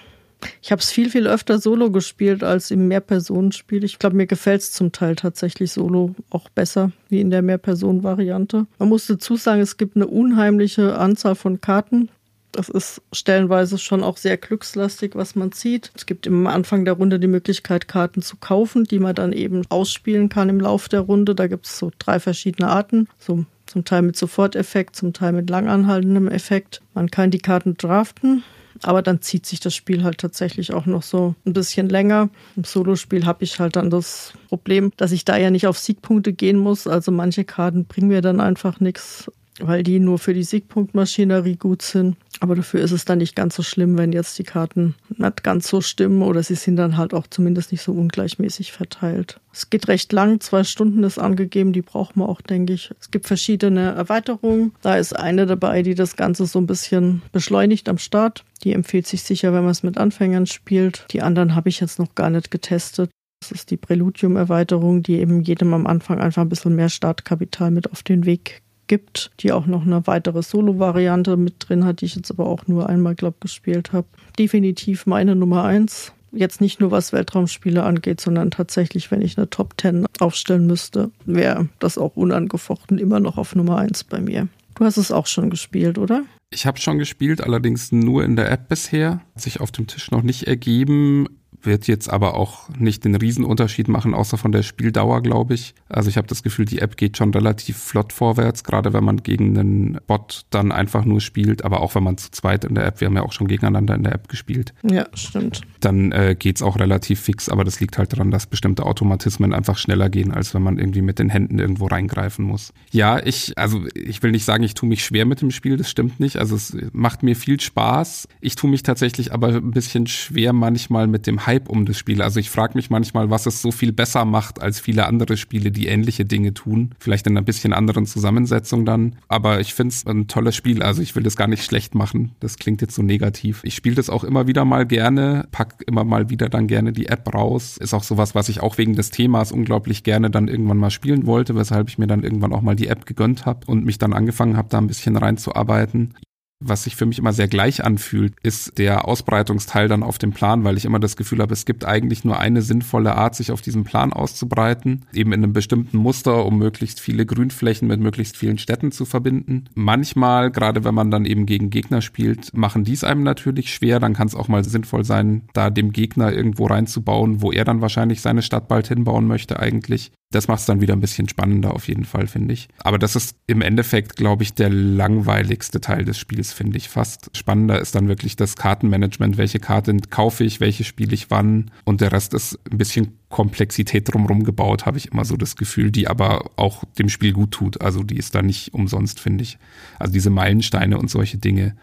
ich 0.61 0.71
habe 0.71 0.81
es 0.81 0.91
viel, 0.91 1.09
viel 1.09 1.27
öfter 1.27 1.59
solo 1.59 1.91
gespielt 1.91 2.43
als 2.43 2.71
im 2.71 2.87
Mehrpersonenspiel. 2.87 3.83
Ich 3.83 3.99
glaube, 3.99 4.15
mir 4.15 4.27
gefällt 4.27 4.61
es 4.61 4.71
zum 4.71 4.91
Teil 4.91 5.15
tatsächlich 5.15 5.71
solo 5.71 6.15
auch 6.29 6.49
besser 6.49 6.91
wie 7.09 7.21
in 7.21 7.29
der 7.29 7.41
Mehrpersonen-Variante. 7.41 8.65
Man 8.77 8.89
muss 8.89 9.07
dazu 9.07 9.35
sagen, 9.35 9.61
es 9.61 9.77
gibt 9.77 9.95
eine 9.95 10.07
unheimliche 10.07 10.97
Anzahl 10.97 11.35
von 11.35 11.61
Karten. 11.61 12.09
Das 12.51 12.67
ist 12.67 13.01
stellenweise 13.13 13.77
schon 13.77 14.03
auch 14.03 14.17
sehr 14.17 14.37
glückslastig, 14.37 15.15
was 15.15 15.35
man 15.35 15.51
zieht. 15.51 15.91
Es 15.95 16.05
gibt 16.05 16.27
am 16.27 16.47
Anfang 16.47 16.83
der 16.83 16.95
Runde 16.95 17.19
die 17.19 17.27
Möglichkeit, 17.27 17.87
Karten 17.87 18.21
zu 18.21 18.37
kaufen, 18.37 18.85
die 18.85 18.99
man 18.99 19.13
dann 19.15 19.33
eben 19.33 19.61
ausspielen 19.69 20.29
kann 20.29 20.49
im 20.49 20.59
Lauf 20.59 20.89
der 20.89 21.01
Runde. 21.01 21.35
Da 21.35 21.47
gibt 21.47 21.67
es 21.67 21.77
so 21.77 21.91
drei 21.99 22.19
verschiedene 22.19 22.69
Arten. 22.69 23.07
So 23.19 23.45
zum 23.67 23.85
Teil 23.85 24.01
mit 24.01 24.17
Soforteffekt, 24.17 24.95
zum 24.95 25.13
Teil 25.13 25.31
mit 25.31 25.49
langanhaltendem 25.49 26.27
Effekt. 26.27 26.81
Man 26.95 27.11
kann 27.11 27.29
die 27.29 27.37
Karten 27.37 27.77
draften 27.77 28.43
aber 28.83 29.01
dann 29.01 29.21
zieht 29.21 29.45
sich 29.45 29.59
das 29.59 29.75
Spiel 29.75 30.03
halt 30.03 30.17
tatsächlich 30.17 30.73
auch 30.73 30.85
noch 30.85 31.03
so 31.03 31.35
ein 31.45 31.53
bisschen 31.53 31.89
länger. 31.89 32.29
Im 32.55 32.63
Solospiel 32.63 33.25
habe 33.25 33.43
ich 33.43 33.59
halt 33.59 33.75
dann 33.75 33.89
das 33.89 34.33
Problem, 34.49 34.91
dass 34.97 35.11
ich 35.11 35.25
da 35.25 35.37
ja 35.37 35.51
nicht 35.51 35.67
auf 35.67 35.77
Siegpunkte 35.77 36.33
gehen 36.33 36.57
muss. 36.57 36.87
Also 36.87 37.11
manche 37.11 37.43
Karten 37.43 37.85
bringen 37.85 38.09
mir 38.09 38.21
dann 38.21 38.39
einfach 38.39 38.79
nichts 38.79 39.31
weil 39.61 39.83
die 39.83 39.99
nur 39.99 40.19
für 40.19 40.33
die 40.33 40.43
Siegpunktmaschinerie 40.43 41.55
gut 41.55 41.81
sind. 41.81 42.15
Aber 42.39 42.55
dafür 42.55 42.81
ist 42.81 42.91
es 42.91 43.05
dann 43.05 43.17
nicht 43.17 43.35
ganz 43.35 43.55
so 43.55 43.63
schlimm, 43.63 43.97
wenn 43.97 44.13
jetzt 44.13 44.39
die 44.39 44.43
Karten 44.43 44.95
nicht 45.09 45.43
ganz 45.43 45.67
so 45.67 45.81
stimmen 45.81 46.21
oder 46.21 46.41
sie 46.41 46.55
sind 46.55 46.77
dann 46.77 46.97
halt 46.97 47.13
auch 47.13 47.27
zumindest 47.27 47.71
nicht 47.71 47.81
so 47.81 47.91
ungleichmäßig 47.91 48.71
verteilt. 48.71 49.39
Es 49.51 49.69
geht 49.69 49.87
recht 49.87 50.13
lang, 50.13 50.39
zwei 50.39 50.63
Stunden 50.63 51.03
ist 51.03 51.17
angegeben, 51.17 51.73
die 51.73 51.81
braucht 51.81 52.15
man 52.15 52.29
auch, 52.29 52.41
denke 52.41 52.73
ich. 52.73 52.91
Es 52.99 53.11
gibt 53.11 53.27
verschiedene 53.27 53.91
Erweiterungen. 53.93 54.73
Da 54.81 54.95
ist 54.95 55.13
eine 55.13 55.45
dabei, 55.45 55.81
die 55.81 55.95
das 55.95 56.15
Ganze 56.15 56.45
so 56.45 56.59
ein 56.59 56.67
bisschen 56.67 57.21
beschleunigt 57.31 57.89
am 57.89 57.97
Start. 57.97 58.45
Die 58.63 58.73
empfiehlt 58.73 59.07
sich 59.07 59.23
sicher, 59.23 59.53
wenn 59.53 59.63
man 59.63 59.71
es 59.71 59.83
mit 59.83 59.97
Anfängern 59.97 60.45
spielt. 60.45 61.05
Die 61.11 61.21
anderen 61.21 61.55
habe 61.55 61.69
ich 61.69 61.79
jetzt 61.79 61.99
noch 61.99 62.15
gar 62.15 62.29
nicht 62.29 62.51
getestet. 62.51 63.09
Das 63.41 63.51
ist 63.51 63.71
die 63.71 63.77
Preludium-Erweiterung, 63.77 65.01
die 65.01 65.15
eben 65.15 65.41
jedem 65.41 65.73
am 65.73 65.87
Anfang 65.87 66.19
einfach 66.19 66.41
ein 66.41 66.49
bisschen 66.49 66.75
mehr 66.75 66.89
Startkapital 66.89 67.71
mit 67.71 67.91
auf 67.91 68.03
den 68.03 68.25
Weg 68.25 68.61
gibt, 68.89 69.31
die 69.39 69.53
auch 69.53 69.65
noch 69.65 69.83
eine 69.83 70.05
weitere 70.05 70.43
Solo-Variante 70.43 71.37
mit 71.37 71.55
drin 71.59 71.85
hat, 71.85 72.01
die 72.01 72.05
ich 72.05 72.15
jetzt 72.15 72.29
aber 72.29 72.47
auch 72.47 72.67
nur 72.67 72.89
einmal, 72.89 73.15
glaube 73.15 73.37
gespielt 73.39 73.93
habe. 73.93 74.07
Definitiv 74.37 75.05
meine 75.05 75.35
Nummer 75.35 75.63
eins. 75.63 76.11
Jetzt 76.31 76.59
nicht 76.59 76.81
nur 76.81 76.91
was 76.91 77.13
Weltraumspiele 77.13 77.83
angeht, 77.83 78.19
sondern 78.19 78.51
tatsächlich, 78.51 79.09
wenn 79.09 79.21
ich 79.21 79.37
eine 79.37 79.49
Top 79.49 79.75
10 79.79 80.05
aufstellen 80.19 80.67
müsste, 80.67 81.11
wäre 81.25 81.69
das 81.79 81.97
auch 81.97 82.17
unangefochten 82.17 82.97
immer 82.97 83.19
noch 83.21 83.37
auf 83.37 83.55
Nummer 83.55 83.77
eins 83.77 84.03
bei 84.03 84.19
mir. 84.19 84.49
Du 84.75 84.85
hast 84.85 84.97
es 84.97 85.11
auch 85.11 85.27
schon 85.27 85.49
gespielt, 85.49 85.97
oder? 85.97 86.23
Ich 86.51 86.65
habe 86.65 86.79
schon 86.79 86.99
gespielt, 86.99 87.41
allerdings 87.41 87.91
nur 87.91 88.23
in 88.23 88.35
der 88.35 88.51
App 88.51 88.69
bisher. 88.69 89.21
Hat 89.35 89.41
sich 89.41 89.59
auf 89.59 89.71
dem 89.71 89.87
Tisch 89.87 90.11
noch 90.11 90.23
nicht 90.23 90.43
ergeben 90.43 91.27
wird 91.61 91.87
jetzt 91.87 92.09
aber 92.09 92.35
auch 92.35 92.69
nicht 92.77 93.05
den 93.05 93.15
Riesenunterschied 93.15 93.87
machen, 93.87 94.13
außer 94.13 94.37
von 94.37 94.51
der 94.51 94.63
Spieldauer, 94.63 95.21
glaube 95.21 95.53
ich. 95.53 95.73
Also 95.89 96.09
ich 96.09 96.17
habe 96.17 96.27
das 96.27 96.43
Gefühl, 96.43 96.65
die 96.65 96.79
App 96.79 96.97
geht 96.97 97.17
schon 97.17 97.33
relativ 97.33 97.77
flott 97.77 98.13
vorwärts, 98.13 98.63
gerade 98.63 98.93
wenn 98.93 99.03
man 99.03 99.17
gegen 99.23 99.57
einen 99.57 99.97
Bot 100.07 100.45
dann 100.49 100.71
einfach 100.71 101.05
nur 101.05 101.21
spielt, 101.21 101.65
aber 101.65 101.81
auch 101.81 101.95
wenn 101.95 102.03
man 102.03 102.17
zu 102.17 102.31
zweit 102.31 102.65
in 102.65 102.75
der 102.75 102.85
App, 102.85 103.01
wir 103.01 103.07
haben 103.07 103.15
ja 103.15 103.23
auch 103.23 103.33
schon 103.33 103.47
gegeneinander 103.47 103.95
in 103.95 104.03
der 104.03 104.13
App 104.13 104.27
gespielt. 104.27 104.73
Ja, 104.83 105.07
stimmt. 105.13 105.61
Dann 105.79 106.11
äh, 106.11 106.35
geht's 106.37 106.61
auch 106.61 106.79
relativ 106.79 107.19
fix, 107.19 107.49
aber 107.49 107.63
das 107.63 107.79
liegt 107.79 107.97
halt 107.97 108.13
daran, 108.13 108.31
dass 108.31 108.47
bestimmte 108.47 108.85
Automatismen 108.85 109.53
einfach 109.53 109.77
schneller 109.77 110.09
gehen, 110.09 110.31
als 110.31 110.53
wenn 110.53 110.63
man 110.63 110.77
irgendwie 110.77 111.01
mit 111.01 111.19
den 111.19 111.29
Händen 111.29 111.59
irgendwo 111.59 111.87
reingreifen 111.87 112.45
muss. 112.45 112.73
Ja, 112.91 113.19
ich, 113.25 113.57
also 113.57 113.83
ich 113.93 114.23
will 114.23 114.31
nicht 114.31 114.45
sagen, 114.45 114.63
ich 114.63 114.73
tue 114.73 114.87
mich 114.87 115.03
schwer 115.03 115.25
mit 115.25 115.41
dem 115.41 115.51
Spiel, 115.51 115.77
das 115.77 115.89
stimmt 115.89 116.19
nicht. 116.19 116.37
Also 116.37 116.55
es 116.55 116.75
macht 116.93 117.23
mir 117.23 117.35
viel 117.35 117.59
Spaß. 117.59 118.27
Ich 118.41 118.55
tue 118.55 118.69
mich 118.69 118.83
tatsächlich 118.83 119.33
aber 119.33 119.49
ein 119.49 119.71
bisschen 119.71 120.07
schwer 120.07 120.53
manchmal 120.53 121.07
mit 121.07 121.27
dem 121.27 121.45
Hype 121.49 121.67
um 121.67 121.85
das 121.85 121.97
Spiel. 121.97 122.21
Also 122.21 122.39
ich 122.39 122.51
frage 122.51 122.75
mich 122.75 122.91
manchmal, 122.91 123.31
was 123.31 123.47
es 123.47 123.59
so 123.59 123.71
viel 123.71 123.91
besser 123.91 124.23
macht 124.23 124.61
als 124.61 124.79
viele 124.79 125.07
andere 125.07 125.35
Spiele, 125.35 125.71
die 125.71 125.87
ähnliche 125.87 126.23
Dinge 126.23 126.53
tun. 126.53 126.91
Vielleicht 126.99 127.25
in 127.25 127.35
einer 127.35 127.43
bisschen 127.43 127.73
anderen 127.73 128.05
Zusammensetzung 128.05 128.85
dann. 128.85 129.15
Aber 129.27 129.59
ich 129.59 129.73
finde 129.73 129.93
es 129.93 130.05
ein 130.05 130.27
tolles 130.27 130.55
Spiel. 130.55 130.83
Also 130.83 131.01
ich 131.01 131.15
will 131.15 131.23
das 131.23 131.35
gar 131.35 131.47
nicht 131.47 131.63
schlecht 131.63 131.95
machen. 131.95 132.35
Das 132.39 132.57
klingt 132.57 132.81
jetzt 132.81 132.93
so 132.93 133.01
negativ. 133.01 133.61
Ich 133.63 133.73
spiele 133.73 133.95
das 133.95 134.11
auch 134.11 134.23
immer 134.23 134.45
wieder 134.45 134.63
mal 134.63 134.85
gerne, 134.85 135.47
pack 135.51 135.83
immer 135.87 136.03
mal 136.03 136.29
wieder 136.29 136.49
dann 136.49 136.67
gerne 136.67 136.93
die 136.93 137.07
App 137.07 137.33
raus. 137.33 137.77
Ist 137.77 137.95
auch 137.95 138.03
sowas, 138.03 138.35
was 138.35 138.47
ich 138.49 138.61
auch 138.61 138.77
wegen 138.77 138.95
des 138.95 139.09
Themas 139.09 139.51
unglaublich 139.51 140.03
gerne 140.03 140.29
dann 140.29 140.47
irgendwann 140.47 140.77
mal 140.77 140.91
spielen 140.91 141.25
wollte, 141.25 141.55
weshalb 141.55 141.89
ich 141.89 141.97
mir 141.97 142.07
dann 142.07 142.21
irgendwann 142.21 142.53
auch 142.53 142.61
mal 142.61 142.75
die 142.75 142.87
App 142.87 143.07
gegönnt 143.07 143.47
habe 143.47 143.65
und 143.65 143.85
mich 143.85 143.97
dann 143.97 144.13
angefangen 144.13 144.55
habe, 144.55 144.69
da 144.69 144.77
ein 144.77 144.87
bisschen 144.87 145.15
reinzuarbeiten 145.17 146.13
was 146.59 146.83
sich 146.83 146.95
für 146.95 147.05
mich 147.05 147.19
immer 147.19 147.31
sehr 147.33 147.47
gleich 147.47 147.83
anfühlt, 147.83 148.33
ist 148.43 148.77
der 148.77 149.07
Ausbreitungsteil 149.07 149.87
dann 149.87 150.03
auf 150.03 150.17
dem 150.17 150.31
Plan, 150.31 150.63
weil 150.63 150.77
ich 150.77 150.85
immer 150.85 150.99
das 150.99 151.15
Gefühl 151.15 151.39
habe, 151.39 151.53
es 151.53 151.65
gibt 151.65 151.85
eigentlich 151.85 152.25
nur 152.25 152.37
eine 152.37 152.61
sinnvolle 152.61 153.15
Art, 153.15 153.35
sich 153.35 153.51
auf 153.51 153.61
diesem 153.61 153.85
Plan 153.85 154.11
auszubreiten, 154.11 155.05
eben 155.13 155.31
in 155.31 155.43
einem 155.43 155.53
bestimmten 155.53 155.97
Muster, 155.97 156.45
um 156.45 156.57
möglichst 156.57 156.99
viele 156.99 157.25
Grünflächen 157.25 157.87
mit 157.87 158.01
möglichst 158.01 158.35
vielen 158.35 158.57
Städten 158.57 158.91
zu 158.91 159.05
verbinden. 159.05 159.65
Manchmal, 159.73 160.51
gerade 160.51 160.83
wenn 160.83 160.95
man 160.95 161.11
dann 161.11 161.25
eben 161.25 161.45
gegen 161.45 161.69
Gegner 161.69 162.01
spielt, 162.01 162.53
machen 162.53 162.83
dies 162.83 163.03
einem 163.03 163.23
natürlich 163.23 163.73
schwer. 163.73 163.99
Dann 163.99 164.13
kann 164.13 164.27
es 164.27 164.35
auch 164.35 164.49
mal 164.49 164.63
sinnvoll 164.63 165.05
sein, 165.05 165.43
da 165.53 165.69
dem 165.69 165.93
Gegner 165.93 166.33
irgendwo 166.33 166.65
reinzubauen, 166.65 167.41
wo 167.41 167.51
er 167.51 167.63
dann 167.63 167.81
wahrscheinlich 167.81 168.21
seine 168.21 168.41
Stadt 168.41 168.67
bald 168.67 168.87
hinbauen 168.87 169.27
möchte 169.27 169.59
eigentlich. 169.59 170.11
Das 170.31 170.47
macht 170.47 170.59
es 170.59 170.67
dann 170.67 170.79
wieder 170.79 170.93
ein 170.93 171.01
bisschen 171.01 171.27
spannender 171.27 171.73
auf 171.73 171.87
jeden 171.87 172.05
Fall, 172.05 172.27
finde 172.27 172.53
ich. 172.53 172.67
Aber 172.83 172.99
das 172.99 173.15
ist 173.15 173.35
im 173.47 173.63
Endeffekt, 173.63 174.15
glaube 174.15 174.43
ich, 174.43 174.53
der 174.53 174.69
langweiligste 174.69 175.81
Teil 175.81 176.05
des 176.05 176.19
Spiels, 176.19 176.53
finde 176.53 176.77
ich 176.77 176.87
fast. 176.87 177.31
Spannender 177.35 177.79
ist 177.79 177.95
dann 177.95 178.07
wirklich 178.07 178.35
das 178.35 178.55
Kartenmanagement. 178.55 179.37
Welche 179.37 179.59
Karte 179.59 179.97
kaufe 180.11 180.43
ich, 180.43 180.59
welche 180.59 180.83
spiele 180.83 181.15
ich 181.15 181.31
wann? 181.31 181.71
Und 181.83 182.01
der 182.01 182.11
Rest 182.11 182.35
ist 182.35 182.59
ein 182.71 182.77
bisschen 182.77 183.17
Komplexität 183.29 184.13
drumherum 184.13 184.43
gebaut, 184.43 184.85
habe 184.85 184.99
ich 184.99 185.11
immer 185.11 185.25
so 185.25 185.35
das 185.35 185.55
Gefühl, 185.55 185.89
die 185.89 186.07
aber 186.07 186.51
auch 186.57 186.83
dem 186.99 187.09
Spiel 187.09 187.33
gut 187.33 187.51
tut. 187.51 187.81
Also 187.81 188.03
die 188.03 188.17
ist 188.17 188.35
da 188.35 188.43
nicht 188.43 188.75
umsonst, 188.75 189.19
finde 189.19 189.43
ich. 189.43 189.57
Also 189.97 190.13
diese 190.13 190.29
Meilensteine 190.29 190.99
und 190.99 191.09
solche 191.09 191.39
Dinge 191.39 191.75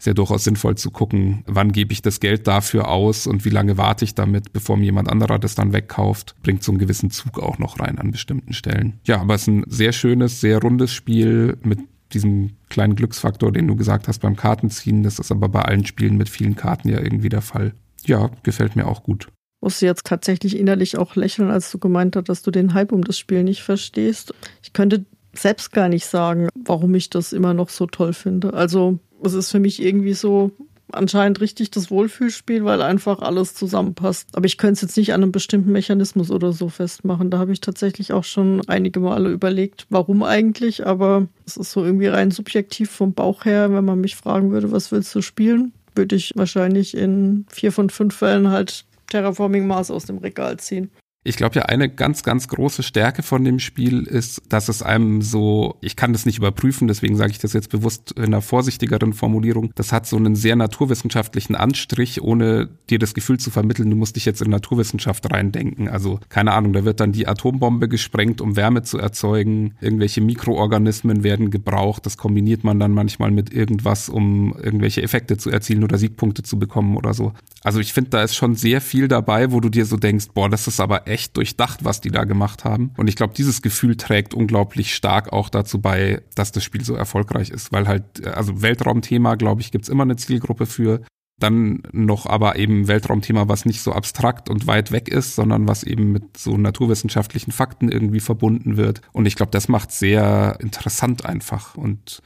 ist 0.00 0.06
ja 0.06 0.14
durchaus 0.14 0.44
sinnvoll 0.44 0.76
zu 0.76 0.90
gucken, 0.90 1.44
wann 1.46 1.72
gebe 1.72 1.92
ich 1.92 2.00
das 2.00 2.20
Geld 2.20 2.46
dafür 2.46 2.88
aus 2.88 3.26
und 3.26 3.44
wie 3.44 3.50
lange 3.50 3.76
warte 3.76 4.06
ich 4.06 4.14
damit, 4.14 4.50
bevor 4.54 4.78
mir 4.78 4.86
jemand 4.86 5.10
anderer 5.10 5.38
das 5.38 5.54
dann 5.54 5.74
wegkauft. 5.74 6.34
Bringt 6.42 6.62
so 6.62 6.72
einen 6.72 6.78
gewissen 6.78 7.10
Zug 7.10 7.38
auch 7.38 7.58
noch 7.58 7.80
rein 7.80 7.98
an 7.98 8.10
bestimmten 8.10 8.54
Stellen. 8.54 8.98
Ja, 9.04 9.20
aber 9.20 9.34
es 9.34 9.42
ist 9.42 9.48
ein 9.48 9.64
sehr 9.68 9.92
schönes, 9.92 10.40
sehr 10.40 10.58
rundes 10.58 10.90
Spiel 10.90 11.58
mit 11.62 11.80
diesem 12.14 12.52
kleinen 12.70 12.96
Glücksfaktor, 12.96 13.52
den 13.52 13.68
du 13.68 13.76
gesagt 13.76 14.08
hast 14.08 14.20
beim 14.20 14.36
Kartenziehen. 14.36 15.02
Das 15.02 15.18
ist 15.18 15.30
aber 15.30 15.50
bei 15.50 15.60
allen 15.62 15.84
Spielen 15.84 16.16
mit 16.16 16.30
vielen 16.30 16.56
Karten 16.56 16.88
ja 16.88 16.98
irgendwie 16.98 17.28
der 17.28 17.42
Fall. 17.42 17.74
Ja, 18.06 18.30
gefällt 18.42 18.76
mir 18.76 18.86
auch 18.86 19.02
gut 19.02 19.28
musste 19.62 19.84
jetzt 19.84 20.06
tatsächlich 20.06 20.58
innerlich 20.58 20.96
auch 20.96 21.16
lächeln, 21.16 21.50
als 21.50 21.70
du 21.70 21.78
gemeint 21.78 22.16
hast, 22.16 22.30
dass 22.30 22.40
du 22.40 22.50
den 22.50 22.72
Hype 22.72 22.92
um 22.92 23.04
das 23.04 23.18
Spiel 23.18 23.44
nicht 23.44 23.62
verstehst. 23.62 24.32
Ich 24.62 24.72
könnte 24.72 25.04
selbst 25.34 25.72
gar 25.72 25.90
nicht 25.90 26.06
sagen, 26.06 26.48
warum 26.54 26.94
ich 26.94 27.10
das 27.10 27.34
immer 27.34 27.52
noch 27.52 27.68
so 27.68 27.84
toll 27.84 28.14
finde. 28.14 28.54
Also 28.54 28.98
es 29.24 29.34
ist 29.34 29.50
für 29.50 29.60
mich 29.60 29.82
irgendwie 29.82 30.14
so 30.14 30.52
anscheinend 30.92 31.40
richtig 31.40 31.70
das 31.70 31.90
Wohlfühlspiel, 31.90 32.64
weil 32.64 32.82
einfach 32.82 33.20
alles 33.20 33.54
zusammenpasst. 33.54 34.28
Aber 34.34 34.46
ich 34.46 34.58
könnte 34.58 34.74
es 34.74 34.80
jetzt 34.82 34.96
nicht 34.96 35.12
an 35.12 35.22
einem 35.22 35.32
bestimmten 35.32 35.72
Mechanismus 35.72 36.30
oder 36.30 36.52
so 36.52 36.68
festmachen. 36.68 37.30
Da 37.30 37.38
habe 37.38 37.52
ich 37.52 37.60
tatsächlich 37.60 38.12
auch 38.12 38.24
schon 38.24 38.62
einige 38.68 39.00
Male 39.00 39.30
überlegt, 39.30 39.86
warum 39.90 40.22
eigentlich. 40.22 40.86
Aber 40.86 41.28
es 41.46 41.56
ist 41.56 41.72
so 41.72 41.84
irgendwie 41.84 42.08
rein 42.08 42.30
subjektiv 42.30 42.90
vom 42.90 43.12
Bauch 43.12 43.44
her. 43.44 43.72
Wenn 43.72 43.84
man 43.84 44.00
mich 44.00 44.16
fragen 44.16 44.50
würde, 44.50 44.72
was 44.72 44.92
willst 44.92 45.14
du 45.14 45.22
spielen, 45.22 45.72
würde 45.94 46.16
ich 46.16 46.32
wahrscheinlich 46.34 46.96
in 46.96 47.46
vier 47.50 47.72
von 47.72 47.90
fünf 47.90 48.16
Fällen 48.16 48.50
halt 48.50 48.84
Terraforming 49.10 49.66
Mars 49.66 49.90
aus 49.90 50.04
dem 50.04 50.18
Regal 50.18 50.58
ziehen. 50.58 50.90
Ich 51.22 51.36
glaube 51.36 51.56
ja, 51.56 51.66
eine 51.66 51.90
ganz, 51.90 52.22
ganz 52.22 52.48
große 52.48 52.82
Stärke 52.82 53.22
von 53.22 53.44
dem 53.44 53.58
Spiel 53.58 54.04
ist, 54.04 54.40
dass 54.48 54.70
es 54.70 54.82
einem 54.82 55.20
so, 55.20 55.76
ich 55.82 55.94
kann 55.94 56.14
das 56.14 56.24
nicht 56.24 56.38
überprüfen, 56.38 56.88
deswegen 56.88 57.14
sage 57.14 57.32
ich 57.32 57.38
das 57.38 57.52
jetzt 57.52 57.68
bewusst 57.68 58.12
in 58.12 58.24
einer 58.24 58.40
vorsichtigeren 58.40 59.12
Formulierung, 59.12 59.70
das 59.74 59.92
hat 59.92 60.06
so 60.06 60.16
einen 60.16 60.34
sehr 60.34 60.56
naturwissenschaftlichen 60.56 61.56
Anstrich, 61.56 62.22
ohne 62.22 62.70
dir 62.88 62.98
das 62.98 63.12
Gefühl 63.12 63.38
zu 63.38 63.50
vermitteln, 63.50 63.90
du 63.90 63.96
musst 63.96 64.16
dich 64.16 64.24
jetzt 64.24 64.40
in 64.40 64.48
Naturwissenschaft 64.48 65.30
reindenken. 65.30 65.88
Also 65.88 66.20
keine 66.30 66.52
Ahnung, 66.52 66.72
da 66.72 66.86
wird 66.86 67.00
dann 67.00 67.12
die 67.12 67.28
Atombombe 67.28 67.88
gesprengt, 67.88 68.40
um 68.40 68.56
Wärme 68.56 68.82
zu 68.82 68.96
erzeugen, 68.96 69.74
irgendwelche 69.82 70.22
Mikroorganismen 70.22 71.22
werden 71.22 71.50
gebraucht, 71.50 72.06
das 72.06 72.16
kombiniert 72.16 72.64
man 72.64 72.80
dann 72.80 72.92
manchmal 72.92 73.30
mit 73.30 73.52
irgendwas, 73.52 74.08
um 74.08 74.54
irgendwelche 74.56 75.02
Effekte 75.02 75.36
zu 75.36 75.50
erzielen 75.50 75.84
oder 75.84 75.98
Siegpunkte 75.98 76.42
zu 76.42 76.58
bekommen 76.58 76.96
oder 76.96 77.12
so. 77.12 77.34
Also 77.62 77.78
ich 77.78 77.92
finde, 77.92 78.08
da 78.08 78.22
ist 78.22 78.36
schon 78.36 78.54
sehr 78.54 78.80
viel 78.80 79.06
dabei, 79.06 79.52
wo 79.52 79.60
du 79.60 79.68
dir 79.68 79.84
so 79.84 79.98
denkst, 79.98 80.28
boah, 80.32 80.48
das 80.48 80.66
ist 80.66 80.80
aber 80.80 81.09
echt 81.10 81.36
durchdacht, 81.36 81.84
was 81.84 82.00
die 82.00 82.10
da 82.10 82.24
gemacht 82.24 82.64
haben. 82.64 82.92
Und 82.96 83.08
ich 83.08 83.16
glaube, 83.16 83.34
dieses 83.34 83.62
Gefühl 83.62 83.96
trägt 83.96 84.32
unglaublich 84.32 84.94
stark 84.94 85.32
auch 85.32 85.48
dazu 85.48 85.80
bei, 85.80 86.22
dass 86.34 86.52
das 86.52 86.64
Spiel 86.64 86.84
so 86.84 86.94
erfolgreich 86.94 87.50
ist, 87.50 87.72
weil 87.72 87.88
halt, 87.88 88.26
also 88.26 88.62
Weltraumthema, 88.62 89.34
glaube 89.34 89.60
ich, 89.60 89.72
gibt's 89.72 89.88
immer 89.88 90.04
eine 90.04 90.16
Zielgruppe 90.16 90.66
für. 90.66 91.02
Dann 91.38 91.82
noch 91.90 92.26
aber 92.26 92.56
eben 92.56 92.86
Weltraumthema, 92.86 93.48
was 93.48 93.64
nicht 93.64 93.80
so 93.80 93.92
abstrakt 93.92 94.50
und 94.50 94.66
weit 94.66 94.92
weg 94.92 95.08
ist, 95.08 95.34
sondern 95.34 95.66
was 95.66 95.84
eben 95.84 96.12
mit 96.12 96.36
so 96.36 96.58
naturwissenschaftlichen 96.58 97.50
Fakten 97.50 97.90
irgendwie 97.90 98.20
verbunden 98.20 98.76
wird. 98.76 99.00
Und 99.12 99.24
ich 99.24 99.36
glaube, 99.36 99.50
das 99.50 99.68
macht 99.68 99.90
sehr 99.90 100.58
interessant 100.60 101.24
einfach. 101.24 101.76
Und 101.76 102.20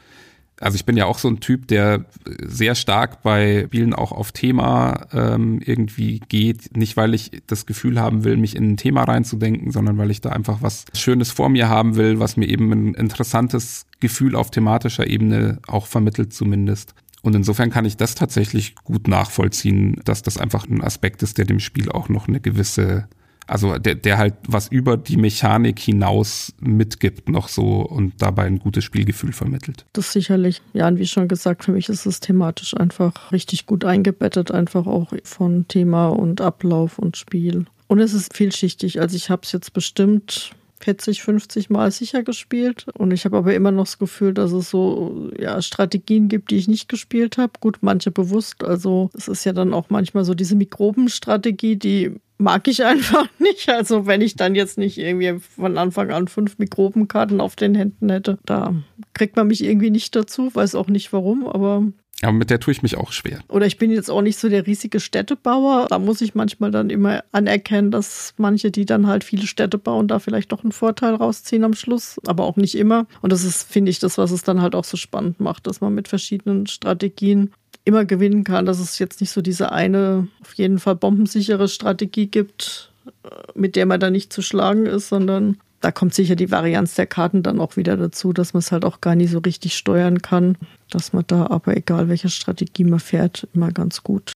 also 0.65 0.77
ich 0.77 0.87
bin 0.87 0.97
ja 0.97 1.05
auch 1.05 1.19
so 1.19 1.29
ein 1.29 1.41
Typ, 1.41 1.69
der 1.69 2.07
sehr 2.43 2.75
stark 2.75 3.23
bei 3.23 3.67
Spielen 3.67 3.93
auch 3.93 4.13
auf 4.13 4.33
Thema 4.33 5.07
ähm, 5.13 5.61
irgendwie 5.63 6.21
geht. 6.21 6.75
Nicht, 6.75 6.97
weil 6.97 7.13
ich 7.13 7.43
das 7.47 7.67
Gefühl 7.67 8.01
haben 8.01 8.25
will, 8.25 8.39
mich 8.39 8.57
in 8.57 8.71
ein 8.71 8.77
Thema 8.79 9.05
reinzudenken, 9.05 9.73
sondern 9.73 9.99
weil 9.99 10.11
ich 10.11 10.23
da 10.23 10.31
einfach 10.31 10.63
was 10.63 10.87
Schönes 10.95 11.31
vor 11.31 11.51
mir 11.51 11.69
haben 11.69 11.97
will, 11.97 12.19
was 12.19 12.39
mir 12.39 12.49
eben 12.49 12.73
ein 12.73 12.95
interessantes 12.95 13.85
Gefühl 14.01 14.35
auf 14.35 14.51
thematischer 14.51 15.07
Ebene 15.07 15.59
auch 15.67 15.87
vermittelt 15.87 16.33
zumindest. 16.33 16.95
Und 17.21 17.37
insofern 17.37 17.69
kann 17.69 17.85
ich 17.85 17.99
das 17.99 18.15
tatsächlich 18.15 18.75
gut 18.85 19.07
nachvollziehen, 19.07 20.01
dass 20.05 20.23
das 20.23 20.39
einfach 20.39 20.67
ein 20.67 20.83
Aspekt 20.83 21.23
ist, 21.23 21.37
der 21.37 21.45
dem 21.45 21.61
Spiel 21.61 21.91
auch 21.91 22.09
noch 22.09 22.27
eine 22.27 22.41
gewisse 22.41 23.07
also 23.47 23.79
der, 23.79 23.95
der 23.95 24.19
halt 24.19 24.35
was 24.47 24.69
über 24.69 24.97
die 24.97 25.17
Mechanik 25.17 25.79
hinaus 25.79 26.53
mitgibt 26.61 27.29
noch 27.29 27.49
so 27.49 27.83
und 27.83 28.15
dabei 28.21 28.45
ein 28.45 28.59
gutes 28.59 28.85
Spielgefühl 28.85 29.33
vermittelt. 29.33 29.85
Das 29.93 30.13
sicherlich. 30.13 30.63
Ja, 30.73 30.89
und 30.89 30.99
wie 30.99 31.07
schon 31.07 31.29
gesagt, 31.29 31.65
für 31.65 31.73
mich 31.73 31.89
ist 31.89 32.07
es 32.07 32.21
thematisch 32.21 32.77
einfach 32.77 33.33
richtig 33.33 33.67
gut 33.67 33.85
eingebettet, 33.85 34.51
einfach 34.51 34.87
auch 34.87 35.13
von 35.25 35.69
Thema 35.69 36.09
und 36.09 36.41
Ablauf 36.41 36.99
und 36.99 37.17
Spiel. 37.17 37.67
Und 37.87 38.01
es 38.01 38.15
ist 38.15 38.37
vielschichtig. 38.37 39.01
Also 39.01 39.17
ich 39.17 39.31
habe 39.31 39.43
es 39.45 39.53
jetzt 39.53 39.73
bestimmt 39.73 40.55
40, 40.85 41.23
50 41.23 41.71
Mal 41.71 41.91
sicher 41.91 42.23
gespielt. 42.23 42.87
Und 42.95 43.13
ich 43.13 43.25
habe 43.25 43.39
aber 43.39 43.55
immer 43.55 43.71
noch 43.71 43.85
das 43.85 43.99
Gefühl, 43.99 44.35
dass 44.35 44.53
es 44.53 44.71
so 44.71 45.31
ja, 45.39 45.61
Strategien 45.63 46.29
gibt, 46.29 46.51
die 46.51 46.57
ich 46.57 46.69
nicht 46.69 46.89
gespielt 46.89 47.39
habe. 47.39 47.53
Gut, 47.61 47.79
manche 47.81 48.11
bewusst. 48.11 48.63
Also 48.63 49.11
es 49.15 49.29
ist 49.29 49.45
ja 49.45 49.53
dann 49.53 49.73
auch 49.73 49.89
manchmal 49.89 50.25
so 50.25 50.35
diese 50.35 50.57
Mikrobenstrategie, 50.57 51.77
die 51.77 52.21
mag 52.39 52.69
ich 52.69 52.85
einfach 52.85 53.29
nicht. 53.39 53.69
Also 53.69 54.07
wenn 54.07 54.21
ich 54.21 54.37
dann 54.37 54.55
jetzt 54.55 54.79
nicht 54.79 54.99
irgendwie 54.99 55.41
von 55.41 55.79
Anfang 55.79 56.11
an 56.11 56.29
fünf 56.29 56.59
Mikrobenkarten 56.59 57.41
auf 57.41 57.57
den 57.57 57.75
Händen 57.75 58.11
hätte, 58.11 58.39
da 58.45 58.75
kriegt 59.13 59.37
man 59.37 59.47
mich 59.47 59.65
irgendwie 59.65 59.91
nicht 59.91 60.15
dazu, 60.17 60.55
weiß 60.55 60.75
auch 60.75 60.89
nicht 60.89 61.13
warum, 61.13 61.47
aber 61.47 61.85
aber 62.23 62.33
mit 62.33 62.49
der 62.49 62.61
tue 62.61 62.73
ich 62.73 62.83
mich 62.83 62.97
auch 62.97 63.13
schwer. 63.13 63.41
Oder 63.49 63.67
ich 63.67 63.77
bin 63.77 63.91
jetzt 63.91 64.11
auch 64.11 64.23
nicht 64.23 64.39
so 64.39 64.49
der 64.49 64.67
riesige 64.67 65.01
Städtebauer. 65.01 65.89
Da 65.91 65.99
muss 65.99 66.21
ich 66.21 66.35
manchmal 66.35 66.71
dann 66.71 66.89
immer 66.89 67.25
anerkennen, 67.33 67.91
dass 67.91 68.35
manche, 68.37 68.71
die 68.71 68.87
dann 68.87 69.07
halt 69.07 69.25
viele 69.25 69.47
Städte 69.47 69.79
bauen, 69.79 70.09
da 70.09 70.19
vielleicht 70.19 70.53
doch 70.53 70.63
einen 70.63 70.73
Vorteil 70.73 71.15
rausziehen 71.15 71.65
am 71.65 71.75
Schluss. 71.75 72.21
Aber 72.27 72.45
auch 72.45 72.57
nicht 72.57 72.77
immer. 72.77 73.07
Und 73.21 73.33
das 73.33 73.45
ist, 73.45 73.65
finde 73.71 73.91
ich, 73.91 73.99
das, 73.99 74.17
was 74.17 74.31
es 74.31 74.43
dann 74.43 74.63
halt 74.63 74.75
auch 74.75 74.85
so 74.85 74.97
spannend 74.97 75.41
macht, 75.41 75.67
dass 75.67 75.81
man 75.81 75.95
mit 75.95 76.09
verschiedenen 76.09 76.67
Strategien 76.67 77.53
immer 77.85 78.05
gewinnen 78.05 78.45
kann, 78.45 78.67
dass 78.67 78.79
es 78.79 78.99
jetzt 78.99 79.21
nicht 79.21 79.31
so 79.31 79.43
diese 79.43 79.73
eine, 79.73 80.29
auf 80.41 80.55
jeden 80.55 80.79
Fall 80.79 80.97
bombensichere 80.97 81.69
Strategie 81.69 82.27
gibt, 82.27 82.93
äh, 83.25 83.29
mit 83.55 83.77
der 83.77 83.87
man 83.87 84.01
da 84.01 84.11
nicht 84.11 84.33
zu 84.33 84.43
schlagen 84.43 84.87
ist, 84.87 85.09
sondern 85.09 85.59
da 85.81 85.93
kommt 85.93 86.15
sicher 86.15 86.35
die 86.35 86.51
Varianz 86.51 86.95
der 86.95 87.07
Karten 87.07 87.43
dann 87.43 87.61
auch 87.61 87.77
wieder 87.77 87.99
dazu, 87.99 88.33
dass 88.33 88.55
man 88.55 88.61
es 88.61 88.73
halt 88.73 88.87
auch 88.87 89.03
gar 89.03 89.15
nicht 89.15 89.31
so 89.31 89.39
richtig 89.41 89.77
steuern 89.77 90.23
kann, 90.23 90.57
dass 90.89 91.13
man 91.13 91.25
da 91.27 91.49
aber 91.49 91.77
egal 91.77 92.09
welche 92.09 92.31
Strategie 92.31 92.85
man 92.85 93.01
fährt, 93.01 93.47
immer 93.53 93.71
ganz 93.71 94.03
gut. 94.03 94.33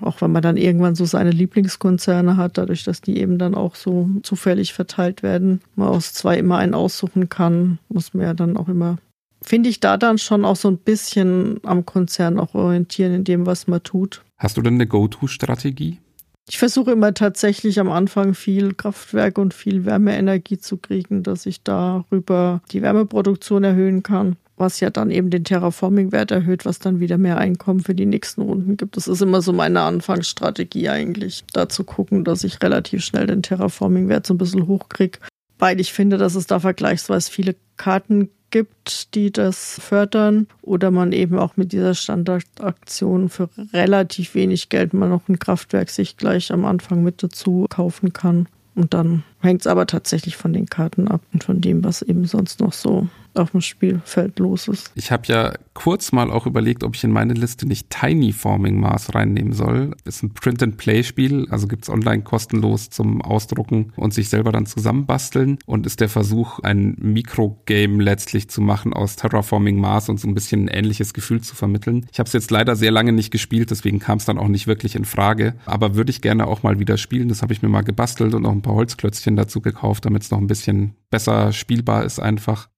Auch 0.00 0.20
wenn 0.20 0.30
man 0.30 0.42
dann 0.42 0.56
irgendwann 0.56 0.94
so 0.94 1.04
seine 1.04 1.32
Lieblingskonzerne 1.32 2.36
hat, 2.36 2.58
dadurch, 2.58 2.84
dass 2.84 3.00
die 3.00 3.18
eben 3.18 3.38
dann 3.38 3.56
auch 3.56 3.74
so 3.74 4.08
zufällig 4.22 4.72
verteilt 4.72 5.24
werden, 5.24 5.60
man 5.74 5.88
aus 5.88 6.12
zwei 6.12 6.38
immer 6.38 6.58
einen 6.58 6.74
aussuchen 6.74 7.28
kann, 7.28 7.78
muss 7.88 8.14
man 8.14 8.24
ja 8.24 8.34
dann 8.34 8.56
auch 8.56 8.68
immer 8.68 8.98
finde 9.44 9.68
ich 9.68 9.80
da 9.80 9.96
dann 9.96 10.18
schon 10.18 10.44
auch 10.44 10.56
so 10.56 10.68
ein 10.68 10.78
bisschen 10.78 11.60
am 11.64 11.84
Konzern 11.84 12.38
auch 12.38 12.54
orientieren 12.54 13.14
in 13.14 13.24
dem, 13.24 13.46
was 13.46 13.66
man 13.66 13.82
tut. 13.82 14.22
Hast 14.38 14.56
du 14.56 14.62
denn 14.62 14.74
eine 14.74 14.86
Go-To-Strategie? 14.86 15.98
Ich 16.46 16.58
versuche 16.58 16.92
immer 16.92 17.14
tatsächlich 17.14 17.80
am 17.80 17.90
Anfang 17.90 18.34
viel 18.34 18.74
Kraftwerk 18.74 19.38
und 19.38 19.54
viel 19.54 19.86
Wärmeenergie 19.86 20.58
zu 20.58 20.76
kriegen, 20.76 21.22
dass 21.22 21.46
ich 21.46 21.62
darüber 21.62 22.60
die 22.70 22.82
Wärmeproduktion 22.82 23.64
erhöhen 23.64 24.02
kann, 24.02 24.36
was 24.56 24.80
ja 24.80 24.90
dann 24.90 25.10
eben 25.10 25.30
den 25.30 25.44
Terraforming-Wert 25.44 26.32
erhöht, 26.32 26.66
was 26.66 26.80
dann 26.80 27.00
wieder 27.00 27.16
mehr 27.16 27.38
Einkommen 27.38 27.80
für 27.80 27.94
die 27.94 28.04
nächsten 28.04 28.42
Runden 28.42 28.76
gibt. 28.76 28.98
Das 28.98 29.08
ist 29.08 29.22
immer 29.22 29.40
so 29.40 29.54
meine 29.54 29.80
Anfangsstrategie 29.80 30.90
eigentlich, 30.90 31.44
da 31.54 31.68
zu 31.70 31.84
gucken, 31.84 32.24
dass 32.24 32.44
ich 32.44 32.62
relativ 32.62 33.02
schnell 33.02 33.26
den 33.26 33.42
Terraforming-Wert 33.42 34.26
so 34.26 34.34
ein 34.34 34.38
bisschen 34.38 34.66
hochkriege, 34.66 35.20
weil 35.58 35.80
ich 35.80 35.94
finde, 35.94 36.18
dass 36.18 36.34
es 36.34 36.46
da 36.46 36.60
vergleichsweise 36.60 37.30
viele 37.30 37.56
Karten 37.78 38.28
gibt, 38.54 39.16
die 39.16 39.32
das 39.32 39.80
fördern 39.80 40.46
oder 40.62 40.92
man 40.92 41.10
eben 41.10 41.40
auch 41.40 41.56
mit 41.56 41.72
dieser 41.72 41.92
Standardaktion 41.92 43.28
für 43.28 43.48
relativ 43.72 44.36
wenig 44.36 44.68
Geld 44.68 44.94
mal 44.94 45.08
noch 45.08 45.28
ein 45.28 45.40
Kraftwerk 45.40 45.90
sich 45.90 46.16
gleich 46.16 46.52
am 46.52 46.64
Anfang 46.64 47.02
mit 47.02 47.20
dazu 47.20 47.66
kaufen 47.68 48.12
kann. 48.12 48.46
Und 48.76 48.94
dann 48.94 49.24
hängt 49.40 49.62
es 49.62 49.66
aber 49.66 49.88
tatsächlich 49.88 50.36
von 50.36 50.52
den 50.52 50.66
Karten 50.66 51.08
ab 51.08 51.20
und 51.32 51.42
von 51.42 51.60
dem, 51.60 51.82
was 51.82 52.02
eben 52.02 52.26
sonst 52.26 52.60
noch 52.60 52.72
so 52.72 53.08
auf 53.34 53.50
dem 53.50 53.60
Spielfeld 53.60 54.38
los 54.38 54.68
ist. 54.68 54.90
Ich 54.94 55.10
habe 55.10 55.24
ja 55.26 55.54
kurz 55.74 56.12
mal 56.12 56.30
auch 56.30 56.46
überlegt, 56.46 56.84
ob 56.84 56.94
ich 56.94 57.04
in 57.04 57.10
meine 57.10 57.34
Liste 57.34 57.66
nicht 57.66 57.90
Tiny 57.90 58.32
Forming 58.32 58.78
Mars 58.78 59.14
reinnehmen 59.14 59.52
soll. 59.52 59.96
Ist 60.04 60.22
ein 60.22 60.32
Print-and-Play-Spiel, 60.32 61.48
also 61.50 61.66
gibt's 61.66 61.90
online 61.90 62.22
kostenlos 62.22 62.90
zum 62.90 63.22
Ausdrucken 63.22 63.92
und 63.96 64.14
sich 64.14 64.28
selber 64.28 64.52
dann 64.52 64.66
zusammenbasteln 64.66 65.58
und 65.66 65.86
ist 65.86 66.00
der 66.00 66.08
Versuch, 66.08 66.60
ein 66.60 66.96
Mikrogame 67.00 68.02
letztlich 68.02 68.48
zu 68.48 68.60
machen 68.60 68.92
aus 68.92 69.16
Terraforming 69.16 69.78
Mars 69.78 70.08
und 70.08 70.20
so 70.20 70.28
ein 70.28 70.34
bisschen 70.34 70.64
ein 70.64 70.68
ähnliches 70.68 71.12
Gefühl 71.12 71.40
zu 71.40 71.54
vermitteln. 71.54 72.06
Ich 72.12 72.18
habe 72.18 72.28
es 72.28 72.32
jetzt 72.32 72.50
leider 72.50 72.76
sehr 72.76 72.90
lange 72.90 73.12
nicht 73.12 73.30
gespielt, 73.30 73.70
deswegen 73.70 73.98
kam 73.98 74.18
es 74.18 74.24
dann 74.24 74.38
auch 74.38 74.48
nicht 74.48 74.66
wirklich 74.66 74.94
in 74.94 75.04
Frage. 75.04 75.54
Aber 75.66 75.94
würde 75.94 76.10
ich 76.10 76.20
gerne 76.20 76.46
auch 76.46 76.62
mal 76.62 76.78
wieder 76.78 76.96
spielen. 76.96 77.28
Das 77.28 77.42
habe 77.42 77.52
ich 77.52 77.62
mir 77.62 77.68
mal 77.68 77.82
gebastelt 77.82 78.34
und 78.34 78.46
auch 78.46 78.52
ein 78.52 78.62
paar 78.62 78.74
Holzklötzchen 78.74 79.36
dazu 79.36 79.60
gekauft, 79.60 80.04
damit 80.04 80.22
es 80.22 80.30
noch 80.30 80.38
ein 80.38 80.46
bisschen 80.46 80.94
besser 81.10 81.52
spielbar 81.52 82.04
ist 82.04 82.20
einfach. 82.20 82.68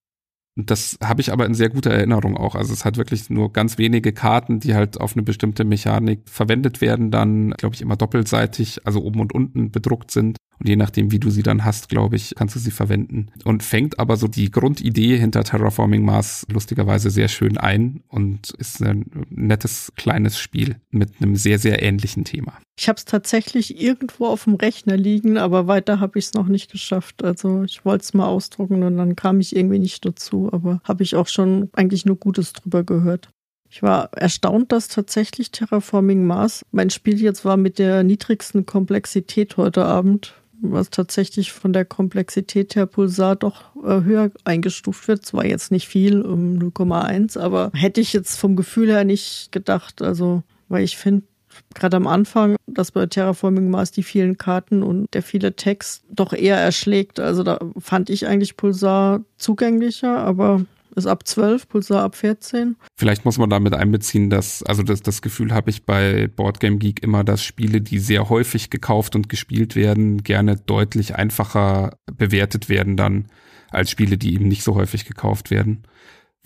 Das 0.58 0.98
habe 1.04 1.20
ich 1.20 1.30
aber 1.32 1.44
in 1.44 1.52
sehr 1.52 1.68
guter 1.68 1.90
Erinnerung 1.90 2.38
auch. 2.38 2.54
Also 2.54 2.72
es 2.72 2.86
hat 2.86 2.96
wirklich 2.96 3.28
nur 3.28 3.52
ganz 3.52 3.76
wenige 3.76 4.14
Karten, 4.14 4.58
die 4.58 4.74
halt 4.74 4.98
auf 4.98 5.12
eine 5.12 5.22
bestimmte 5.22 5.64
Mechanik 5.64 6.22
verwendet 6.24 6.80
werden, 6.80 7.10
dann, 7.10 7.50
glaube 7.50 7.74
ich, 7.74 7.82
immer 7.82 7.96
doppelseitig, 7.96 8.80
also 8.86 9.02
oben 9.02 9.20
und 9.20 9.34
unten 9.34 9.70
bedruckt 9.70 10.10
sind. 10.10 10.38
Und 10.58 10.68
je 10.68 10.76
nachdem, 10.76 11.12
wie 11.12 11.18
du 11.18 11.30
sie 11.30 11.42
dann 11.42 11.64
hast, 11.64 11.88
glaube 11.88 12.16
ich, 12.16 12.34
kannst 12.36 12.54
du 12.54 12.58
sie 12.58 12.70
verwenden. 12.70 13.28
Und 13.44 13.62
fängt 13.62 13.98
aber 13.98 14.16
so 14.16 14.28
die 14.28 14.50
Grundidee 14.50 15.18
hinter 15.18 15.44
Terraforming 15.44 16.04
Mars 16.04 16.46
lustigerweise 16.50 17.10
sehr 17.10 17.28
schön 17.28 17.58
ein 17.58 18.02
und 18.08 18.50
ist 18.50 18.82
ein 18.82 19.26
nettes 19.30 19.92
kleines 19.96 20.38
Spiel 20.38 20.76
mit 20.90 21.10
einem 21.20 21.36
sehr, 21.36 21.58
sehr 21.58 21.82
ähnlichen 21.82 22.24
Thema. 22.24 22.58
Ich 22.78 22.88
habe 22.88 22.96
es 22.96 23.04
tatsächlich 23.04 23.80
irgendwo 23.80 24.26
auf 24.26 24.44
dem 24.44 24.54
Rechner 24.54 24.96
liegen, 24.96 25.38
aber 25.38 25.66
weiter 25.66 26.00
habe 26.00 26.18
ich 26.18 26.26
es 26.26 26.34
noch 26.34 26.46
nicht 26.46 26.70
geschafft. 26.70 27.24
Also 27.24 27.62
ich 27.64 27.84
wollte 27.84 28.04
es 28.04 28.14
mal 28.14 28.26
ausdrucken 28.26 28.82
und 28.82 28.96
dann 28.98 29.16
kam 29.16 29.40
ich 29.40 29.56
irgendwie 29.56 29.78
nicht 29.78 30.04
dazu, 30.04 30.50
aber 30.52 30.80
habe 30.84 31.02
ich 31.02 31.14
auch 31.14 31.28
schon 31.28 31.70
eigentlich 31.72 32.04
nur 32.04 32.16
Gutes 32.16 32.52
drüber 32.52 32.84
gehört. 32.84 33.30
Ich 33.68 33.82
war 33.82 34.12
erstaunt, 34.14 34.72
dass 34.72 34.88
tatsächlich 34.88 35.50
Terraforming 35.50 36.24
Mars 36.24 36.64
mein 36.70 36.90
Spiel 36.90 37.20
jetzt 37.20 37.44
war 37.44 37.56
mit 37.56 37.78
der 37.78 38.04
niedrigsten 38.04 38.64
Komplexität 38.64 39.56
heute 39.56 39.84
Abend 39.84 40.34
was 40.60 40.90
tatsächlich 40.90 41.52
von 41.52 41.72
der 41.72 41.84
Komplexität 41.84 42.76
her 42.76 42.86
Pulsar 42.86 43.36
doch 43.36 43.76
äh, 43.84 44.02
höher 44.02 44.30
eingestuft 44.44 45.08
wird. 45.08 45.24
Zwar 45.24 45.44
jetzt 45.44 45.70
nicht 45.70 45.88
viel, 45.88 46.22
um 46.22 46.58
0,1, 46.58 47.38
aber 47.38 47.70
hätte 47.74 48.00
ich 48.00 48.12
jetzt 48.12 48.38
vom 48.38 48.56
Gefühl 48.56 48.88
her 48.88 49.04
nicht 49.04 49.52
gedacht. 49.52 50.02
Also, 50.02 50.42
weil 50.68 50.84
ich 50.84 50.96
finde, 50.96 51.22
gerade 51.74 51.96
am 51.96 52.06
Anfang, 52.06 52.56
dass 52.66 52.92
bei 52.92 53.06
Terraforming 53.06 53.70
Mars 53.70 53.90
die 53.90 54.02
vielen 54.02 54.38
Karten 54.38 54.82
und 54.82 55.12
der 55.14 55.22
viele 55.22 55.54
Text 55.56 56.04
doch 56.10 56.32
eher 56.32 56.56
erschlägt. 56.56 57.20
Also 57.20 57.42
da 57.42 57.58
fand 57.78 58.10
ich 58.10 58.26
eigentlich 58.26 58.56
Pulsar 58.56 59.24
zugänglicher, 59.38 60.18
aber 60.18 60.64
ist 60.96 61.06
ab 61.06 61.26
12, 61.26 61.68
Pulsar 61.68 62.02
ab 62.02 62.16
14. 62.16 62.76
Vielleicht 62.96 63.24
muss 63.24 63.38
man 63.38 63.50
damit 63.50 63.74
einbeziehen, 63.74 64.30
dass, 64.30 64.62
also 64.62 64.82
das, 64.82 65.02
das 65.02 65.22
Gefühl 65.22 65.52
habe 65.52 65.70
ich 65.70 65.84
bei 65.84 66.28
Boardgame 66.28 66.78
Geek 66.78 67.02
immer, 67.02 67.24
dass 67.24 67.42
Spiele, 67.42 67.80
die 67.80 67.98
sehr 67.98 68.28
häufig 68.28 68.70
gekauft 68.70 69.14
und 69.14 69.28
gespielt 69.28 69.76
werden, 69.76 70.22
gerne 70.22 70.56
deutlich 70.56 71.14
einfacher 71.14 71.96
bewertet 72.12 72.68
werden 72.68 72.96
dann 72.96 73.26
als 73.70 73.90
Spiele, 73.90 74.16
die 74.16 74.34
eben 74.34 74.48
nicht 74.48 74.62
so 74.62 74.74
häufig 74.74 75.04
gekauft 75.04 75.50
werden 75.50 75.86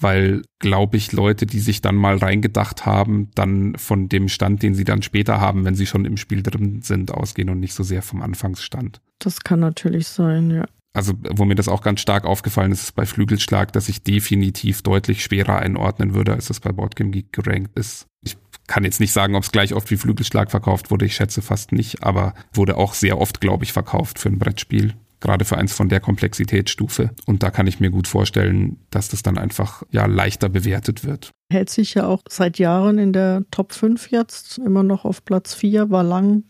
weil, 0.03 0.42
glaube 0.59 0.96
ich, 0.96 1.12
Leute, 1.12 1.46
die 1.46 1.61
sich 1.61 1.82
dann 1.82 1.94
mal 1.94 2.16
reingedacht 2.16 2.86
haben, 2.86 3.30
dann 3.34 3.74
von 3.76 4.09
dem 4.09 4.28
Stand, 4.28 4.62
den 4.62 4.74
sie 4.74 4.84
dann 4.84 5.03
später 5.03 5.40
haben, 5.40 5.64
wenn 5.64 5.74
sie 5.74 5.86
schon 5.86 6.05
im 6.05 6.16
Spiel 6.16 6.42
drin 6.42 6.80
sind, 6.82 7.12
ausgehen 7.12 7.51
und 7.51 7.61
nicht 7.61 7.74
so 7.74 7.82
sehr 7.82 8.03
vom 8.03 8.22
Anfangsstand. 8.22 9.01
Das 9.18 9.40
kann 9.40 9.61
natürlich 9.61 10.09
sein, 10.09 10.51
ja. 10.51 10.64
Also, 10.93 11.14
wo 11.30 11.45
mir 11.45 11.55
das 11.55 11.68
auch 11.68 11.82
ganz 11.82 12.01
stark 12.01 12.24
aufgefallen 12.24 12.72
ist, 12.72 12.82
ist 12.82 12.95
bei 12.97 13.07
Flügelschlag, 13.07 13.72
dass 13.72 13.88
ich 13.88 14.03
definitiv 14.03 14.82
deutlich 14.82 15.22
schwerer 15.22 15.61
einordnen 15.61 16.14
würde, 16.14 16.32
als 16.32 16.51
es 16.51 16.61
bei 16.61 16.72
Boardgame 16.72 17.11
Geek 17.11 17.32
gerankt 17.32 17.78
ist. 17.78 18.07
Ich 18.22 18.36
kann 18.66 18.84
jetzt 18.84 19.01
nicht 19.01 19.12
sagen, 19.12 19.36
ob 19.36 19.45
es 19.45 19.53
gleich 19.53 19.72
oft 19.72 19.91
wie 19.91 19.97
Flügelschlag 19.97 20.51
verkauft 20.51 20.91
wurde. 20.91 21.07
Ich 21.07 21.14
schätze 21.14 21.43
fast 21.43 21.72
nicht, 21.72 22.03
aber 22.03 22.34
wurde 22.53 22.76
auch 22.76 22.95
sehr 22.95 23.18
oft, 23.18 23.41
glaube 23.41 23.64
ich, 23.64 23.72
verkauft 23.72 24.18
für 24.18 24.28
ein 24.28 24.38
Brettspiel 24.38 24.95
gerade 25.20 25.45
für 25.45 25.59
eins 25.59 25.72
von 25.72 25.88
der 25.88 26.01
Komplexitätsstufe. 26.01 27.11
Und 27.26 27.43
da 27.43 27.51
kann 27.51 27.66
ich 27.66 27.78
mir 27.78 27.91
gut 27.91 28.09
vorstellen, 28.09 28.78
dass 28.91 29.09
das 29.09 29.22
dann 29.22 29.38
einfach 29.38 29.82
ja 29.91 30.07
leichter 30.07 30.49
bewertet 30.49 31.05
wird. 31.05 31.30
Hält 31.53 31.70
sich 31.70 31.95
ja 31.95 32.07
auch 32.07 32.22
seit 32.28 32.59
Jahren 32.59 32.99
in 32.99 33.12
der 33.12 33.45
Top 33.51 33.72
5 33.72 34.11
jetzt, 34.11 34.59
immer 34.59 34.82
noch 34.82 35.05
auf 35.05 35.24
Platz 35.24 35.55
4, 35.55 35.91
war 35.91 36.03
lang 36.03 36.45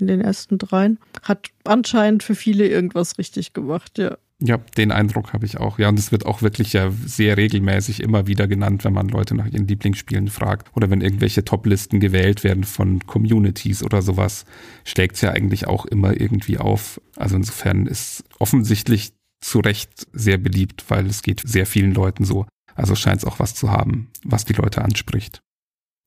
in 0.00 0.06
den 0.06 0.20
ersten 0.20 0.58
dreien. 0.58 0.98
Hat 1.22 1.48
anscheinend 1.64 2.22
für 2.22 2.34
viele 2.34 2.66
irgendwas 2.66 3.18
richtig 3.18 3.52
gemacht, 3.52 3.98
ja. 3.98 4.16
Ja, 4.42 4.56
den 4.56 4.90
Eindruck 4.90 5.34
habe 5.34 5.44
ich 5.44 5.58
auch. 5.58 5.78
Ja, 5.78 5.90
und 5.90 5.98
es 5.98 6.12
wird 6.12 6.24
auch 6.24 6.40
wirklich 6.40 6.72
ja 6.72 6.90
sehr 7.04 7.36
regelmäßig 7.36 8.02
immer 8.02 8.26
wieder 8.26 8.48
genannt, 8.48 8.84
wenn 8.84 8.94
man 8.94 9.08
Leute 9.08 9.34
nach 9.34 9.46
ihren 9.46 9.68
Lieblingsspielen 9.68 10.28
fragt 10.28 10.74
oder 10.74 10.88
wenn 10.88 11.02
irgendwelche 11.02 11.44
Toplisten 11.44 12.00
gewählt 12.00 12.42
werden 12.42 12.64
von 12.64 13.06
Communities 13.06 13.82
oder 13.82 14.00
sowas, 14.00 14.46
schlägt 14.84 15.16
es 15.16 15.20
ja 15.20 15.32
eigentlich 15.32 15.66
auch 15.66 15.84
immer 15.84 16.18
irgendwie 16.18 16.56
auf. 16.56 17.02
Also 17.16 17.36
insofern 17.36 17.86
ist 17.86 18.24
offensichtlich 18.38 19.12
zu 19.42 19.60
Recht 19.60 20.06
sehr 20.12 20.38
beliebt, 20.38 20.84
weil 20.88 21.06
es 21.06 21.20
geht 21.22 21.42
sehr 21.44 21.66
vielen 21.66 21.92
Leuten 21.92 22.24
so. 22.24 22.46
Also 22.74 22.94
scheint 22.94 23.18
es 23.18 23.24
auch 23.26 23.40
was 23.40 23.54
zu 23.54 23.70
haben, 23.70 24.08
was 24.24 24.46
die 24.46 24.54
Leute 24.54 24.82
anspricht. 24.82 25.42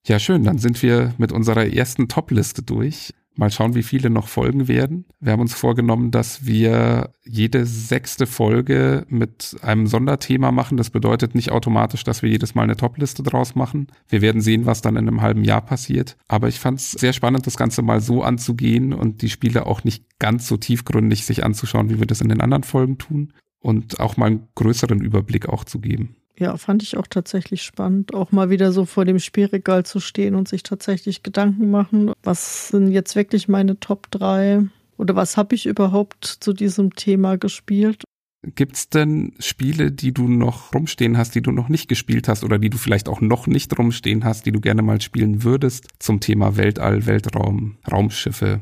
Ja, 0.08 0.18
schön, 0.20 0.44
dann 0.44 0.58
sind 0.58 0.82
wir 0.82 1.14
mit 1.18 1.32
unserer 1.32 1.68
ersten 1.68 2.08
Topliste 2.08 2.64
durch. 2.64 3.14
Mal 3.36 3.50
schauen, 3.50 3.74
wie 3.74 3.82
viele 3.82 4.12
noch 4.12 4.28
folgen 4.28 4.68
werden. 4.68 5.06
Wir 5.20 5.32
haben 5.32 5.42
uns 5.42 5.56
vorgenommen, 5.56 6.12
dass 6.12 6.46
wir 6.46 7.14
jede 7.24 7.66
sechste 7.66 8.28
Folge 8.28 9.06
mit 9.10 9.56
einem 9.62 9.88
Sonderthema 9.88 10.52
machen. 10.52 10.78
Das 10.78 10.92
bedeutet 10.92 11.34
nicht 11.34 11.52
automatisch, 11.52 12.04
dass 12.04 12.22
wir 12.22 12.30
jedes 12.30 12.54
Mal 12.54 12.64
eine 12.64 12.76
Topliste 12.76 13.24
draus 13.24 13.56
machen. 13.56 13.88
Wir 14.08 14.22
werden 14.22 14.42
sehen, 14.42 14.68
was 14.68 14.82
dann 14.82 14.98
in 14.98 15.08
einem 15.08 15.22
halben 15.22 15.44
Jahr 15.44 15.62
passiert. 15.62 16.16
Aber 16.28 16.48
ich 16.48 16.60
fand 16.60 16.80
es 16.80 16.92
sehr 16.92 17.14
spannend, 17.14 17.48
das 17.48 17.58
Ganze 17.58 17.82
mal 17.82 18.02
so 18.02 18.22
anzugehen 18.22 18.94
und 18.94 19.24
die 19.24 19.30
Spiele 19.30 19.66
auch 19.66 19.84
nicht 19.84 20.20
ganz 20.20 20.48
so 20.48 20.58
tiefgründig 20.58 21.26
sich 21.26 21.44
anzuschauen, 21.44 21.90
wie 21.90 22.00
wir 22.00 22.08
das 22.08 22.22
in 22.22 22.30
den 22.30 22.42
anderen 22.42 22.64
Folgen 22.64 23.00
tun. 23.00 23.34
Und 23.60 24.00
auch 24.00 24.18
mal 24.18 24.28
einen 24.28 24.48
größeren 24.56 25.02
Überblick 25.02 25.50
auch 25.50 25.64
zu 25.64 25.80
geben. 25.80 26.18
Ja, 26.38 26.58
fand 26.58 26.82
ich 26.82 26.98
auch 26.98 27.08
tatsächlich 27.08 27.62
spannend, 27.62 28.14
auch 28.14 28.32
mal 28.32 28.50
wieder 28.50 28.72
so 28.72 28.86
vor 28.86 29.06
dem 29.06 29.20
Spielregal 29.20 29.86
zu 29.86 30.00
stehen 30.00 30.34
und 30.34 30.48
sich 30.48 30.64
tatsächlich 30.64 31.22
Gedanken 31.22 31.70
machen, 31.70 32.12
was 32.24 32.70
sind 32.70 32.92
jetzt 32.92 33.16
wirklich 33.16 33.48
meine 33.48 33.80
Top 33.80 34.10
3 34.10 34.64
oder 34.98 35.16
was 35.16 35.38
habe 35.38 35.54
ich 35.54 35.68
überhaupt 35.68 36.26
zu 36.26 36.54
diesem 36.54 36.96
Thema 36.96 37.38
gespielt. 37.38 38.04
Gibt's 38.56 38.90
denn 38.90 39.34
Spiele, 39.40 39.92
die 39.92 40.14
du 40.14 40.28
noch 40.28 40.74
rumstehen 40.74 41.18
hast, 41.18 41.34
die 41.36 41.42
du 41.42 41.52
noch 41.52 41.70
nicht 41.70 41.88
gespielt 41.88 42.28
hast 42.28 42.44
oder 42.44 42.58
die 42.60 42.70
du 42.70 42.78
vielleicht 42.78 43.08
auch 43.08 43.22
noch 43.22 43.48
nicht 43.48 43.78
rumstehen 43.78 44.26
hast, 44.26 44.46
die 44.46 44.52
du 44.52 44.60
gerne 44.60 44.82
mal 44.82 45.00
spielen 45.00 45.44
würdest 45.44 45.88
zum 46.00 46.20
Thema 46.20 46.58
Weltall, 46.58 47.06
Weltraum, 47.06 47.78
Raumschiffe? 47.90 48.60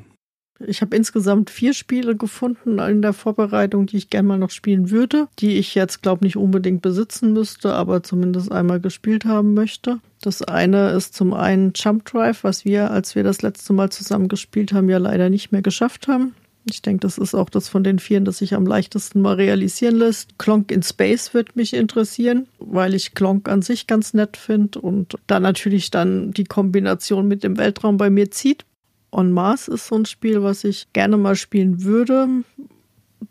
Ich 0.67 0.81
habe 0.81 0.95
insgesamt 0.95 1.49
vier 1.49 1.73
Spiele 1.73 2.15
gefunden 2.15 2.79
in 2.79 3.01
der 3.01 3.13
Vorbereitung, 3.13 3.85
die 3.85 3.97
ich 3.97 4.09
gerne 4.09 4.27
mal 4.27 4.37
noch 4.37 4.49
spielen 4.49 4.89
würde, 4.91 5.27
die 5.39 5.57
ich 5.57 5.75
jetzt, 5.75 6.01
glaube 6.01 6.25
nicht 6.25 6.37
unbedingt 6.37 6.81
besitzen 6.81 7.33
müsste, 7.33 7.73
aber 7.73 8.03
zumindest 8.03 8.51
einmal 8.51 8.79
gespielt 8.79 9.25
haben 9.25 9.53
möchte. 9.53 9.99
Das 10.21 10.41
eine 10.43 10.91
ist 10.91 11.15
zum 11.15 11.33
einen 11.33 11.73
Jump 11.75 12.05
Drive, 12.05 12.43
was 12.43 12.65
wir, 12.65 12.91
als 12.91 13.15
wir 13.15 13.23
das 13.23 13.41
letzte 13.41 13.73
Mal 13.73 13.89
zusammen 13.91 14.27
gespielt 14.27 14.73
haben, 14.73 14.89
ja 14.89 14.97
leider 14.97 15.29
nicht 15.29 15.51
mehr 15.51 15.61
geschafft 15.61 16.07
haben. 16.07 16.33
Ich 16.69 16.81
denke, 16.83 16.99
das 16.99 17.17
ist 17.17 17.33
auch 17.33 17.49
das 17.49 17.67
von 17.67 17.83
den 17.83 17.97
Vieren, 17.97 18.25
das 18.25 18.37
sich 18.37 18.53
am 18.53 18.67
leichtesten 18.67 19.21
mal 19.21 19.35
realisieren 19.35 19.95
lässt. 19.95 20.37
Klonk 20.37 20.71
in 20.71 20.83
Space 20.83 21.33
wird 21.33 21.55
mich 21.55 21.73
interessieren, 21.73 22.47
weil 22.59 22.93
ich 22.93 23.15
Klonk 23.15 23.49
an 23.49 23.63
sich 23.63 23.87
ganz 23.87 24.13
nett 24.13 24.37
finde 24.37 24.79
und 24.79 25.15
da 25.25 25.39
natürlich 25.39 25.89
dann 25.89 26.31
die 26.31 26.43
Kombination 26.43 27.27
mit 27.27 27.43
dem 27.43 27.57
Weltraum 27.57 27.97
bei 27.97 28.11
mir 28.11 28.29
zieht. 28.29 28.65
On 29.11 29.31
Mars 29.31 29.67
ist 29.67 29.87
so 29.87 29.95
ein 29.95 30.05
Spiel, 30.05 30.41
was 30.41 30.63
ich 30.63 30.87
gerne 30.93 31.17
mal 31.17 31.35
spielen 31.35 31.83
würde. 31.83 32.27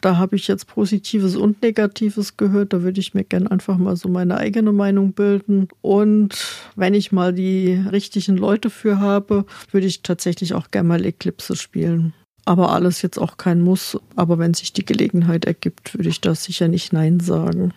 Da 0.01 0.17
habe 0.17 0.37
ich 0.37 0.47
jetzt 0.47 0.67
Positives 0.67 1.37
und 1.37 1.63
Negatives 1.63 2.37
gehört. 2.37 2.73
Da 2.73 2.83
würde 2.83 3.01
ich 3.01 3.15
mir 3.15 3.25
gerne 3.25 3.51
einfach 3.51 3.77
mal 3.77 3.97
so 3.97 4.09
meine 4.09 4.37
eigene 4.37 4.73
Meinung 4.73 5.13
bilden. 5.13 5.69
Und 5.83 6.37
wenn 6.77 6.95
ich 6.95 7.13
mal 7.13 7.33
die 7.33 7.73
richtigen 7.91 8.37
Leute 8.37 8.71
für 8.71 9.01
habe, 9.01 9.45
würde 9.71 9.87
ich 9.87 10.03
tatsächlich 10.03 10.55
auch 10.55 10.71
gerne 10.71 10.89
mal 10.89 11.05
Eclipse 11.05 11.57
spielen. 11.57 12.15
Aber 12.45 12.73
alles 12.73 13.03
jetzt 13.03 13.19
auch 13.19 13.37
kein 13.37 13.61
Muss. 13.61 13.99
Aber 14.17 14.39
wenn 14.39 14.55
sich 14.55 14.73
die 14.73 14.85
Gelegenheit 14.85 15.45
ergibt, 15.45 15.97
würde 15.97 16.09
ich 16.09 16.21
da 16.21 16.35
sicher 16.35 16.69
nicht 16.69 16.93
Nein 16.93 17.21
sagen. 17.21 17.73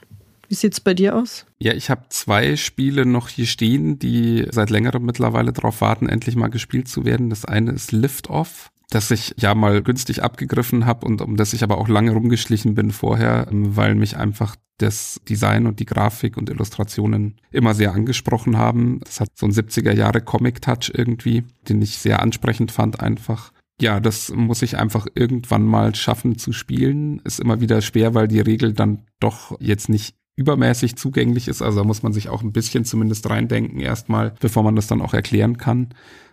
Wie 0.47 0.55
sieht's 0.55 0.79
bei 0.79 0.93
dir 0.93 1.15
aus? 1.15 1.45
Ja, 1.59 1.73
ich 1.73 1.89
habe 1.89 2.05
zwei 2.09 2.55
Spiele 2.55 3.05
noch 3.05 3.29
hier 3.29 3.45
stehen, 3.45 3.99
die 3.99 4.45
seit 4.51 4.69
längerem 4.69 5.05
mittlerweile 5.05 5.53
darauf 5.53 5.81
warten, 5.81 6.09
endlich 6.09 6.35
mal 6.35 6.49
gespielt 6.49 6.87
zu 6.87 7.05
werden. 7.05 7.29
Das 7.29 7.45
eine 7.45 7.71
ist 7.71 7.91
Lift 7.91 8.29
Off 8.29 8.71
das 8.93 9.09
ich 9.09 9.33
ja 9.39 9.55
mal 9.55 9.81
günstig 9.81 10.21
abgegriffen 10.21 10.85
habe 10.85 11.07
und 11.07 11.21
um 11.21 11.35
das 11.35 11.53
ich 11.53 11.63
aber 11.63 11.79
auch 11.79 11.87
lange 11.87 12.11
rumgeschlichen 12.11 12.75
bin 12.75 12.91
vorher, 12.91 13.47
weil 13.49 13.95
mich 13.95 14.17
einfach 14.17 14.55
das 14.77 15.19
Design 15.27 15.65
und 15.65 15.79
die 15.79 15.85
Grafik 15.85 16.37
und 16.37 16.49
Illustrationen 16.49 17.35
immer 17.51 17.73
sehr 17.73 17.93
angesprochen 17.93 18.57
haben. 18.57 18.99
Das 19.03 19.19
hat 19.19 19.29
so 19.35 19.45
ein 19.45 19.51
70er 19.51 19.93
Jahre 19.93 20.21
Comic-Touch 20.21 20.91
irgendwie, 20.93 21.43
den 21.67 21.81
ich 21.81 21.97
sehr 21.97 22.21
ansprechend 22.21 22.71
fand 22.71 22.99
einfach. 22.99 23.51
Ja, 23.81 23.99
das 23.99 24.29
muss 24.29 24.61
ich 24.61 24.77
einfach 24.77 25.07
irgendwann 25.15 25.65
mal 25.65 25.95
schaffen 25.95 26.37
zu 26.37 26.53
spielen. 26.53 27.19
Ist 27.23 27.39
immer 27.39 27.61
wieder 27.61 27.81
schwer, 27.81 28.13
weil 28.13 28.27
die 28.27 28.39
Regel 28.39 28.73
dann 28.73 29.03
doch 29.19 29.59
jetzt 29.59 29.89
nicht 29.89 30.15
übermäßig 30.35 30.95
zugänglich 30.95 31.47
ist. 31.47 31.61
Also 31.61 31.79
da 31.79 31.83
muss 31.83 32.03
man 32.03 32.13
sich 32.13 32.29
auch 32.29 32.41
ein 32.41 32.51
bisschen 32.51 32.85
zumindest 32.85 33.29
reindenken 33.29 33.79
erstmal, 33.79 34.33
bevor 34.39 34.63
man 34.63 34.75
das 34.75 34.87
dann 34.87 35.01
auch 35.01 35.13
erklären 35.13 35.57
kann. 35.57 35.89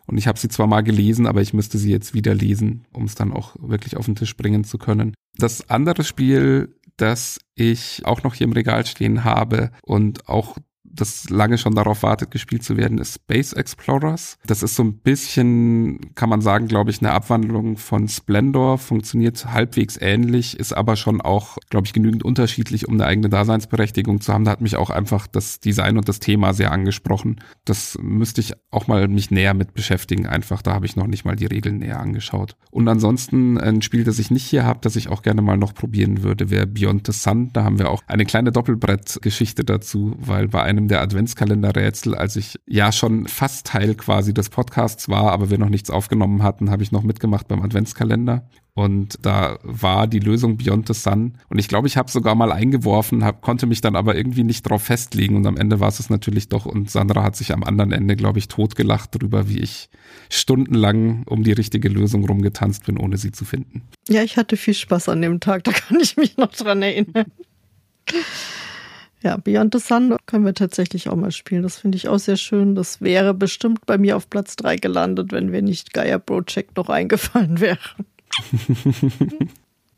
Und 0.06 0.18
ich 0.18 0.26
habe 0.26 0.38
sie 0.38 0.48
zwar 0.48 0.66
mal 0.66 0.82
gelesen, 0.82 1.26
aber 1.26 1.42
ich 1.42 1.52
müsste 1.52 1.78
sie 1.78 1.90
jetzt 1.90 2.14
wieder 2.14 2.34
lesen, 2.34 2.86
um 2.92 3.04
es 3.04 3.14
dann 3.14 3.32
auch 3.32 3.56
wirklich 3.60 3.96
auf 3.96 4.06
den 4.06 4.16
Tisch 4.16 4.36
bringen 4.36 4.64
zu 4.64 4.78
können. 4.78 5.14
Das 5.36 5.68
andere 5.70 6.02
Spiel, 6.02 6.74
das 6.96 7.38
ich 7.54 8.02
auch 8.04 8.22
noch 8.22 8.34
hier 8.34 8.46
im 8.46 8.52
Regal 8.52 8.86
stehen 8.86 9.24
habe 9.24 9.70
und 9.82 10.28
auch 10.28 10.56
das 10.92 11.30
lange 11.30 11.58
schon 11.58 11.74
darauf 11.74 12.02
wartet, 12.02 12.30
gespielt 12.30 12.62
zu 12.62 12.76
werden, 12.76 12.98
ist 12.98 13.14
Space 13.14 13.52
Explorers. 13.52 14.38
Das 14.46 14.62
ist 14.62 14.76
so 14.76 14.82
ein 14.82 14.98
bisschen, 14.98 16.14
kann 16.14 16.28
man 16.28 16.40
sagen, 16.40 16.66
glaube 16.66 16.90
ich, 16.90 17.00
eine 17.00 17.12
Abwandlung 17.12 17.76
von 17.76 18.08
Splendor, 18.08 18.78
funktioniert 18.78 19.46
halbwegs 19.46 19.96
ähnlich, 20.00 20.58
ist 20.58 20.72
aber 20.72 20.96
schon 20.96 21.20
auch, 21.20 21.58
glaube 21.70 21.86
ich, 21.86 21.92
genügend 21.92 22.24
unterschiedlich, 22.24 22.88
um 22.88 22.94
eine 22.94 23.06
eigene 23.06 23.28
Daseinsberechtigung 23.28 24.20
zu 24.20 24.32
haben. 24.32 24.44
Da 24.44 24.50
hat 24.50 24.60
mich 24.60 24.76
auch 24.76 24.90
einfach 24.90 25.26
das 25.26 25.60
Design 25.60 25.96
und 25.96 26.08
das 26.08 26.20
Thema 26.20 26.52
sehr 26.52 26.72
angesprochen. 26.72 27.40
Das 27.64 27.96
müsste 28.00 28.40
ich 28.40 28.52
auch 28.70 28.86
mal 28.86 29.08
mich 29.08 29.30
näher 29.30 29.54
mit 29.54 29.74
beschäftigen. 29.74 30.26
Einfach, 30.26 30.62
da 30.62 30.72
habe 30.72 30.86
ich 30.86 30.96
noch 30.96 31.06
nicht 31.06 31.24
mal 31.24 31.36
die 31.36 31.46
Regeln 31.46 31.78
näher 31.78 32.00
angeschaut. 32.00 32.56
Und 32.70 32.88
ansonsten 32.88 33.58
ein 33.58 33.82
Spiel, 33.82 34.04
das 34.04 34.18
ich 34.18 34.30
nicht 34.30 34.44
hier 34.44 34.64
habe, 34.64 34.80
das 34.82 34.96
ich 34.96 35.08
auch 35.08 35.22
gerne 35.22 35.42
mal 35.42 35.56
noch 35.56 35.74
probieren 35.74 36.22
würde, 36.22 36.50
wäre 36.50 36.66
Beyond 36.66 37.06
the 37.06 37.12
Sun. 37.12 37.50
Da 37.52 37.64
haben 37.64 37.78
wir 37.78 37.90
auch 37.90 38.02
eine 38.06 38.24
kleine 38.24 38.52
Doppelbrettgeschichte 38.52 39.64
dazu, 39.64 40.14
weil 40.18 40.48
bei 40.48 40.62
einem 40.62 40.79
der 40.88 41.00
Adventskalenderrätsel, 41.00 42.14
als 42.14 42.36
ich 42.36 42.58
ja 42.66 42.92
schon 42.92 43.26
fast 43.26 43.66
Teil 43.66 43.94
quasi 43.94 44.34
des 44.34 44.48
Podcasts 44.48 45.08
war, 45.08 45.32
aber 45.32 45.50
wir 45.50 45.58
noch 45.58 45.68
nichts 45.68 45.90
aufgenommen 45.90 46.42
hatten, 46.42 46.70
habe 46.70 46.82
ich 46.82 46.92
noch 46.92 47.02
mitgemacht 47.02 47.48
beim 47.48 47.62
Adventskalender. 47.62 48.48
und 48.74 49.18
da 49.22 49.58
war 49.62 50.06
die 50.06 50.20
Lösung 50.20 50.56
Beyond 50.56 50.88
the 50.88 50.94
Sun. 50.94 51.34
Und 51.48 51.58
ich 51.58 51.68
glaube, 51.68 51.86
ich 51.86 51.96
habe 51.96 52.10
sogar 52.10 52.34
mal 52.34 52.52
eingeworfen, 52.52 53.24
hab, 53.24 53.42
konnte 53.42 53.66
mich 53.66 53.80
dann 53.80 53.96
aber 53.96 54.14
irgendwie 54.16 54.44
nicht 54.44 54.62
drauf 54.62 54.82
festlegen 54.82 55.36
und 55.36 55.46
am 55.46 55.56
Ende 55.56 55.80
war 55.80 55.88
es 55.88 56.00
es 56.00 56.08
natürlich 56.08 56.48
doch 56.48 56.66
und 56.66 56.90
Sandra 56.90 57.22
hat 57.22 57.36
sich 57.36 57.52
am 57.52 57.62
anderen 57.62 57.92
Ende, 57.92 58.16
glaube 58.16 58.38
ich, 58.38 58.48
totgelacht 58.48 59.14
darüber, 59.14 59.48
wie 59.48 59.58
ich 59.58 59.90
stundenlang 60.30 61.24
um 61.26 61.42
die 61.42 61.52
richtige 61.52 61.88
Lösung 61.88 62.24
rumgetanzt 62.24 62.86
bin, 62.86 62.96
ohne 62.96 63.16
sie 63.16 63.32
zu 63.32 63.44
finden. 63.44 63.82
Ja, 64.08 64.22
ich 64.22 64.36
hatte 64.36 64.56
viel 64.56 64.74
Spaß 64.74 65.08
an 65.08 65.20
dem 65.20 65.40
Tag, 65.40 65.64
da 65.64 65.72
kann 65.72 65.98
ich 66.00 66.16
mich 66.16 66.36
noch 66.36 66.52
dran 66.52 66.82
erinnern. 66.82 67.26
Ja, 69.22 69.36
Beyond 69.36 69.74
the 69.74 69.80
Sun 69.80 70.16
können 70.26 70.46
wir 70.46 70.54
tatsächlich 70.54 71.08
auch 71.08 71.16
mal 71.16 71.30
spielen. 71.30 71.62
Das 71.62 71.78
finde 71.78 71.96
ich 71.96 72.08
auch 72.08 72.18
sehr 72.18 72.36
schön. 72.36 72.74
Das 72.74 73.00
wäre 73.02 73.34
bestimmt 73.34 73.84
bei 73.84 73.98
mir 73.98 74.16
auf 74.16 74.30
Platz 74.30 74.56
3 74.56 74.76
gelandet, 74.76 75.32
wenn 75.32 75.52
wir 75.52 75.60
nicht 75.60 75.92
Gaia 75.92 76.18
Project 76.18 76.76
noch 76.76 76.88
eingefallen 76.88 77.60
wären. 77.60 77.78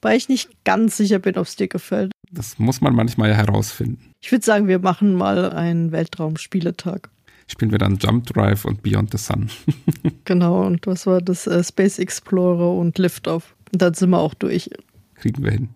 Weil 0.03 0.16
ich 0.16 0.29
nicht 0.29 0.51
ganz 0.64 0.97
sicher 0.97 1.20
bin, 1.20 1.37
ob 1.37 1.47
es 1.47 1.55
dir 1.55 1.68
gefällt. 1.68 2.11
Das 2.33 2.59
muss 2.59 2.81
man 2.81 2.95
manchmal 2.95 3.35
herausfinden. 3.35 4.12
Ich 4.20 4.33
würde 4.33 4.45
sagen, 4.45 4.66
wir 4.66 4.81
machen 4.81 5.14
mal 5.14 5.53
einen 5.53 5.93
Weltraumspieletag. 5.93 7.09
Spielen 7.47 7.70
wir 7.70 7.79
dann 7.79 7.99
Jump 7.99 8.27
Drive 8.27 8.64
und 8.64 8.83
Beyond 8.83 9.12
the 9.12 9.18
Sun. 9.18 9.51
genau, 10.25 10.66
und 10.66 10.87
was 10.87 11.07
war 11.07 11.20
das? 11.20 11.47
Äh, 11.47 11.62
Space 11.62 11.99
Explorer 11.99 12.73
und 12.73 12.99
Liftoff. 12.99 13.55
Und 13.73 13.83
dann 13.83 13.95
sind 13.95 14.11
wir 14.11 14.18
auch 14.18 14.35
durch. 14.35 14.70
Kriegen 15.14 15.45
wir 15.45 15.53
hin. 15.53 15.68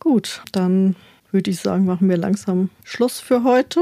Gut, 0.00 0.42
dann 0.52 0.96
würde 1.32 1.50
ich 1.50 1.60
sagen, 1.60 1.86
machen 1.86 2.08
wir 2.08 2.16
langsam 2.16 2.70
Schluss 2.84 3.20
für 3.20 3.44
heute. 3.44 3.80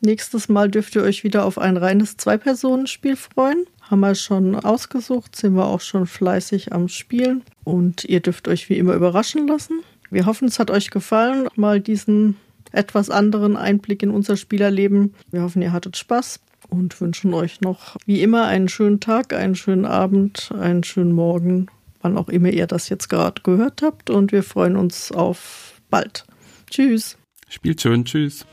Nächstes 0.00 0.48
Mal 0.48 0.70
dürft 0.70 0.94
ihr 0.94 1.02
euch 1.02 1.24
wieder 1.24 1.44
auf 1.44 1.58
ein 1.58 1.76
reines 1.76 2.16
Zwei-Personen-Spiel 2.16 3.16
freuen. 3.16 3.64
Haben 3.80 4.00
wir 4.00 4.14
schon 4.14 4.54
ausgesucht, 4.56 5.36
sind 5.36 5.54
wir 5.54 5.66
auch 5.66 5.80
schon 5.80 6.06
fleißig 6.06 6.72
am 6.72 6.88
Spielen. 6.88 7.42
Und 7.64 8.04
ihr 8.04 8.20
dürft 8.20 8.48
euch 8.48 8.68
wie 8.68 8.78
immer 8.78 8.94
überraschen 8.94 9.46
lassen. 9.46 9.80
Wir 10.10 10.26
hoffen, 10.26 10.48
es 10.48 10.58
hat 10.58 10.70
euch 10.70 10.90
gefallen, 10.90 11.48
mal 11.56 11.80
diesen 11.80 12.36
etwas 12.72 13.10
anderen 13.10 13.56
Einblick 13.56 14.02
in 14.02 14.10
unser 14.10 14.36
Spielerleben. 14.36 15.14
Wir 15.30 15.42
hoffen, 15.42 15.62
ihr 15.62 15.72
hattet 15.72 15.96
Spaß 15.96 16.40
und 16.68 17.00
wünschen 17.00 17.32
euch 17.32 17.60
noch 17.60 17.96
wie 18.06 18.22
immer 18.22 18.46
einen 18.46 18.68
schönen 18.68 19.00
Tag, 19.00 19.32
einen 19.32 19.54
schönen 19.54 19.84
Abend, 19.84 20.50
einen 20.58 20.84
schönen 20.84 21.12
Morgen, 21.12 21.66
wann 22.02 22.18
auch 22.18 22.28
immer 22.28 22.50
ihr 22.50 22.66
das 22.66 22.88
jetzt 22.88 23.08
gerade 23.08 23.42
gehört 23.42 23.82
habt. 23.82 24.10
Und 24.10 24.32
wir 24.32 24.42
freuen 24.42 24.76
uns 24.76 25.10
auf 25.10 25.80
bald. 25.90 26.24
Tschüss. 26.70 27.16
Spielt 27.48 27.80
schön. 27.80 28.04
Tschüss. 28.04 28.44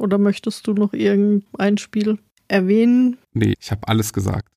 Oder 0.00 0.18
möchtest 0.18 0.66
du 0.66 0.74
noch 0.74 0.92
irgendein 0.92 1.78
Spiel 1.78 2.18
erwähnen? 2.46 3.16
Nee, 3.32 3.54
ich 3.58 3.70
habe 3.70 3.88
alles 3.88 4.12
gesagt. 4.12 4.48